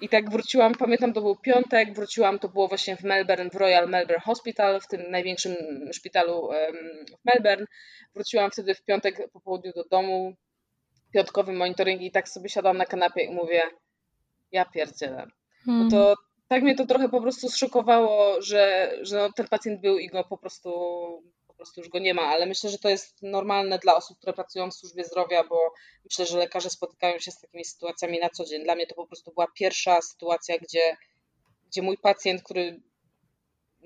I 0.00 0.08
tak 0.08 0.30
wróciłam, 0.30 0.74
pamiętam, 0.74 1.12
to 1.12 1.20
był 1.20 1.36
piątek, 1.36 1.94
wróciłam, 1.94 2.38
to 2.38 2.48
było 2.48 2.68
właśnie 2.68 2.96
w 2.96 3.04
Melbourne, 3.04 3.50
w 3.50 3.54
Royal 3.54 3.88
Melbourne 3.88 4.22
Hospital, 4.24 4.80
w 4.80 4.86
tym 4.86 5.10
największym 5.10 5.54
szpitalu 5.92 6.48
w 7.20 7.24
Melbourne. 7.24 7.66
Wróciłam 8.14 8.50
wtedy 8.50 8.74
w 8.74 8.84
piątek 8.84 9.30
po 9.32 9.40
południu 9.40 9.72
do 9.72 9.84
domu, 9.84 10.34
piątkowy 11.12 11.52
monitoring 11.52 12.02
i 12.02 12.10
tak 12.10 12.28
sobie 12.28 12.48
siadłam 12.48 12.76
na 12.76 12.86
kanapie 12.86 13.24
i 13.24 13.34
mówię, 13.34 13.62
ja 14.52 14.64
pierdzielę. 14.64 15.26
Hmm. 15.64 15.84
No 15.84 15.90
to 15.90 16.14
tak 16.48 16.62
mnie 16.62 16.74
to 16.74 16.86
trochę 16.86 17.08
po 17.08 17.20
prostu 17.20 17.48
zszokowało, 17.48 18.42
że, 18.42 18.92
że 19.02 19.16
no, 19.16 19.32
ten 19.32 19.48
pacjent 19.48 19.80
był 19.80 19.98
i 19.98 20.08
go 20.08 20.24
po 20.24 20.38
prostu 20.38 20.70
prostu 21.60 21.80
już 21.80 21.88
go 21.88 21.98
nie 21.98 22.14
ma, 22.14 22.22
ale 22.22 22.46
myślę, 22.46 22.70
że 22.70 22.78
to 22.78 22.88
jest 22.88 23.22
normalne 23.22 23.78
dla 23.78 23.96
osób, 23.96 24.18
które 24.18 24.32
pracują 24.32 24.70
w 24.70 24.74
służbie 24.74 25.04
zdrowia, 25.04 25.44
bo 25.44 25.72
myślę, 26.04 26.26
że 26.26 26.38
lekarze 26.38 26.70
spotykają 26.70 27.18
się 27.18 27.30
z 27.30 27.40
takimi 27.40 27.64
sytuacjami 27.64 28.18
na 28.18 28.28
co 28.28 28.44
dzień. 28.44 28.64
Dla 28.64 28.74
mnie 28.74 28.86
to 28.86 28.94
po 28.94 29.06
prostu 29.06 29.32
była 29.32 29.46
pierwsza 29.54 30.02
sytuacja, 30.02 30.58
gdzie, 30.58 30.96
gdzie 31.66 31.82
mój 31.82 31.98
pacjent, 31.98 32.42
który, 32.42 32.82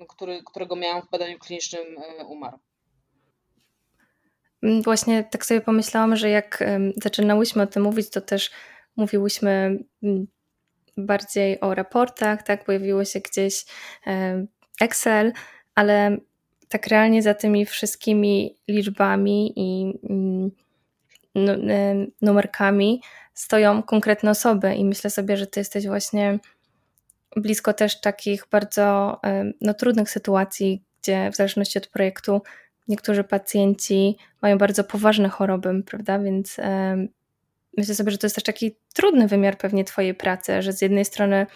który, 0.09 0.43
którego 0.45 0.75
miałam 0.75 1.01
w 1.01 1.09
badaniu 1.09 1.39
klinicznym, 1.39 1.97
e, 1.97 2.25
umarł. 2.25 2.59
Mm, 4.63 4.81
właśnie 4.81 5.23
tak 5.23 5.45
sobie 5.45 5.61
pomyślałam, 5.61 6.15
że 6.15 6.29
jak 6.29 6.63
zaczynałyśmy 7.03 7.63
o 7.63 7.67
tym 7.67 7.83
mówić, 7.83 8.09
to 8.09 8.21
też 8.21 8.51
mówiłyśmy 8.95 9.79
mm, 10.03 10.27
bardziej 10.97 11.59
o 11.59 11.75
raportach, 11.75 12.43
tak, 12.43 12.65
pojawiło 12.65 13.05
się 13.05 13.19
gdzieś 13.19 13.65
Excel, 14.81 15.33
ale 15.75 16.17
tak 16.69 16.87
realnie 16.87 17.21
za 17.21 17.33
tymi 17.33 17.65
wszystkimi 17.65 18.55
liczbami 18.67 19.53
i 19.55 19.99
mm, 20.09 20.51
e, 21.69 22.05
numerkami 22.21 23.01
stoją 23.33 23.83
konkretne 23.83 24.31
osoby 24.31 24.75
i 24.75 24.85
myślę 24.85 25.09
sobie, 25.09 25.37
że 25.37 25.47
ty 25.47 25.59
jesteś 25.59 25.87
właśnie 25.87 26.39
blisko 27.35 27.73
też 27.73 28.01
takich 28.01 28.47
bardzo 28.51 29.17
e, 29.23 29.51
no, 29.61 29.73
trudnych 29.73 30.09
sytuacji, 30.09 30.83
gdzie 31.01 31.31
w 31.31 31.35
zależności 31.35 31.77
od 31.77 31.87
projektu 31.87 32.41
niektórzy 32.87 33.23
pacjenci 33.23 34.17
mają 34.41 34.57
bardzo 34.57 34.83
poważne 34.83 35.29
choroby, 35.29 35.83
prawda? 35.85 36.19
Więc 36.19 36.59
e, 36.59 36.97
myślę 37.77 37.95
sobie, 37.95 38.11
że 38.11 38.17
to 38.17 38.25
jest 38.25 38.35
też 38.35 38.43
taki 38.43 38.75
trudny 38.93 39.27
wymiar 39.27 39.57
pewnie 39.57 39.83
twojej 39.83 40.13
pracy, 40.13 40.61
że 40.61 40.73
z 40.73 40.81
jednej 40.81 41.05
strony 41.05 41.47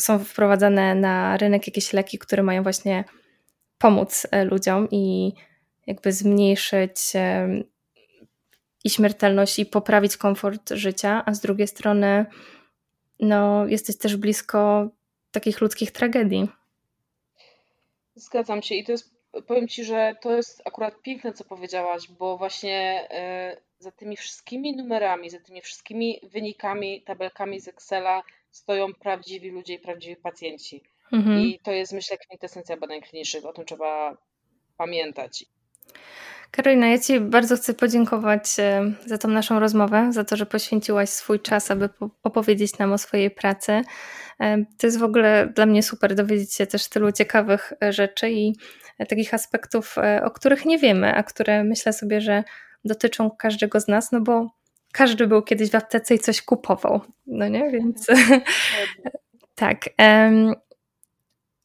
są 0.00 0.18
wprowadzane 0.18 0.94
na 0.94 1.36
rynek 1.36 1.66
jakieś 1.66 1.92
leki, 1.92 2.18
które 2.18 2.42
mają 2.42 2.62
właśnie 2.62 3.04
pomóc 3.78 4.26
e, 4.30 4.44
ludziom 4.44 4.88
i 4.90 5.32
jakby 5.86 6.12
zmniejszyć 6.12 6.96
e, 7.14 7.48
i 8.84 8.90
śmiertelność 8.90 9.58
i 9.58 9.66
poprawić 9.66 10.16
komfort 10.16 10.70
życia, 10.70 11.22
a 11.26 11.34
z 11.34 11.40
drugiej 11.40 11.68
strony 11.68 12.26
no, 13.20 13.66
jesteś 13.66 13.98
też 13.98 14.16
blisko 14.16 14.88
takich 15.30 15.60
ludzkich 15.60 15.90
tragedii. 15.90 16.48
Zgadzam 18.14 18.62
się 18.62 18.74
i 18.74 18.84
to 18.84 18.92
jest, 18.92 19.14
powiem 19.46 19.68
Ci, 19.68 19.84
że 19.84 20.14
to 20.22 20.36
jest 20.36 20.62
akurat 20.64 21.02
piękne, 21.02 21.32
co 21.32 21.44
powiedziałaś, 21.44 22.08
bo 22.18 22.38
właśnie 22.38 23.08
e, 23.10 23.56
za 23.78 23.92
tymi 23.92 24.16
wszystkimi 24.16 24.76
numerami, 24.76 25.30
za 25.30 25.40
tymi 25.40 25.60
wszystkimi 25.60 26.20
wynikami, 26.22 27.02
tabelkami 27.02 27.60
z 27.60 27.68
Excela 27.68 28.22
stoją 28.50 28.94
prawdziwi 28.94 29.50
ludzie 29.50 29.74
i 29.74 29.78
prawdziwi 29.78 30.16
pacjenci. 30.16 30.82
Mhm. 31.12 31.40
I 31.40 31.60
to 31.64 31.72
jest, 31.72 31.92
myślę, 31.92 32.18
kwintesencja 32.18 32.76
badań 32.76 33.00
klinicznych. 33.00 33.46
O 33.46 33.52
tym 33.52 33.64
trzeba 33.64 34.16
pamiętać. 34.76 35.44
Karolina, 36.50 36.86
ja 36.88 36.98
Ci 36.98 37.20
bardzo 37.20 37.56
chcę 37.56 37.74
podziękować 37.74 38.42
e, 38.58 38.92
za 39.06 39.18
tą 39.18 39.28
naszą 39.28 39.60
rozmowę, 39.60 40.12
za 40.12 40.24
to, 40.24 40.36
że 40.36 40.46
poświęciłaś 40.46 41.08
swój 41.08 41.40
czas, 41.40 41.70
aby 41.70 41.88
opowiedzieć 42.22 42.78
nam 42.78 42.92
o 42.92 42.98
swojej 42.98 43.30
pracy. 43.30 43.82
E, 44.40 44.64
to 44.78 44.86
jest 44.86 44.98
w 44.98 45.02
ogóle 45.02 45.52
dla 45.54 45.66
mnie 45.66 45.82
super 45.82 46.14
dowiedzieć 46.14 46.54
się 46.54 46.66
też 46.66 46.88
tylu 46.88 47.12
ciekawych 47.12 47.72
e, 47.82 47.92
rzeczy 47.92 48.30
i 48.30 48.56
takich 49.08 49.34
aspektów, 49.34 49.96
o 50.22 50.30
których 50.30 50.64
nie 50.64 50.78
wiemy, 50.78 51.14
a 51.14 51.22
które 51.22 51.64
myślę 51.64 51.92
sobie, 51.92 52.20
że 52.20 52.44
dotyczą 52.84 53.30
każdego 53.30 53.80
z 53.80 53.88
nas, 53.88 54.12
no 54.12 54.20
bo 54.20 54.50
każdy 54.92 55.26
był 55.26 55.42
kiedyś 55.42 55.70
w 55.70 55.74
aptece 55.74 56.14
i 56.14 56.18
coś 56.18 56.42
kupował, 56.42 57.00
no 57.26 57.48
nie? 57.48 57.70
Więc 57.70 58.06
tak. 59.54 59.84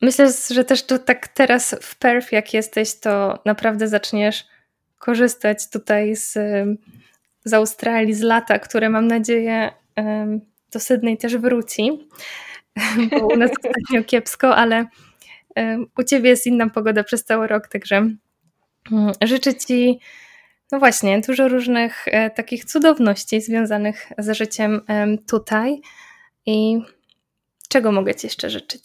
Myślę, 0.04 0.28
że 0.49 0.64
też 0.64 0.86
to 0.86 0.99
tak 0.99 1.28
teraz 1.28 1.76
w 1.82 1.95
Perth, 1.95 2.32
jak 2.32 2.54
jesteś, 2.54 2.99
to 2.99 3.39
naprawdę 3.45 3.88
zaczniesz 3.88 4.45
korzystać 4.97 5.70
tutaj 5.70 6.16
z, 6.16 6.34
z 7.45 7.54
Australii, 7.54 8.14
z 8.14 8.22
lata, 8.22 8.60
które 8.60 8.89
mam 8.89 9.08
nadzieję 9.08 9.72
do 10.72 10.80
Sydney 10.80 11.18
też 11.18 11.38
wróci, 11.38 12.10
bo 13.20 13.28
u 13.28 13.38
nas 13.38 13.51
ostatnio 13.51 14.04
kiepsko, 14.04 14.56
ale 14.56 14.86
u 15.97 16.04
Ciebie 16.04 16.30
jest 16.30 16.47
inna 16.47 16.70
pogoda 16.70 17.04
przez 17.04 17.26
cały 17.26 17.47
rok, 17.47 17.68
także 17.68 17.95
mm, 18.91 19.12
życzę 19.22 19.56
Ci 19.56 19.99
no 20.72 20.80
właśnie, 20.80 21.22
dużo 21.22 21.47
różnych 21.47 22.08
e, 22.08 22.30
takich 22.30 22.66
cudowności 22.66 23.41
związanych 23.41 24.12
z 24.18 24.38
życiem 24.38 24.82
tutaj 25.28 25.82
i 26.45 26.80
czego 27.70 27.91
mogę 27.91 28.16
Ci 28.16 28.28
jeszcze 28.28 28.49
życzyć? 28.49 28.84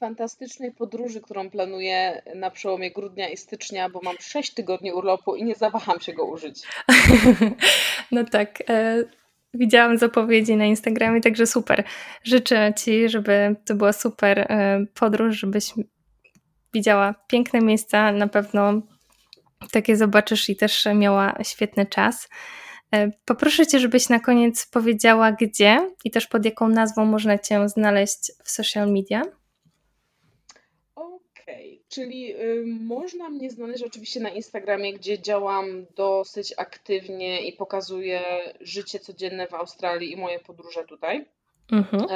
Fantastycznej 0.00 0.72
podróży, 0.72 1.20
którą 1.20 1.50
planuję 1.50 2.22
na 2.34 2.50
przełomie 2.50 2.90
grudnia 2.90 3.28
i 3.28 3.36
stycznia, 3.36 3.88
bo 3.88 4.00
mam 4.02 4.16
6 4.20 4.54
tygodni 4.54 4.92
urlopu 4.92 5.36
i 5.36 5.44
nie 5.44 5.54
zawaham 5.54 6.00
się 6.00 6.12
go 6.12 6.24
użyć. 6.24 6.62
No 8.12 8.24
tak. 8.24 8.62
E, 8.70 9.04
widziałam 9.54 9.98
zapowiedzi 9.98 10.56
na 10.56 10.64
Instagramie, 10.64 11.20
także 11.20 11.46
super. 11.46 11.84
Życzę 12.24 12.72
Ci, 12.78 13.08
żeby 13.08 13.56
to 13.66 13.74
była 13.74 13.92
super 13.92 14.38
e, 14.38 14.84
podróż, 14.94 15.36
żebyś 15.36 15.72
widziała 16.74 17.14
piękne 17.28 17.60
miejsca, 17.60 18.12
na 18.12 18.28
pewno 18.28 18.82
takie 19.72 19.96
zobaczysz 19.96 20.48
i 20.48 20.56
też 20.56 20.88
miała 20.94 21.34
świetny 21.42 21.86
czas. 21.86 22.28
E, 22.94 23.10
poproszę 23.24 23.66
Cię, 23.66 23.78
żebyś 23.78 24.08
na 24.08 24.20
koniec 24.20 24.66
powiedziała, 24.66 25.32
gdzie 25.32 25.90
i 26.04 26.10
też 26.10 26.26
pod 26.26 26.44
jaką 26.44 26.68
nazwą 26.68 27.04
można 27.04 27.38
Cię 27.38 27.68
znaleźć 27.68 28.32
w 28.44 28.50
social 28.50 28.92
media. 28.92 29.39
Czyli 31.90 32.34
y, 32.40 32.64
można 32.66 33.28
mnie 33.28 33.50
znaleźć 33.50 33.82
oczywiście 33.82 34.20
na 34.20 34.30
Instagramie, 34.30 34.94
gdzie 34.94 35.18
działam 35.18 35.86
dosyć 35.96 36.54
aktywnie 36.56 37.42
i 37.42 37.52
pokazuję 37.52 38.22
życie 38.60 38.98
codzienne 38.98 39.46
w 39.46 39.54
Australii 39.54 40.12
i 40.12 40.16
moje 40.16 40.38
podróże 40.38 40.84
tutaj. 40.84 41.26
Mhm. 41.72 42.06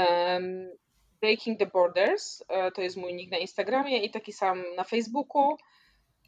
Breaking 1.24 1.58
the 1.58 1.66
Borders 1.66 2.42
e, 2.48 2.70
to 2.72 2.82
jest 2.82 2.96
mój 2.96 3.14
nick 3.14 3.30
na 3.30 3.38
Instagramie 3.38 4.04
i 4.04 4.10
taki 4.10 4.32
sam 4.32 4.62
na 4.76 4.84
Facebooku. 4.84 5.56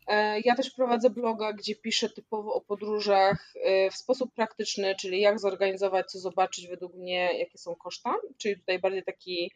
E, 0.07 0.41
ja 0.41 0.55
też 0.55 0.71
prowadzę 0.71 1.11
bloga, 1.11 1.53
gdzie 1.53 1.75
piszę 1.75 2.11
typowo 2.11 2.55
o 2.55 2.61
podróżach 2.61 3.55
e, 3.65 3.91
w 3.91 3.97
sposób 3.97 4.35
praktyczny, 4.35 4.95
czyli 4.95 5.21
jak 5.21 5.39
zorganizować, 5.39 6.11
co 6.11 6.19
zobaczyć 6.19 6.69
według 6.69 6.95
mnie, 6.95 7.31
jakie 7.39 7.59
są 7.59 7.75
koszta, 7.75 8.15
czyli 8.39 8.57
tutaj 8.57 8.79
bardziej 8.79 9.03
taki 9.03 9.51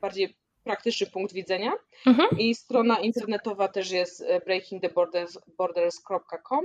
bardziej 0.00 0.36
praktyczny 0.64 1.06
punkt 1.06 1.32
widzenia. 1.32 1.72
Mhm. 2.06 2.28
I 2.38 2.54
strona 2.54 2.98
internetowa 2.98 3.68
też 3.68 3.90
jest 3.90 4.24
breakingtheborders.com. 4.46 6.64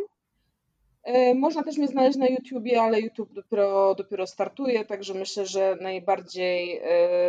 Można 1.36 1.64
też 1.64 1.78
mnie 1.78 1.88
znaleźć 1.88 2.18
na 2.18 2.28
YouTubie, 2.28 2.82
ale 2.82 3.00
YouTube 3.00 3.34
dopiero, 3.34 3.96
dopiero 3.96 4.28
startuje, 4.28 4.86
także 4.86 5.14
myślę, 5.14 5.46
że 5.46 5.78
najbardziej 5.82 6.82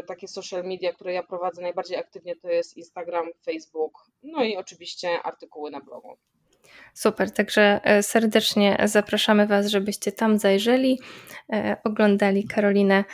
takie 0.06 0.28
social 0.28 0.64
media, 0.64 0.92
które 0.92 1.12
ja 1.12 1.22
prowadzę 1.22 1.62
najbardziej 1.62 1.96
aktywnie 1.96 2.36
to 2.36 2.48
jest 2.48 2.76
Instagram, 2.76 3.26
Facebook, 3.44 3.92
no 4.22 4.44
i 4.44 4.56
oczywiście 4.56 5.22
artykuły 5.22 5.70
na 5.70 5.80
blogu. 5.80 6.16
Super, 6.94 7.30
także 7.30 7.80
e, 7.84 8.02
serdecznie 8.02 8.76
zapraszamy 8.84 9.46
Was, 9.46 9.66
żebyście 9.66 10.12
tam 10.12 10.38
zajrzeli, 10.38 11.00
e, 11.52 11.76
oglądali 11.84 12.48
Karolinę 12.48 13.04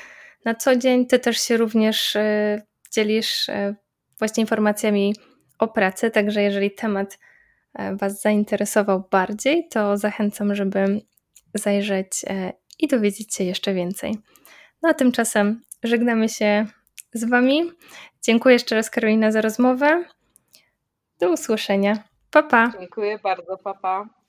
na 0.44 0.54
co 0.54 0.76
dzień. 0.76 1.06
Ty 1.06 1.18
też 1.18 1.40
się 1.40 1.56
również 1.56 2.16
e, 2.16 2.62
dzielisz 2.94 3.46
właśnie 4.18 4.40
informacjami 4.40 5.14
o 5.58 5.68
pracy, 5.68 6.10
także 6.10 6.42
jeżeli 6.42 6.70
temat 6.70 7.18
Was 7.92 8.20
zainteresował 8.20 9.08
bardziej, 9.10 9.68
to 9.68 9.96
zachęcam, 9.96 10.54
żeby 10.54 11.00
zajrzeć 11.54 12.24
i 12.78 12.88
dowiedzieć 12.88 13.34
się 13.34 13.44
jeszcze 13.44 13.74
więcej. 13.74 14.18
No 14.82 14.88
a 14.88 14.94
tymczasem 14.94 15.62
żegnamy 15.82 16.28
się 16.28 16.66
z 17.12 17.24
Wami. 17.24 17.72
Dziękuję 18.22 18.52
jeszcze 18.52 18.74
raz 18.74 18.90
Karolina 18.90 19.32
za 19.32 19.40
rozmowę. 19.40 20.04
Do 21.20 21.32
usłyszenia. 21.32 21.98
Pa, 22.30 22.42
pa. 22.42 22.72
Dziękuję 22.80 23.18
bardzo, 23.18 23.58
papa. 23.58 23.80
Pa. 23.82 24.23